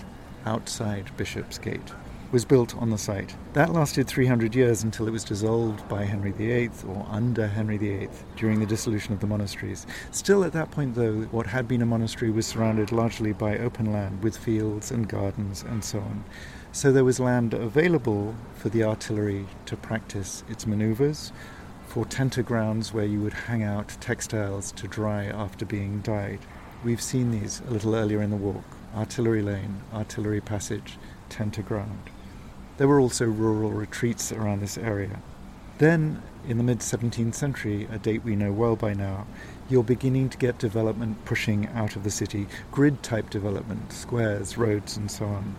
outside 0.46 1.10
Bishopsgate, 1.16 1.92
was 2.30 2.44
built 2.44 2.76
on 2.76 2.90
the 2.90 2.98
site. 2.98 3.34
That 3.52 3.72
lasted 3.72 4.06
300 4.06 4.54
years 4.54 4.82
until 4.82 5.08
it 5.08 5.12
was 5.12 5.24
dissolved 5.24 5.88
by 5.88 6.04
Henry 6.04 6.30
VIII 6.32 6.70
or 6.86 7.06
under 7.08 7.46
Henry 7.46 7.76
VIII 7.76 8.08
during 8.36 8.60
the 8.60 8.66
dissolution 8.66 9.12
of 9.12 9.20
the 9.20 9.26
monasteries. 9.26 9.86
Still, 10.12 10.44
at 10.44 10.52
that 10.52 10.70
point, 10.70 10.94
though, 10.94 11.22
what 11.32 11.46
had 11.46 11.66
been 11.66 11.82
a 11.82 11.86
monastery 11.86 12.30
was 12.30 12.46
surrounded 12.46 12.92
largely 12.92 13.32
by 13.32 13.58
open 13.58 13.92
land 13.92 14.22
with 14.22 14.36
fields 14.36 14.90
and 14.90 15.08
gardens 15.08 15.62
and 15.62 15.84
so 15.84 15.98
on. 15.98 16.24
So 16.72 16.92
there 16.92 17.04
was 17.04 17.20
land 17.20 17.54
available 17.54 18.34
for 18.54 18.68
the 18.68 18.84
artillery 18.84 19.46
to 19.66 19.76
practice 19.76 20.44
its 20.48 20.66
maneuvers, 20.66 21.32
for 21.86 22.04
tenter 22.04 22.42
grounds 22.42 22.92
where 22.92 23.04
you 23.04 23.20
would 23.20 23.32
hang 23.32 23.62
out 23.62 23.96
textiles 24.00 24.72
to 24.72 24.88
dry 24.88 25.24
after 25.24 25.64
being 25.64 26.00
dyed. 26.00 26.40
We've 26.82 27.02
seen 27.02 27.30
these 27.30 27.62
a 27.68 27.70
little 27.70 27.94
earlier 27.94 28.22
in 28.22 28.30
the 28.30 28.36
walk 28.36 28.64
artillery 28.96 29.42
lane, 29.42 29.82
artillery 29.92 30.40
passage, 30.40 30.98
tenter 31.28 31.62
ground. 31.62 32.10
There 32.76 32.88
were 32.88 33.00
also 33.00 33.26
rural 33.26 33.70
retreats 33.70 34.32
around 34.32 34.60
this 34.60 34.78
area. 34.78 35.20
Then, 35.78 36.22
in 36.46 36.56
the 36.56 36.62
mid 36.62 36.78
17th 36.80 37.34
century, 37.34 37.88
a 37.90 37.98
date 37.98 38.24
we 38.24 38.36
know 38.36 38.52
well 38.52 38.76
by 38.76 38.94
now, 38.94 39.26
you're 39.68 39.82
beginning 39.82 40.28
to 40.30 40.38
get 40.38 40.58
development 40.58 41.24
pushing 41.24 41.66
out 41.68 41.96
of 41.96 42.04
the 42.04 42.10
city, 42.10 42.46
grid 42.70 43.02
type 43.02 43.30
development, 43.30 43.92
squares, 43.92 44.56
roads, 44.56 44.96
and 44.96 45.10
so 45.10 45.24
on. 45.24 45.54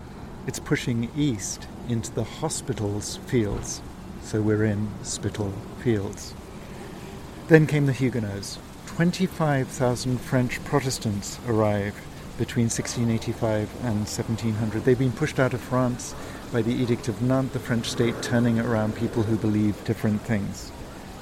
It's 0.46 0.60
pushing 0.60 1.10
east 1.16 1.66
into 1.88 2.12
the 2.12 2.24
hospital's 2.24 3.16
fields. 3.16 3.82
So 4.22 4.40
we're 4.40 4.64
in 4.64 4.88
Spital 5.02 5.52
Fields. 5.82 6.34
Then 7.48 7.66
came 7.66 7.86
the 7.86 7.92
Huguenots. 7.92 8.58
25,000 8.86 10.18
French 10.18 10.64
Protestants 10.64 11.38
arrived 11.46 11.98
between 12.38 12.66
1685 12.66 13.74
and 13.84 14.00
1700. 14.06 14.84
They've 14.84 14.98
been 14.98 15.12
pushed 15.12 15.38
out 15.38 15.54
of 15.54 15.60
France 15.60 16.14
by 16.52 16.62
the 16.62 16.74
Edict 16.74 17.08
of 17.08 17.22
Nantes, 17.22 17.52
the 17.52 17.58
French 17.58 17.90
state 17.90 18.22
turning 18.22 18.58
around 18.58 18.96
people 18.96 19.22
who 19.22 19.36
believe 19.36 19.84
different 19.84 20.20
things. 20.22 20.70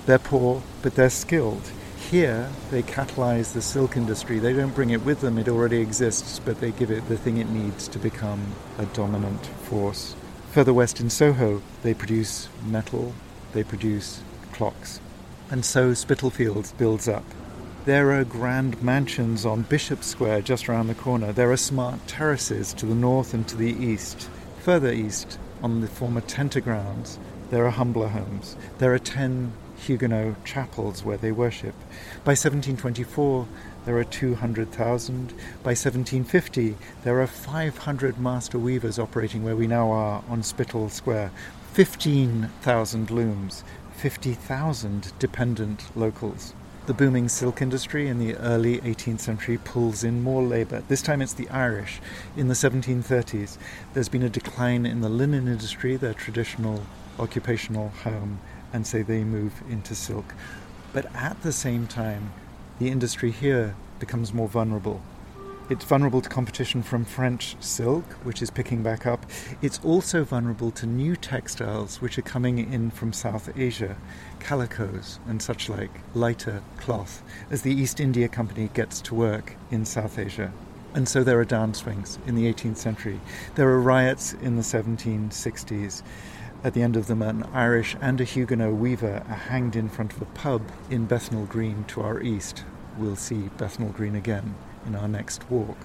They're 0.06 0.18
poor, 0.18 0.62
but 0.82 0.94
they're 0.94 1.10
skilled. 1.10 1.70
Here, 2.10 2.50
they 2.70 2.82
catalyze 2.82 3.52
the 3.52 3.62
silk 3.62 3.96
industry. 3.96 4.38
They 4.38 4.52
don't 4.52 4.74
bring 4.74 4.90
it 4.90 5.04
with 5.04 5.20
them, 5.20 5.38
it 5.38 5.48
already 5.48 5.78
exists, 5.78 6.38
but 6.38 6.60
they 6.60 6.72
give 6.72 6.90
it 6.90 7.08
the 7.08 7.16
thing 7.16 7.38
it 7.38 7.48
needs 7.48 7.88
to 7.88 7.98
become 7.98 8.54
a 8.78 8.86
dominant 8.86 9.46
force. 9.46 10.14
Further 10.52 10.74
west 10.74 11.00
in 11.00 11.10
Soho, 11.10 11.62
they 11.82 11.94
produce 11.94 12.48
metal, 12.66 13.14
they 13.52 13.64
produce 13.64 14.20
clocks. 14.52 15.00
And 15.50 15.64
so 15.64 15.94
Spitalfields 15.94 16.72
builds 16.72 17.08
up. 17.08 17.24
There 17.84 18.18
are 18.18 18.24
grand 18.24 18.82
mansions 18.82 19.44
on 19.44 19.60
Bishop 19.68 20.02
Square 20.02 20.40
just 20.40 20.70
around 20.70 20.86
the 20.86 20.94
corner. 20.94 21.32
There 21.32 21.52
are 21.52 21.56
smart 21.58 22.06
terraces 22.06 22.72
to 22.72 22.86
the 22.86 22.94
north 22.94 23.34
and 23.34 23.46
to 23.46 23.58
the 23.58 23.72
east. 23.72 24.30
Further 24.60 24.90
east, 24.90 25.38
on 25.62 25.82
the 25.82 25.86
former 25.86 26.22
Tenter 26.22 26.62
grounds, 26.64 27.18
there 27.50 27.66
are 27.66 27.70
humbler 27.70 28.08
homes. 28.08 28.56
There 28.78 28.94
are 28.94 28.98
ten 28.98 29.52
Huguenot 29.76 30.46
chapels 30.46 31.04
where 31.04 31.18
they 31.18 31.30
worship. 31.30 31.74
By 32.24 32.32
1724, 32.32 33.46
there 33.84 33.98
are 33.98 34.04
200,000. 34.04 35.28
By 35.62 35.72
1750, 35.72 36.78
there 37.02 37.20
are 37.20 37.26
500 37.26 38.18
master 38.18 38.58
weavers 38.58 38.98
operating 38.98 39.44
where 39.44 39.56
we 39.56 39.66
now 39.66 39.90
are 39.90 40.24
on 40.30 40.42
Spital 40.42 40.88
Square. 40.88 41.32
15,000 41.74 43.10
looms, 43.10 43.62
50,000 43.92 45.12
dependent 45.18 45.94
locals. 45.94 46.54
The 46.86 46.92
booming 46.92 47.30
silk 47.30 47.62
industry 47.62 48.08
in 48.08 48.18
the 48.18 48.36
early 48.36 48.78
18th 48.80 49.20
century 49.20 49.56
pulls 49.56 50.04
in 50.04 50.22
more 50.22 50.42
labour. 50.42 50.82
This 50.86 51.00
time 51.00 51.22
it's 51.22 51.32
the 51.32 51.48
Irish. 51.48 51.98
In 52.36 52.48
the 52.48 52.54
1730s, 52.54 53.56
there's 53.94 54.10
been 54.10 54.22
a 54.22 54.28
decline 54.28 54.84
in 54.84 55.00
the 55.00 55.08
linen 55.08 55.48
industry, 55.48 55.96
their 55.96 56.12
traditional 56.12 56.84
occupational 57.18 57.88
home, 57.88 58.38
and 58.70 58.86
so 58.86 59.02
they 59.02 59.24
move 59.24 59.62
into 59.70 59.94
silk. 59.94 60.34
But 60.92 61.06
at 61.16 61.40
the 61.42 61.52
same 61.52 61.86
time, 61.86 62.34
the 62.78 62.90
industry 62.90 63.30
here 63.30 63.76
becomes 63.98 64.34
more 64.34 64.48
vulnerable. 64.48 65.00
It's 65.70 65.86
vulnerable 65.86 66.20
to 66.20 66.28
competition 66.28 66.82
from 66.82 67.06
French 67.06 67.56
silk, 67.58 68.04
which 68.22 68.42
is 68.42 68.50
picking 68.50 68.82
back 68.82 69.06
up. 69.06 69.24
It's 69.62 69.80
also 69.82 70.22
vulnerable 70.22 70.70
to 70.72 70.84
new 70.84 71.16
textiles 71.16 72.02
which 72.02 72.18
are 72.18 72.22
coming 72.22 72.70
in 72.70 72.90
from 72.90 73.14
South 73.14 73.48
Asia, 73.56 73.96
calicos 74.40 75.20
and 75.26 75.40
such 75.40 75.70
like, 75.70 75.90
lighter 76.12 76.62
cloth, 76.76 77.22
as 77.50 77.62
the 77.62 77.72
East 77.72 77.98
India 77.98 78.28
Company 78.28 78.68
gets 78.74 79.00
to 79.00 79.14
work 79.14 79.56
in 79.70 79.86
South 79.86 80.18
Asia. 80.18 80.52
And 80.92 81.08
so 81.08 81.24
there 81.24 81.40
are 81.40 81.46
downswings 81.46 82.18
in 82.26 82.34
the 82.34 82.52
18th 82.52 82.76
century. 82.76 83.18
There 83.54 83.70
are 83.70 83.80
riots 83.80 84.34
in 84.34 84.56
the 84.56 84.62
1760s. 84.62 86.02
At 86.62 86.74
the 86.74 86.82
end 86.82 86.94
of 86.94 87.06
them, 87.06 87.22
an 87.22 87.42
Irish 87.54 87.96
and 88.02 88.20
a 88.20 88.24
Huguenot 88.24 88.74
weaver 88.74 89.22
are 89.26 89.34
hanged 89.34 89.76
in 89.76 89.88
front 89.88 90.12
of 90.12 90.20
a 90.20 90.26
pub 90.26 90.60
in 90.90 91.06
Bethnal 91.06 91.46
Green 91.46 91.84
to 91.84 92.02
our 92.02 92.20
east. 92.20 92.64
We'll 92.98 93.16
see 93.16 93.48
Bethnal 93.56 93.88
Green 93.88 94.14
again 94.14 94.54
in 94.86 94.94
our 94.94 95.08
next 95.08 95.50
walk. 95.50 95.78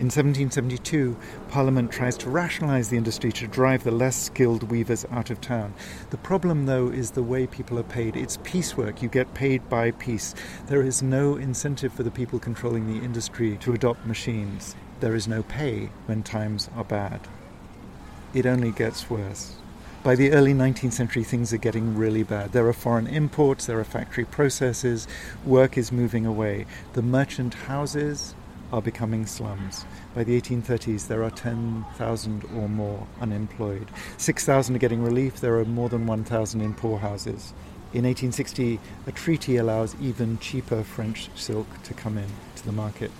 In 0.00 0.06
1772, 0.06 1.16
Parliament 1.48 1.92
tries 1.92 2.16
to 2.16 2.30
rationalise 2.30 2.88
the 2.88 2.96
industry 2.96 3.30
to 3.30 3.46
drive 3.46 3.84
the 3.84 3.92
less 3.92 4.16
skilled 4.16 4.64
weavers 4.64 5.06
out 5.12 5.30
of 5.30 5.40
town. 5.40 5.74
The 6.10 6.16
problem, 6.16 6.66
though, 6.66 6.88
is 6.88 7.12
the 7.12 7.22
way 7.22 7.46
people 7.46 7.78
are 7.78 7.84
paid. 7.84 8.16
It's 8.16 8.38
piecework, 8.38 9.00
you 9.00 9.08
get 9.08 9.32
paid 9.34 9.68
by 9.68 9.92
piece. 9.92 10.34
There 10.66 10.82
is 10.82 11.04
no 11.04 11.36
incentive 11.36 11.92
for 11.92 12.02
the 12.02 12.10
people 12.10 12.40
controlling 12.40 12.88
the 12.88 13.04
industry 13.04 13.56
to 13.58 13.74
adopt 13.74 14.04
machines. 14.04 14.74
There 14.98 15.14
is 15.14 15.28
no 15.28 15.44
pay 15.44 15.90
when 16.06 16.24
times 16.24 16.68
are 16.74 16.84
bad. 16.84 17.20
It 18.34 18.44
only 18.44 18.72
gets 18.72 19.08
worse. 19.08 19.54
By 20.04 20.16
the 20.16 20.32
early 20.32 20.52
19th 20.52 20.94
century, 20.94 21.22
things 21.22 21.52
are 21.52 21.58
getting 21.58 21.96
really 21.96 22.24
bad. 22.24 22.50
There 22.50 22.66
are 22.66 22.72
foreign 22.72 23.06
imports, 23.06 23.66
there 23.66 23.78
are 23.78 23.84
factory 23.84 24.24
processes, 24.24 25.06
work 25.46 25.78
is 25.78 25.92
moving 25.92 26.26
away. 26.26 26.66
The 26.94 27.02
merchant 27.02 27.54
houses 27.54 28.34
are 28.72 28.82
becoming 28.82 29.26
slums. 29.26 29.84
By 30.12 30.24
the 30.24 30.40
1830s, 30.40 31.06
there 31.06 31.22
are 31.22 31.30
10,000 31.30 32.44
or 32.56 32.68
more 32.68 33.06
unemployed. 33.20 33.86
6,000 34.16 34.74
are 34.74 34.78
getting 34.80 35.04
relief, 35.04 35.38
there 35.38 35.56
are 35.60 35.64
more 35.64 35.88
than 35.88 36.04
1,000 36.04 36.60
in 36.60 36.74
poorhouses. 36.74 37.54
In 37.92 38.04
1860, 38.04 38.80
a 39.06 39.12
treaty 39.12 39.56
allows 39.56 39.94
even 40.00 40.36
cheaper 40.38 40.82
French 40.82 41.30
silk 41.36 41.80
to 41.84 41.94
come 41.94 42.18
in 42.18 42.28
to 42.56 42.64
the 42.64 42.72
market. 42.72 43.12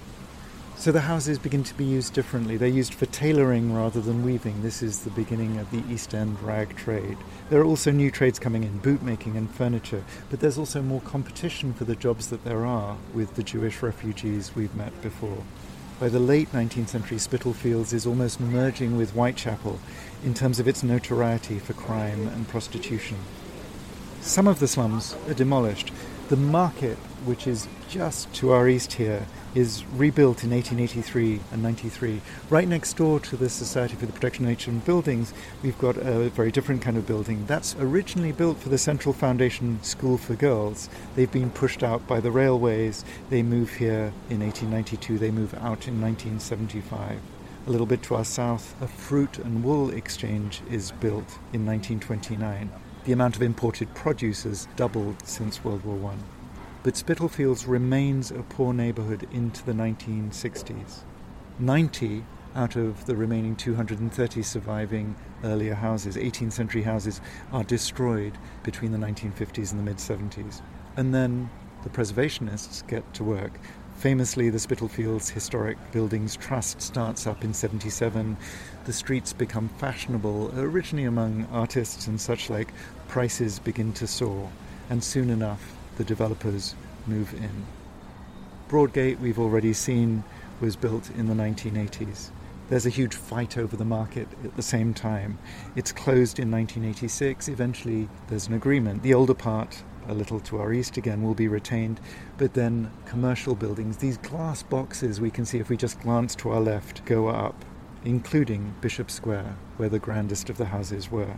So 0.83 0.91
the 0.91 1.03
houses 1.03 1.39
begin 1.39 1.63
to 1.63 1.75
be 1.75 1.85
used 1.85 2.13
differently. 2.13 2.57
They're 2.57 2.67
used 2.67 2.95
for 2.95 3.07
tailoring 3.07 3.73
rather 3.73 4.01
than 4.01 4.25
weaving. 4.25 4.63
This 4.63 4.83
is 4.83 5.05
the 5.05 5.11
beginning 5.11 5.59
of 5.59 5.71
the 5.71 5.85
East 5.89 6.13
End 6.13 6.43
rag 6.43 6.75
trade. 6.75 7.19
There 7.51 7.61
are 7.61 7.65
also 7.65 7.93
new 7.93 8.11
trades 8.11 8.41
coming 8.41 8.65
in, 8.65 8.81
bootmaking 8.81 9.37
and 9.37 9.49
furniture, 9.49 10.03
but 10.29 10.41
there's 10.41 10.59
also 10.59 10.83
more 10.83 11.01
competition 11.03 11.73
for 11.73 11.85
the 11.85 11.95
jobs 11.95 12.31
that 12.31 12.43
there 12.43 12.67
are 12.67 12.97
with 13.15 13.37
the 13.37 13.45
Jewish 13.45 13.81
refugees 13.81 14.57
we've 14.57 14.75
met 14.75 15.01
before. 15.03 15.45
By 16.01 16.09
the 16.09 16.19
late 16.19 16.51
19th 16.51 16.89
century, 16.89 17.19
Spitalfields 17.19 17.93
is 17.93 18.05
almost 18.05 18.41
merging 18.41 18.97
with 18.97 19.13
Whitechapel 19.13 19.79
in 20.25 20.35
terms 20.35 20.59
of 20.59 20.67
its 20.67 20.83
notoriety 20.83 21.61
for 21.61 21.75
crime 21.75 22.27
and 22.27 22.49
prostitution. 22.49 23.19
Some 24.21 24.49
of 24.49 24.59
the 24.59 24.67
slums 24.67 25.15
are 25.29 25.35
demolished. 25.35 25.93
The 26.29 26.37
market, 26.37 26.97
which 27.25 27.47
is 27.47 27.69
just 27.89 28.35
to 28.35 28.51
our 28.51 28.69
east 28.69 28.95
here, 28.95 29.29
is 29.55 29.85
rebuilt 29.97 30.45
in 30.45 30.51
1883 30.51 31.41
and 31.53 31.63
93. 31.63 32.21
Right 32.49 32.67
next 32.67 32.95
door 32.97 33.21
to 33.21 33.37
the 33.37 33.49
Society 33.49 33.95
for 33.95 34.07
the 34.07 34.13
Protection 34.13 34.45
of 34.45 34.51
Ancient 34.51 34.85
Buildings, 34.85 35.35
we've 35.63 35.79
got 35.79 35.97
a 35.97 36.31
very 36.31 36.51
different 36.51 36.83
kind 36.83 36.97
of 36.97 37.07
building. 37.07 37.45
That's 37.47 37.77
originally 37.77 38.33
built 38.33 38.59
for 38.59 38.71
the 38.71 38.79
Central 38.79 39.13
Foundation 39.13 39.83
School 39.83 40.17
for 40.17 40.35
Girls. 40.35 40.89
They've 41.15 41.31
been 41.31 41.51
pushed 41.51 41.83
out 41.83 42.07
by 42.07 42.21
the 42.21 42.31
railways. 42.31 43.05
They 43.29 43.43
move 43.43 43.75
here 43.75 44.13
in 44.31 44.41
1892, 44.41 45.19
they 45.19 45.31
move 45.31 45.55
out 45.55 45.87
in 45.87 46.01
1975. 46.01 47.21
A 47.67 47.71
little 47.71 47.87
bit 47.87 48.03
to 48.05 48.17
our 48.17 48.25
south, 48.25 48.75
a 48.83 48.89
fruit 48.89 49.39
and 49.39 49.63
wool 49.63 49.91
exchange 49.91 50.63
is 50.71 50.91
built 50.93 51.39
in 51.53 51.65
1929. 51.67 52.71
The 53.05 53.13
amount 53.13 53.37
of 53.37 53.43
imported 53.43 53.95
produce 53.95 54.45
has 54.45 54.67
doubled 54.77 55.27
since 55.27 55.63
World 55.63 55.85
War 55.85 56.13
I. 56.13 56.32
but 56.83 56.97
Spitalfields 56.97 57.67
remains 57.67 58.31
a 58.31 58.43
poor 58.43 58.73
neighbourhood 58.73 59.29
into 59.33 59.65
the 59.65 59.73
1960s. 59.73 61.01
90 61.59 62.25
out 62.55 62.77
of 62.77 63.07
the 63.07 63.17
remaining 63.17 63.57
230 63.57 64.43
surviving 64.43 65.15
earlier 65.45 65.75
houses, 65.75 66.17
18th 66.17 66.53
century 66.53 66.83
houses, 66.83 67.21
are 67.53 67.65
destroyed 67.65 68.37
between 68.63 68.93
the 68.93 68.99
1950s 68.99 69.71
and 69.71 69.81
the 69.81 69.85
mid 69.85 69.97
70s. 69.97 70.61
And 70.97 71.15
then 71.15 71.51
the 71.83 71.89
preservationists 71.89 72.87
get 72.87 73.15
to 73.15 73.25
work. 73.25 73.53
Famously, 73.97 74.51
the 74.51 74.59
Spitalfields 74.59 75.31
Historic 75.31 75.79
Buildings 75.93 76.37
Trust 76.37 76.83
starts 76.83 77.27
up 77.27 77.45
in 77.45 77.55
77. 77.55 78.37
The 78.85 78.93
streets 78.93 79.33
become 79.33 79.69
fashionable, 79.79 80.53
originally 80.59 81.05
among 81.05 81.47
artists 81.53 82.07
and 82.07 82.21
such 82.21 82.51
like. 82.51 82.73
Prices 83.09 83.59
begin 83.59 83.93
to 83.95 84.07
soar, 84.07 84.51
and 84.91 85.05
soon 85.05 85.31
enough, 85.31 85.77
the 86.03 86.09
developers 86.09 86.75
move 87.07 87.33
in. 87.35 87.65
Broadgate, 88.69 89.21
we've 89.21 89.39
already 89.39 89.73
seen, 89.73 90.25
was 90.61 90.75
built 90.75 91.09
in 91.11 91.27
the 91.27 91.35
1980s. 91.35 92.31
There's 92.69 92.87
a 92.87 92.91
huge 92.91 93.15
fight 93.15 93.57
over 93.57 93.77
the 93.77 93.85
market 93.85 94.27
at 94.43 94.57
the 94.57 94.63
same 94.63 94.95
time. 94.95 95.39
It's 95.77 95.93
closed 95.93 96.41
in 96.41 96.51
1986. 96.51 97.47
Eventually, 97.47 98.09
there's 98.27 98.49
an 98.49 98.55
agreement. 98.55 99.05
The 99.05 99.15
older 99.15 99.35
part, 99.35 99.85
a 100.09 100.15
little 100.15 100.41
to 100.41 100.59
our 100.59 100.73
east 100.73 100.97
again, 100.97 101.23
will 101.23 101.35
be 101.35 101.47
retained, 101.47 102.01
but 102.37 102.55
then 102.55 102.91
commercial 103.07 103.55
buildings, 103.55 103.99
these 103.99 104.19
glass 104.19 104.65
boxes 104.65 105.21
we 105.21 105.31
can 105.31 105.45
see 105.45 105.59
if 105.61 105.69
we 105.69 105.77
just 105.77 106.01
glance 106.01 106.35
to 106.37 106.51
our 106.51 106.61
left, 106.61 107.05
go 107.05 107.29
up, 107.29 107.65
including 108.05 108.75
Bishop 108.81 109.09
Square, 109.09 109.55
where 109.77 109.89
the 109.89 110.01
grandest 110.01 110.51
of 110.51 110.57
the 110.57 110.67
houses 110.67 111.13
were. 111.13 111.37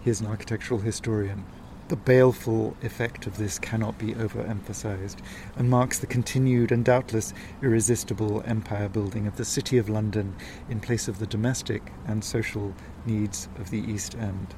Here's 0.00 0.22
an 0.22 0.26
architectural 0.26 0.80
historian. 0.80 1.44
The 1.90 1.96
baleful 1.96 2.76
effect 2.82 3.26
of 3.26 3.36
this 3.36 3.58
cannot 3.58 3.98
be 3.98 4.14
overemphasized 4.14 5.16
and 5.56 5.68
marks 5.68 5.98
the 5.98 6.06
continued 6.06 6.70
and 6.70 6.84
doubtless 6.84 7.34
irresistible 7.60 8.44
empire 8.46 8.88
building 8.88 9.26
of 9.26 9.36
the 9.36 9.44
City 9.44 9.76
of 9.76 9.88
London 9.88 10.36
in 10.68 10.78
place 10.78 11.08
of 11.08 11.18
the 11.18 11.26
domestic 11.26 11.90
and 12.06 12.22
social 12.22 12.76
needs 13.06 13.48
of 13.58 13.70
the 13.70 13.80
East 13.80 14.14
End. 14.14 14.54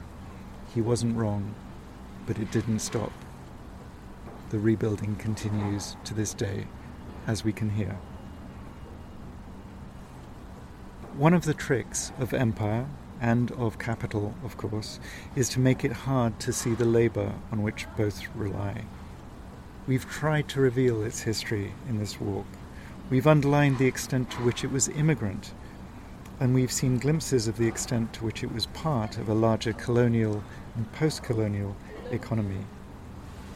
He 0.74 0.83
wasn't 0.83 1.16
wrong, 1.16 1.55
but 2.26 2.39
it 2.39 2.51
didn't 2.51 2.80
stop. 2.80 3.12
The 4.51 4.59
rebuilding 4.59 5.16
continues 5.16 5.97
to 6.05 6.12
this 6.12 6.35
day, 6.35 6.66
as 7.26 7.45
we 7.45 7.55
can 7.55 7.70
hear. 7.70 7.97
One 11.16 11.33
of 11.33 11.47
the 11.47 11.55
tricks 11.55 12.12
of 12.18 12.35
empire 12.35 12.89
and 13.23 13.53
of 13.53 13.79
capital, 13.79 14.35
of 14.45 14.57
course, 14.57 14.99
is 15.37 15.49
to 15.49 15.61
make 15.61 15.85
it 15.85 15.93
hard 15.93 16.39
to 16.41 16.53
see 16.53 16.75
the 16.75 16.85
labour 16.85 17.33
on 17.53 17.62
which 17.62 17.87
both 17.97 18.20
rely. 18.35 18.83
We've 19.87 20.09
tried 20.11 20.49
to 20.49 20.61
reveal 20.61 21.03
its 21.03 21.20
history 21.20 21.73
in 21.89 21.99
this 21.99 22.20
walk. 22.20 22.47
We've 23.09 23.27
underlined 23.27 23.79
the 23.79 23.87
extent 23.87 24.31
to 24.33 24.43
which 24.43 24.64
it 24.64 24.73
was 24.73 24.89
immigrant, 24.89 25.53
and 26.41 26.53
we've 26.53 26.73
seen 26.73 26.99
glimpses 26.99 27.47
of 27.47 27.59
the 27.59 27.68
extent 27.68 28.12
to 28.14 28.25
which 28.25 28.43
it 28.43 28.53
was 28.53 28.66
part 28.66 29.16
of 29.16 29.29
a 29.29 29.35
larger 29.35 29.73
colonial 29.73 30.43
and 30.75 30.93
post 30.93 31.23
colonial 31.23 31.77
economy. 32.11 32.64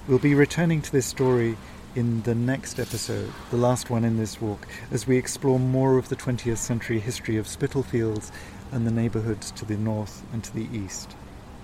We'll 0.07 0.21
be 0.21 0.37
returning 0.37 0.81
to 0.83 0.93
this 0.93 1.07
story 1.07 1.57
in 1.97 2.23
the 2.23 2.35
next 2.35 2.79
episode, 2.79 3.33
the 3.51 3.57
last 3.57 3.91
one 3.91 4.05
in 4.05 4.19
this 4.19 4.41
walk, 4.41 4.69
as 4.93 5.07
we 5.07 5.17
explore 5.17 5.59
more 5.59 5.97
of 5.97 6.11
the 6.11 6.17
20th 6.17 6.59
century 6.59 7.01
history 7.01 7.39
of 7.39 7.49
Spitalfields 7.49 8.31
and 8.73 8.87
the 8.87 8.91
neighbourhoods 8.91 9.51
to 9.53 9.64
the 9.64 9.77
north 9.77 10.23
and 10.33 10.43
to 10.45 10.55
the 10.55 10.69
east. 10.73 11.14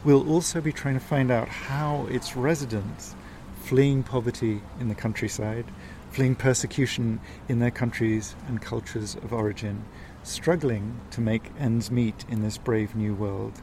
We'll 0.05 0.29
also 0.29 0.61
be 0.61 0.73
trying 0.73 0.95
to 0.95 1.01
find 1.01 1.31
out 1.31 1.49
how 1.49 2.07
its 2.11 2.37
residents, 2.37 3.15
fleeing 3.63 4.03
poverty 4.03 4.61
in 4.81 4.89
the 4.89 4.95
countryside, 4.95 5.67
fleeing 6.11 6.35
persecution 6.35 7.21
in 7.49 7.59
their 7.61 7.71
countries 7.71 8.35
and 8.49 8.61
cultures 8.61 9.15
of 9.15 9.33
origin, 9.33 9.85
struggling 10.25 11.01
to 11.11 11.21
make 11.21 11.51
ends 11.59 11.91
meet 11.91 12.25
in 12.29 12.43
this 12.43 12.59
brave 12.59 12.95
new 12.95 13.15
world, 13.15 13.61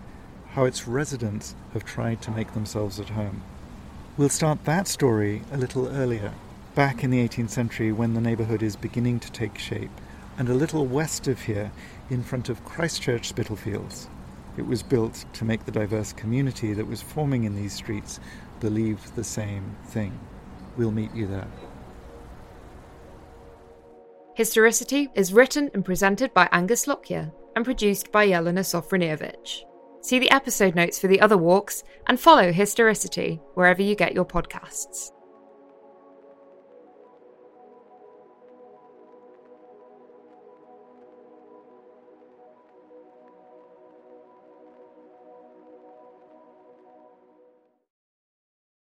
how 0.51 0.65
its 0.65 0.87
residents 0.87 1.55
have 1.73 1.85
tried 1.85 2.21
to 2.21 2.31
make 2.31 2.53
themselves 2.53 2.99
at 2.99 3.09
home. 3.09 3.43
We'll 4.17 4.29
start 4.29 4.65
that 4.65 4.87
story 4.87 5.43
a 5.51 5.57
little 5.57 5.87
earlier, 5.87 6.33
back 6.75 7.03
in 7.03 7.11
the 7.11 7.27
18th 7.27 7.49
century 7.49 7.91
when 7.91 8.13
the 8.13 8.21
neighbourhood 8.21 8.63
is 8.63 8.75
beginning 8.75 9.19
to 9.21 9.31
take 9.31 9.57
shape, 9.57 9.91
and 10.39 10.47
a 10.49 10.53
little 10.53 10.87
west 10.87 11.27
of 11.27 11.41
here 11.41 11.71
in 12.09 12.23
front 12.23 12.49
of 12.49 12.63
Christchurch 12.63 13.27
Spitalfields. 13.27 14.09
It 14.57 14.65
was 14.65 14.81
built 14.81 15.25
to 15.33 15.45
make 15.45 15.65
the 15.65 15.71
diverse 15.71 16.13
community 16.13 16.73
that 16.73 16.87
was 16.87 17.01
forming 17.01 17.43
in 17.43 17.55
these 17.55 17.73
streets 17.73 18.19
believe 18.61 19.13
the 19.15 19.23
same 19.23 19.75
thing. 19.87 20.17
We'll 20.77 20.91
meet 20.91 21.13
you 21.13 21.27
there. 21.27 21.47
Historicity 24.33 25.09
is 25.13 25.33
written 25.33 25.69
and 25.73 25.83
presented 25.83 26.33
by 26.33 26.47
Angus 26.53 26.87
Lockyer 26.87 27.31
and 27.57 27.65
produced 27.65 28.09
by 28.09 28.25
Jelena 28.25 28.63
Sofronijevic. 28.63 29.63
See 30.01 30.19
the 30.19 30.31
episode 30.31 30.75
notes 30.75 30.97
for 30.97 31.07
the 31.07 31.19
other 31.19 31.37
walks 31.37 31.83
and 32.07 32.17
follow 32.17 32.53
Historicity 32.53 33.41
wherever 33.55 33.81
you 33.81 33.95
get 33.95 34.13
your 34.13 34.25
podcasts. 34.25 35.11